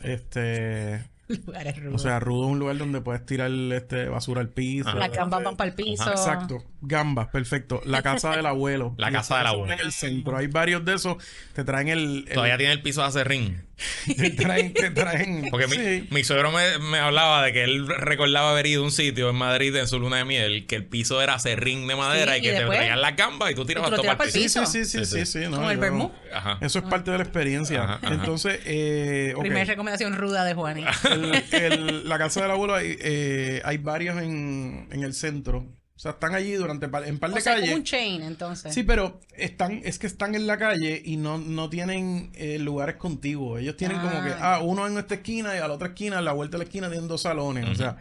Este. 0.02 1.04
Lugares 1.46 1.78
O 1.78 1.80
rudos. 1.80 2.02
sea, 2.02 2.20
rudo 2.20 2.44
es 2.46 2.52
un 2.52 2.58
lugar 2.58 2.76
donde 2.76 3.00
puedes 3.00 3.24
tirar 3.24 3.50
este 3.50 4.08
basura 4.08 4.40
al 4.40 4.48
piso. 4.50 4.88
Ajá. 4.88 4.98
Las 4.98 5.12
gambas 5.12 5.42
van 5.42 5.56
para 5.56 5.70
el 5.70 5.74
piso. 5.76 6.02
Ajá, 6.02 6.12
Exacto. 6.12 6.62
Gambas, 6.82 7.28
perfecto. 7.28 7.80
La 7.86 8.02
casa 8.02 8.30
del 8.36 8.46
abuelo. 8.46 8.94
La 8.98 9.10
casa 9.10 9.38
del 9.38 9.46
abuelo. 9.46 9.72
En 9.72 9.80
el 9.80 9.92
centro. 9.92 10.36
Hay 10.36 10.48
varios 10.48 10.84
de 10.84 10.94
esos. 10.94 11.16
Te 11.54 11.64
traen 11.64 11.88
el. 11.88 12.24
el- 12.28 12.34
Todavía 12.34 12.58
tiene 12.58 12.72
el 12.74 12.82
piso 12.82 13.00
de 13.02 13.06
acerrín. 13.08 13.62
Te 14.16 14.30
traen. 14.30 14.72
Te 14.72 14.90
traen 14.90 15.46
Porque 15.50 15.66
mi, 15.66 15.76
sí. 15.76 16.08
mi 16.10 16.24
suegro 16.24 16.52
me, 16.52 16.78
me 16.78 16.98
hablaba 16.98 17.42
de 17.44 17.52
que 17.52 17.64
él 17.64 17.86
recordaba 17.88 18.50
haber 18.52 18.66
ido 18.66 18.82
a 18.82 18.84
un 18.84 18.92
sitio 18.92 19.30
en 19.30 19.36
Madrid 19.36 19.74
en 19.76 19.88
su 19.88 19.98
luna 19.98 20.18
de 20.18 20.24
miel, 20.24 20.66
que 20.66 20.76
el 20.76 20.84
piso 20.84 21.20
era 21.20 21.38
serrín 21.38 21.86
de 21.86 21.96
madera 21.96 22.34
Sí, 22.34 22.38
y 22.38 22.42
que 22.42 22.48
y 22.54 22.56
te 22.58 22.64
traían 22.64 23.00
las 23.00 23.16
gambas 23.16 23.50
y 23.50 23.54
tú 23.54 23.64
tirabas 23.64 23.90
todo 23.90 24.00
tiras 24.02 24.16
para 24.16 24.28
el 24.28 24.32
piso. 24.34 24.64
Sí, 24.66 24.84
sí, 24.84 24.98
sí, 24.98 25.04
Sí, 25.04 25.04
sí, 25.04 25.26
sí. 25.26 25.42
sí, 25.44 25.48
no, 25.50 25.56
Como 25.56 25.70
el 25.70 25.78
vermú. 25.78 26.12
Ajá. 26.32 26.58
Eso 26.60 26.78
es 26.78 26.84
parte 26.84 27.10
de 27.10 27.18
la 27.18 27.24
experiencia. 27.24 27.82
Ajá, 27.82 27.98
ajá. 28.02 28.14
Entonces, 28.14 28.60
eh. 28.64 29.34
Primera 29.40 29.64
recomendación 29.64 30.14
ruda 30.14 30.44
de 30.44 30.54
Juani. 30.54 30.84
El- 31.10 31.44
el- 31.52 32.08
la 32.08 32.18
casa 32.18 32.42
del 32.42 32.50
abuelo 32.52 32.74
hay, 32.74 32.96
eh, 33.00 33.60
hay 33.64 33.78
varios 33.78 34.20
en, 34.22 34.88
en 34.92 35.02
el 35.02 35.14
centro. 35.14 35.66
O 35.96 35.98
sea, 36.00 36.10
están 36.12 36.34
allí 36.34 36.52
durante 36.54 36.88
par- 36.88 37.06
en 37.06 37.18
par 37.20 37.30
de 37.30 37.38
o 37.38 37.40
sea, 37.40 37.52
es 37.52 37.56
calles. 37.60 37.70
como 37.70 37.76
un 37.78 37.84
chain, 37.84 38.22
entonces. 38.22 38.74
Sí, 38.74 38.82
pero 38.82 39.20
están, 39.36 39.80
es 39.84 39.98
que 40.00 40.08
están 40.08 40.34
en 40.34 40.46
la 40.48 40.58
calle 40.58 41.00
y 41.04 41.16
no, 41.16 41.38
no 41.38 41.70
tienen 41.70 42.30
eh, 42.34 42.58
lugares 42.58 42.96
contiguos. 42.96 43.60
Ellos 43.60 43.76
tienen 43.76 43.98
como 44.00 44.20
que, 44.24 44.30
Ah. 44.30 44.56
ah, 44.56 44.60
uno 44.62 44.86
en 44.88 44.98
esta 44.98 45.14
esquina 45.14 45.54
y 45.54 45.58
a 45.58 45.68
la 45.68 45.74
otra 45.74 45.88
esquina, 45.88 46.18
a 46.18 46.22
la 46.22 46.32
vuelta 46.32 46.56
de 46.56 46.64
la 46.64 46.64
esquina 46.64 46.90
tienen 46.90 47.06
dos 47.06 47.22
salones. 47.22 47.68
O 47.68 47.74
sea, 47.76 47.96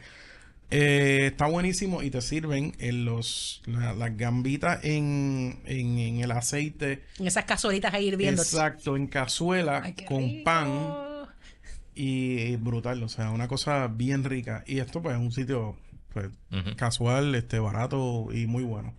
eh, 0.72 1.28
está 1.32 1.46
buenísimo 1.46 2.02
y 2.02 2.10
te 2.10 2.20
sirven 2.22 2.74
en 2.80 3.06
los, 3.06 3.62
la- 3.68 3.94
las 3.94 4.18
gambitas 4.18 4.84
en, 4.84 5.60
en, 5.66 6.00
en 6.00 6.20
el 6.22 6.32
aceite. 6.32 7.04
En 7.20 7.28
esas 7.28 7.46
cazuelitas 7.46 7.94
ahí 7.94 8.08
hirviendo. 8.08 8.42
Exacto, 8.42 8.96
en 8.98 9.06
cazuela 9.06 9.82
Ay, 9.84 9.94
con 10.08 10.24
rico. 10.24 10.44
pan 10.46 11.28
y 11.94 12.56
brutal. 12.56 13.04
O 13.04 13.10
sea, 13.10 13.30
una 13.30 13.48
cosa 13.48 13.88
bien 13.88 14.24
rica. 14.24 14.64
Y 14.66 14.80
esto 14.80 15.00
pues 15.02 15.16
es 15.16 15.22
un 15.22 15.32
sitio 15.32 15.78
pues, 16.14 16.30
casual, 16.78 17.36
este, 17.36 17.60
barato 17.60 18.28
y 18.32 18.48
muy 18.48 18.64
bueno. 18.64 18.94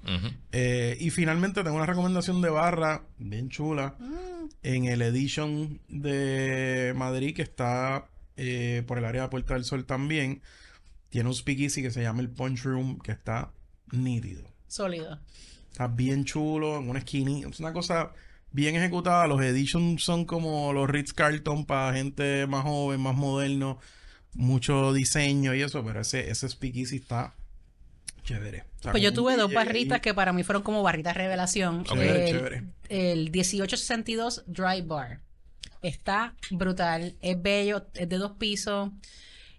Eh, 0.53 0.97
y 1.01 1.11
finalmente 1.11 1.63
tengo 1.63 1.77
una 1.77 1.87
recomendación 1.87 2.43
de 2.43 2.51
barra 2.51 3.03
bien 3.19 3.49
chula 3.49 3.95
Mm, 4.45 4.49
en 4.63 4.85
el 4.87 5.03
Edition 5.03 5.81
de 5.89 6.93
Madrid 6.97 7.35
que 7.35 7.43
está 7.43 8.09
eh, 8.37 8.83
por 8.87 8.99
el 8.99 9.05
área 9.05 9.23
de 9.23 9.29
Puerta 9.29 9.55
del 9.55 9.65
Sol 9.65 9.85
también. 9.85 10.43
Tiene 11.09 11.29
un 11.29 11.35
speakeasy 11.35 11.83
que 11.83 11.91
se 11.91 12.03
llama 12.03 12.21
el 12.21 12.31
Punch 12.31 12.65
Room, 12.65 12.99
que 12.99 13.13
está 13.13 13.53
nítido. 13.93 14.45
Sólido. 14.67 15.21
Está 15.71 15.87
bien 15.87 16.25
chulo, 16.25 16.79
en 16.79 16.89
una 16.89 16.99
esquina. 16.99 17.49
Es 17.49 17.61
una 17.61 17.73
cosa 17.73 18.13
bien 18.51 18.75
ejecutada. 18.77 19.27
Los 19.27 19.41
editions 19.43 20.03
son 20.03 20.25
como 20.25 20.73
los 20.73 20.89
Ritz 20.89 21.13
Carlton 21.13 21.67
para 21.67 21.95
gente 21.95 22.47
más 22.47 22.65
joven, 22.65 23.01
más 23.01 23.15
moderno. 23.15 23.79
Mucho 24.35 24.93
diseño 24.93 25.55
y 25.55 25.63
eso, 25.63 25.85
pero 25.85 26.01
ese, 26.01 26.31
ese 26.31 26.49
speakeasy 26.49 26.97
está 26.97 27.35
chévere. 28.25 28.65
O 28.79 28.83
sea, 28.83 28.93
Pues 28.93 29.03
yo 29.03 29.13
tuve 29.13 29.37
dos 29.37 29.53
barritas 29.53 30.01
que 30.01 30.15
para 30.15 30.33
mí 30.33 30.43
fueron 30.43 30.63
como 30.63 30.83
barritas 30.83 31.17
revelación. 31.17 31.85
Chévere, 31.85 32.31
el, 32.31 32.37
chévere. 32.37 32.65
el 32.89 33.31
1862 33.31 34.45
Dry 34.47 34.83
Bar. 34.83 35.21
Está 35.83 36.35
brutal, 36.51 37.15
es 37.21 37.41
bello, 37.41 37.87
es 37.95 38.09
de 38.09 38.17
dos 38.17 38.33
pisos. 38.33 38.91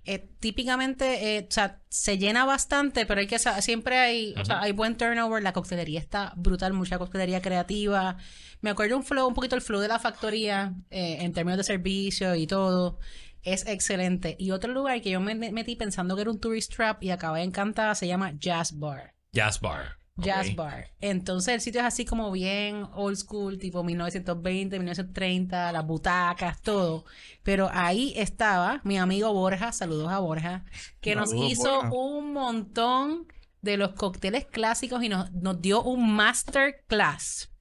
Eh, 0.08 0.28
típicamente, 0.40 1.38
eh, 1.38 1.48
o 1.50 1.52
sea, 1.52 1.82
se 1.90 2.20
llena 2.20 2.46
bastante, 2.46 3.08
pero 3.08 3.22
hay 3.22 3.28
que 3.28 3.40
siempre 3.40 3.98
hay, 3.98 4.36
o 4.38 4.46
sea, 4.46 4.62
hay 4.62 4.72
buen 4.72 4.98
turnover. 4.98 5.42
La 5.42 5.52
coctelería 5.52 6.00
está 6.00 6.34
brutal, 6.36 6.74
mucha 6.74 7.00
coctelería 7.00 7.42
creativa. 7.42 8.18
Me 8.62 8.70
acuerdo 8.70 8.98
un 8.98 9.04
flow, 9.04 9.28
un 9.28 9.34
poquito 9.34 9.56
el 9.56 9.62
flow 9.62 9.82
de 9.82 9.88
la 9.88 9.98
factoría 9.98 10.76
eh, 10.92 11.18
en 11.22 11.34
términos 11.34 11.58
de 11.58 11.64
servicio 11.64 12.36
y 12.36 12.46
todo. 12.46 13.00
Es 13.46 13.66
excelente. 13.68 14.36
Y 14.38 14.52
otro 14.52 14.74
lugar 14.74 15.02
que 15.02 15.12
yo 15.12 15.22
me 15.22 15.36
me 15.36 15.52
metí 15.52 15.76
pensando 15.78 16.16
que 16.16 16.24
era 16.24 16.32
un 16.32 16.40
tourist 16.40 16.76
trap 16.76 17.02
y 17.02 17.12
acabé 17.12 17.44
encantada 17.44 17.96
se 17.96 18.08
llama 18.08 18.34
Jazz 18.38 18.78
Bar. 18.78 19.14
Jazz 19.32 19.62
Bar. 19.62 19.98
Jazz. 20.18 20.56
Bar. 20.56 20.92
Entonces 21.02 21.54
el 21.54 21.62
sitio 21.62 21.82
es 21.82 21.88
así 21.88 22.06
como 22.06 22.32
bien 22.32 22.88
old 22.94 23.18
school, 23.18 23.58
tipo 23.58 23.84
1920, 23.84 24.80
1930, 24.80 25.72
las 25.72 25.86
butacas, 25.86 26.62
todo. 26.62 27.06
Pero 27.44 27.70
ahí 27.72 28.14
estaba 28.16 28.82
mi 28.84 28.98
amigo 28.98 29.34
Borja, 29.34 29.72
saludos 29.74 30.10
a 30.10 30.20
Borja, 30.20 30.64
que 31.02 31.16
nos 31.16 31.34
hizo 31.34 31.70
Borja. 31.70 31.92
un 31.92 32.34
montón 32.34 33.28
de 33.62 33.78
los 33.78 33.94
cócteles 33.94 34.46
clásicos 34.46 35.04
y 35.04 35.10
nos, 35.10 35.32
nos 35.34 35.62
dio 35.62 35.84
un 35.84 36.16
masterclass 36.16 37.52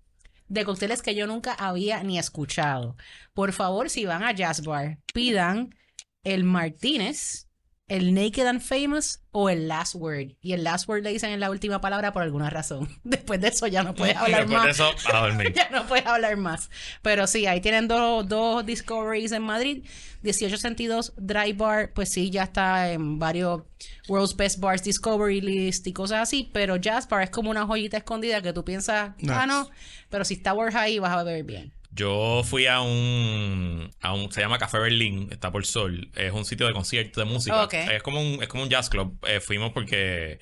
de 0.49 0.65
cócteles 0.65 1.03
que 1.03 1.15
yo 1.15 1.27
nunca 1.27 1.55
había 1.55 2.03
ni 2.03 2.19
escuchado. 2.19 2.97
Por 3.33 3.53
favor, 3.53 3.91
si 3.91 4.05
van 4.05 4.23
a 4.23 4.33
Jazz 4.33 4.63
Bar, 4.65 4.99
pidan 5.13 5.75
el 6.23 6.45
Martínez, 6.45 7.49
el 7.87 8.15
Naked 8.15 8.47
and 8.47 8.61
Famous 8.63 9.21
o 9.31 9.51
el 9.51 9.69
Last 9.69 9.95
Word. 9.95 10.33
Y 10.41 10.53
el 10.55 10.65
Last 10.65 10.89
Word 10.89 11.03
le 11.03 11.11
dicen 11.11 11.31
en 11.31 11.41
la 11.41 11.51
última 11.51 11.81
palabra 11.83 12.13
por 12.13 12.23
alguna 12.23 12.49
razón. 12.49 12.89
Después 13.05 13.41
de 13.41 13.49
eso 13.49 13.67
ya 13.67 13.83
no 13.83 13.95
puedes 13.95 14.17
hablar 14.17 14.47
Después 14.47 14.77
de 14.79 14.85
más. 14.85 14.97
eso, 15.01 15.17
a 15.17 15.21
dormir. 15.27 15.53
Ya 15.57 15.69
no 15.71 15.87
puedes 15.87 16.07
hablar 16.07 16.37
más. 16.37 16.71
Pero 17.03 17.27
sí, 17.27 17.47
ahí 17.47 17.61
tienen 17.61 17.87
dos, 17.89 18.27
dos 18.29 18.65
discoveries 18.65 19.33
en 19.33 19.43
Madrid. 19.43 19.85
1862 20.23 21.13
Dry 21.19 21.53
Bar, 21.53 21.93
pues 21.93 22.09
sí, 22.09 22.31
ya 22.31 22.45
está 22.45 22.91
en 22.93 23.19
varios 23.19 23.63
World's 24.09 24.35
Best 24.35 24.59
Bars 24.61 24.83
Discovery 24.83 25.43
List 25.43 25.87
y 25.87 25.93
cosas 25.93 26.21
así. 26.23 26.51
Pero 26.55 26.77
Jazz 26.77 27.07
Bar 27.09 27.23
es 27.25 27.31
como 27.31 27.51
una 27.51 27.67
joyita 27.67 27.99
escondida 27.99 28.41
que 28.41 28.55
tú 28.55 28.65
piensas, 28.65 29.11
ah, 29.11 29.15
Nice. 29.19 29.47
no. 29.47 29.69
Pero 30.09 30.25
si 30.25 30.35
está 30.35 30.55
Borja 30.55 30.81
ahí, 30.81 30.99
vas 30.99 31.13
a 31.13 31.23
beber 31.23 31.45
bien. 31.45 31.73
Yo 31.95 32.43
fui 32.45 32.67
a 32.67 32.81
un, 32.81 33.91
a 34.01 34.13
un. 34.15 34.33
Se 34.33 34.41
llama 34.41 34.59
Café 34.59 34.79
Berlín, 34.79 35.29
está 35.31 35.53
por 35.53 35.65
Sol. 35.65 36.11
Es 36.17 36.33
un 36.33 36.45
sitio 36.45 36.67
de 36.67 36.73
concierto 36.73 37.21
de 37.21 37.27
música. 37.27 37.69
Es, 37.73 38.03
como 38.03 38.21
un, 38.21 38.43
es 38.43 38.49
como 38.49 38.65
un 38.65 38.69
jazz 38.69 38.91
club. 38.91 39.17
Eh, 39.29 39.41
fuimos 39.41 39.73
porque 39.73 40.39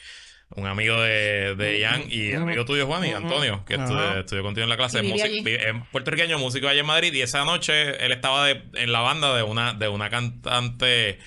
un 0.54 0.66
amigo 0.66 1.00
de, 1.00 1.54
de 1.56 1.82
Jan 1.84 2.04
y 2.10 2.32
amigo 2.32 2.64
tuyo, 2.64 2.86
Juan 2.86 3.04
y 3.04 3.08
Ujú. 3.08 3.16
Antonio, 3.18 3.64
que 3.66 3.74
estudió, 3.74 4.18
estudió 4.20 4.42
contigo 4.42 4.64
en 4.64 4.68
la 4.70 4.76
clase 4.76 5.02
de 5.02 5.08
música. 5.08 5.28
Es 5.28 5.74
puertorriqueño, 5.90 6.38
músico 6.38 6.68
allá 6.68 6.80
en 6.80 6.86
Madrid. 6.86 7.12
Y 7.12 7.20
esa 7.22 7.44
noche 7.44 8.02
él 8.04 8.12
estaba 8.12 8.46
de- 8.46 8.62
en 8.74 8.90
la 8.92 9.00
banda 9.00 9.36
de 9.36 9.42
una, 9.42 9.74
de 9.74 9.88
una 9.88 10.08
cantante. 10.10 11.18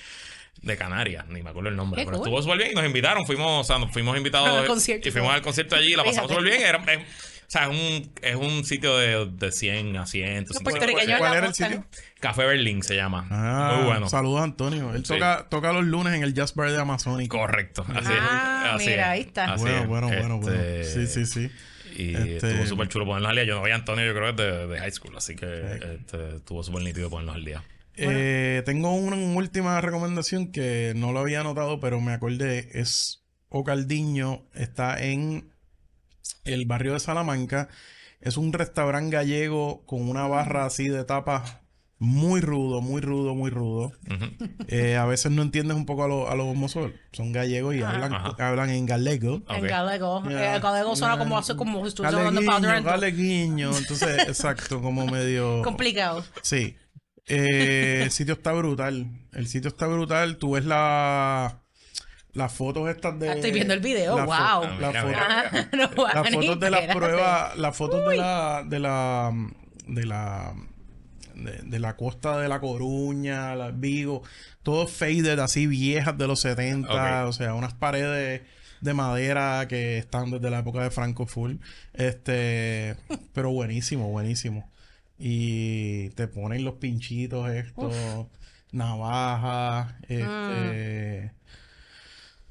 De 0.62 0.76
Canarias, 0.76 1.26
ni 1.28 1.42
me 1.44 1.50
acuerdo 1.50 1.68
el 1.68 1.76
nombre, 1.76 2.00
Qué 2.00 2.06
pero 2.06 2.16
cool. 2.18 2.26
estuvo 2.26 2.42
súper 2.42 2.58
bien 2.58 2.70
y 2.72 2.74
nos 2.74 2.84
invitaron, 2.84 3.24
fuimos, 3.24 3.60
o 3.60 3.62
sea, 3.64 3.78
nos 3.78 3.92
fuimos 3.92 4.16
invitados 4.16 4.48
Al 4.58 4.66
concierto 4.66 5.06
y 5.08 5.12
fuimos 5.12 5.32
al 5.32 5.40
concierto 5.42 5.76
allí 5.76 5.92
y 5.92 5.96
la 5.96 6.02
pasamos 6.02 6.28
súper 6.28 6.44
bien. 6.44 6.60
Era- 6.62 6.82
sea, 7.48 7.64
es 7.64 7.68
un, 7.70 8.12
es 8.22 8.36
un 8.36 8.64
sitio 8.64 8.96
de, 8.96 9.26
de 9.26 9.52
100 9.52 9.96
asientos. 9.96 10.54
Los 10.56 10.62
50%. 10.62 10.64
puertorriqueños 10.64 11.18
¿Cuál 11.18 11.32
la 11.32 11.38
era 11.38 11.46
el 11.48 11.54
sitio? 11.54 11.84
Café 12.20 12.44
Berlín 12.46 12.82
se 12.82 12.96
llama. 12.96 13.26
Ah, 13.30 13.74
Muy 13.76 13.86
bueno. 13.86 14.08
Saludos 14.08 14.40
a 14.40 14.44
Antonio. 14.44 14.94
Él 14.94 15.04
Sí. 15.04 15.12
toca, 15.14 15.46
toca 15.48 15.72
los 15.72 15.84
lunes 15.84 16.14
en 16.14 16.22
el 16.22 16.34
Jazz 16.34 16.54
Bar 16.54 16.70
de 16.72 16.78
Amazónica. 16.80 17.36
Correcto. 17.38 17.84
Así 17.88 18.08
Ah, 18.12 18.64
es. 18.68 18.74
Así 18.74 18.86
mira, 18.90 19.02
es. 19.02 19.08
ahí 19.08 19.20
está. 19.20 19.52
Así 19.52 19.62
Bueno, 19.62 19.78
es. 19.82 19.86
bueno, 19.88 20.06
bueno, 20.08 20.38
bueno. 20.38 20.60
Este, 20.60 21.06
Sí, 21.06 21.24
sí, 21.24 21.26
sí. 21.26 21.50
Y 22.02 22.14
Este- 22.14 22.36
estuvo 22.50 22.66
súper 22.66 22.88
chulo 22.88 23.06
ponernos 23.06 23.30
al 23.30 23.36
día. 23.36 23.44
Yo 23.44 23.54
no 23.54 23.62
veía 23.62 23.74
a 23.74 23.78
Antonio, 23.78 24.04
yo 24.04 24.14
creo 24.14 24.36
que 24.36 24.42
de, 24.42 24.66
de 24.66 24.78
high 24.78 24.92
school. 24.92 25.16
Así 25.16 25.34
que 25.36 25.46
este, 26.00 26.36
estuvo 26.36 26.62
súper 26.62 26.82
nítido 26.82 27.08
ponernos 27.08 27.36
al 27.36 27.44
día. 27.44 27.62
Eh, 27.98 28.62
tengo 28.66 28.92
una, 28.94 29.16
última 29.16 29.80
recomendación 29.80 30.52
que 30.52 30.92
no 30.94 31.12
lo 31.12 31.20
había 31.20 31.42
notado, 31.42 31.80
pero 31.80 31.98
me 32.00 32.12
acordé. 32.12 32.68
Es 32.78 33.22
Ocaldiño. 33.48 34.42
Está 34.54 35.02
en 35.02 35.50
el 36.46 36.66
barrio 36.66 36.92
de 36.94 37.00
Salamanca. 37.00 37.68
Es 38.20 38.36
un 38.36 38.52
restaurante 38.52 39.14
gallego 39.16 39.84
con 39.86 40.08
una 40.08 40.26
barra 40.26 40.64
así 40.64 40.88
de 40.88 41.04
tapas 41.04 41.58
muy 41.98 42.40
rudo, 42.42 42.82
muy 42.82 43.00
rudo, 43.00 43.34
muy 43.34 43.50
rudo. 43.50 43.92
Eh, 44.68 44.96
a 44.96 45.06
veces 45.06 45.32
no 45.32 45.40
entiendes 45.42 45.76
un 45.78 45.86
poco 45.86 46.04
a, 46.04 46.08
los- 46.08 46.28
a 46.28 46.34
los 46.34 46.54
mozos. 46.54 46.92
Son 47.12 47.32
gallegos 47.32 47.74
y 47.74 47.82
hablan, 47.82 48.12
hablan 48.38 48.68
en 48.70 48.84
galego. 48.86 49.36
Ok. 49.36 49.50
En 49.58 49.66
galego. 49.66 50.22
Ya. 50.28 50.56
Eh, 50.56 50.60
galego 50.60 50.94
suena 50.96 51.18
como, 51.18 51.38
hace 51.38 51.56
como 51.56 51.80
si 51.82 51.88
estuviese 51.88 52.16
hablando 52.16 52.42
galeguiño. 52.84 53.76
Entonces, 53.76 54.18
exacto, 54.28 54.82
como 54.82 55.06
medio... 55.06 55.62
Complicado. 55.62 56.22
Sí. 56.42 56.76
Eh, 57.28 58.02
el 58.04 58.10
sitio 58.10 58.34
está 58.34 58.52
brutal. 58.52 59.06
El 59.32 59.46
sitio 59.46 59.68
está 59.68 59.86
brutal. 59.86 60.36
Tú 60.36 60.52
ves 60.52 60.64
la, 60.66 61.62
las 62.36 62.52
fotos 62.52 62.88
estas 62.88 63.18
de. 63.18 63.30
Ah, 63.30 63.32
estoy 63.34 63.50
viendo 63.52 63.74
el 63.74 63.80
video, 63.80 64.16
la 64.16 64.26
fo- 64.26 64.60
wow. 64.70 64.80
la 64.80 64.88
Mira, 64.88 65.02
fo- 65.02 65.06
mira. 65.06 65.26
Ah, 65.52 65.68
no, 65.72 65.78
las 65.82 66.14
Juani, 66.14 66.36
fotos 66.36 66.60
de 66.60 66.70
las 66.70 66.94
pruebas. 66.96 67.56
Las 67.58 67.76
fotos 67.76 68.08
de 68.08 68.16
la. 68.16 68.62
De 68.66 68.78
la. 68.78 69.32
De 69.86 70.06
la. 70.06 70.54
De, 71.34 71.52
de 71.64 71.78
la 71.80 71.96
costa 71.96 72.38
de 72.38 72.48
La 72.48 72.60
Coruña, 72.60 73.54
la 73.56 73.70
Vigo, 73.70 74.22
todo 74.62 74.86
faded 74.86 75.38
así 75.38 75.66
viejas 75.66 76.16
de 76.16 76.26
los 76.26 76.40
70, 76.40 76.88
Ok. 77.22 77.28
o 77.28 77.32
sea, 77.34 77.52
unas 77.52 77.74
paredes 77.74 78.40
de 78.80 78.94
madera 78.94 79.66
que 79.68 79.98
están 79.98 80.30
desde 80.30 80.48
la 80.48 80.60
época 80.60 80.82
de 80.82 80.90
Franco 80.90 81.26
Full. 81.26 81.56
Este, 81.92 82.96
pero 83.34 83.50
buenísimo, 83.50 84.08
buenísimo. 84.10 84.70
Y 85.18 86.08
te 86.10 86.26
ponen 86.26 86.64
los 86.64 86.74
pinchitos 86.76 87.50
estos, 87.50 87.94
navajas, 88.72 89.94
este... 90.08 91.32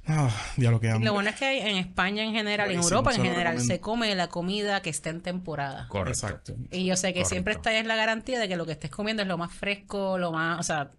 Ah, 0.07 0.29
ya 0.57 0.69
lo 0.71 0.79
que 0.79 0.89
amo. 0.89 1.03
Lo 1.03 1.13
bueno 1.13 1.29
es 1.31 1.35
que 1.35 1.67
en 1.69 1.77
España 1.77 2.23
en 2.23 2.33
general, 2.33 2.69
en 2.71 2.79
Europa 2.79 3.13
en 3.13 3.23
general, 3.23 3.59
se 3.59 3.79
come 3.79 4.13
la 4.15 4.27
comida 4.27 4.81
que 4.81 4.89
está 4.91 5.09
en 5.09 5.21
temporada. 5.21 5.87
Correcto. 5.89 6.27
Exacto. 6.27 6.55
Y 6.71 6.85
yo 6.85 6.95
sé 6.95 7.13
que 7.13 7.25
siempre 7.25 7.53
está 7.53 7.77
en 7.77 7.87
la 7.87 7.95
garantía 7.95 8.39
de 8.39 8.47
que 8.47 8.55
lo 8.55 8.65
que 8.65 8.73
estés 8.73 8.91
comiendo 8.91 9.23
es 9.23 9.27
lo 9.27 9.37
más 9.37 9.51
fresco, 9.53 10.17
lo 10.17 10.31
más, 10.31 10.59
o 10.59 10.63
sea, 10.63 10.91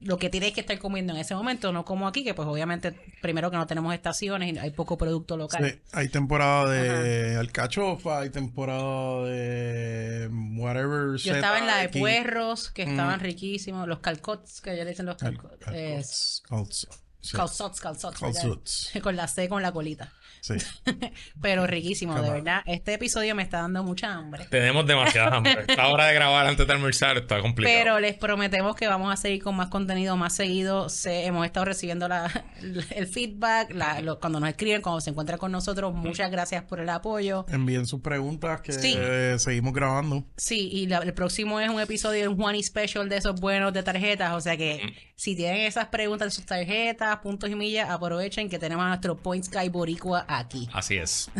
lo 0.00 0.18
que 0.18 0.28
tienes 0.28 0.52
que 0.52 0.60
estar 0.60 0.78
comiendo 0.78 1.14
en 1.14 1.18
ese 1.20 1.34
momento, 1.34 1.72
no 1.72 1.84
como 1.84 2.06
aquí, 2.06 2.24
que 2.24 2.34
pues 2.34 2.46
obviamente, 2.48 2.92
primero 3.22 3.50
que 3.50 3.56
no 3.56 3.66
tenemos 3.66 3.94
estaciones 3.94 4.52
y 4.54 4.58
hay 4.58 4.70
poco 4.70 4.98
producto 4.98 5.36
local. 5.36 5.64
Sí, 5.70 5.80
hay 5.92 6.08
temporada 6.08 6.68
de 6.70 7.36
alcachofa, 7.36 8.20
hay 8.20 8.30
temporada 8.30 9.24
de 9.24 10.28
whatever. 10.56 11.16
Yo 11.18 11.34
estaba 11.34 11.58
en 11.58 11.66
la 11.66 11.76
de 11.76 11.82
aquí. 11.84 12.00
puerros, 12.00 12.70
que 12.70 12.82
estaban 12.82 13.18
Mm. 13.20 13.22
riquísimos, 13.22 13.88
los 13.88 14.00
calcots, 14.00 14.60
que 14.60 14.72
le 14.72 14.84
dicen 14.84 15.06
los 15.06 15.16
Cal- 15.16 15.38
calcots. 15.38 15.64
calcots, 15.64 16.42
calz- 16.48 17.03
sí, 17.30 17.36
Calzots, 17.36 17.80
calzots. 17.80 18.92
Con 19.02 19.16
la 19.16 19.26
C, 19.28 19.48
con 19.48 19.62
la 19.62 19.72
colita. 19.72 20.12
sí. 20.40 20.54
Pero 21.40 21.66
riquísimo, 21.66 22.20
de 22.20 22.30
verdad. 22.30 22.62
Este 22.66 22.94
episodio 22.94 23.34
me 23.34 23.42
está 23.42 23.58
dando 23.62 23.82
mucha 23.82 24.12
hambre. 24.14 24.46
Tenemos 24.50 24.86
demasiada 24.86 25.36
hambre. 25.36 25.64
Esta 25.68 25.88
hora 25.88 26.06
de 26.06 26.14
grabar 26.14 26.46
antes 26.46 26.66
de 26.66 26.72
almorzar 26.72 27.16
está 27.18 27.40
complicado. 27.40 27.76
Pero 27.76 28.00
les 28.00 28.14
prometemos 28.16 28.76
que 28.76 28.86
vamos 28.88 29.12
a 29.12 29.16
seguir 29.16 29.42
con 29.42 29.56
más 29.56 29.68
contenido 29.68 30.16
más 30.16 30.34
seguido. 30.34 30.88
Se- 30.88 31.24
hemos 31.26 31.44
estado 31.46 31.66
recibiendo 31.66 32.08
la, 32.08 32.30
el 32.90 33.06
feedback, 33.06 33.70
la- 33.72 34.00
lo- 34.00 34.18
cuando 34.20 34.40
nos 34.40 34.48
escriben, 34.50 34.80
cuando 34.82 35.00
se 35.00 35.10
encuentran 35.10 35.38
con 35.38 35.52
nosotros. 35.52 35.94
Muchas 35.94 36.30
gracias 36.30 36.64
por 36.64 36.80
el 36.80 36.88
apoyo. 36.88 37.44
Envíen 37.48 37.86
sus 37.86 38.00
preguntas 38.00 38.60
que 38.60 38.72
Sí. 38.72 38.94
eh, 38.98 39.36
seguimos 39.38 39.72
grabando. 39.72 40.24
Sí, 40.36 40.68
y 40.72 40.86
la- 40.86 40.98
el 40.98 41.14
próximo 41.14 41.60
es 41.60 41.68
un 41.68 41.80
episodio 41.80 42.22
de 42.22 42.28
un 42.28 42.36
Juani 42.36 42.62
Special 42.62 43.08
de 43.08 43.16
esos 43.16 43.40
buenos 43.40 43.72
de 43.72 43.82
tarjetas. 43.82 44.32
O 44.34 44.40
sea 44.40 44.56
que 44.56 44.94
si 45.16 45.36
tienen 45.36 45.62
esas 45.62 45.86
preguntas 45.88 46.26
de 46.26 46.30
sus 46.30 46.44
tarjetas, 46.44 47.18
puntos 47.18 47.50
y 47.50 47.54
millas, 47.54 47.90
aprovechen 47.90 48.48
que 48.48 48.58
tenemos 48.58 48.84
a 48.84 48.88
nuestro 48.88 49.16
Points 49.16 49.50
Guy 49.50 49.68
Boricua 49.68 50.24
aquí. 50.28 50.68
Así 50.74 50.96
es. 50.96 51.30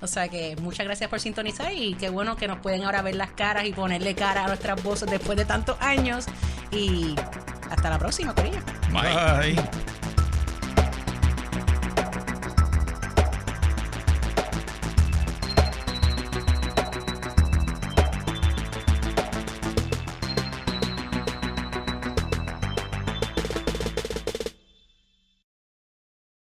O 0.00 0.06
sea 0.06 0.28
que 0.28 0.56
muchas 0.56 0.84
gracias 0.84 1.08
por 1.08 1.20
sintonizar 1.20 1.72
y 1.72 1.94
qué 1.94 2.10
bueno 2.10 2.36
que 2.36 2.46
nos 2.46 2.58
pueden 2.58 2.84
ahora 2.84 3.00
ver 3.00 3.14
las 3.14 3.30
caras 3.30 3.64
y 3.66 3.72
ponerle 3.72 4.14
cara 4.14 4.44
a 4.44 4.48
nuestras 4.48 4.82
voces 4.82 5.08
después 5.10 5.38
de 5.38 5.46
tantos 5.46 5.78
años. 5.80 6.26
Y 6.70 7.14
hasta 7.70 7.88
la 7.88 7.98
próxima, 7.98 8.34
Corillo. 8.34 8.60
Bye. 8.92 9.54
Bye. 9.54 10.03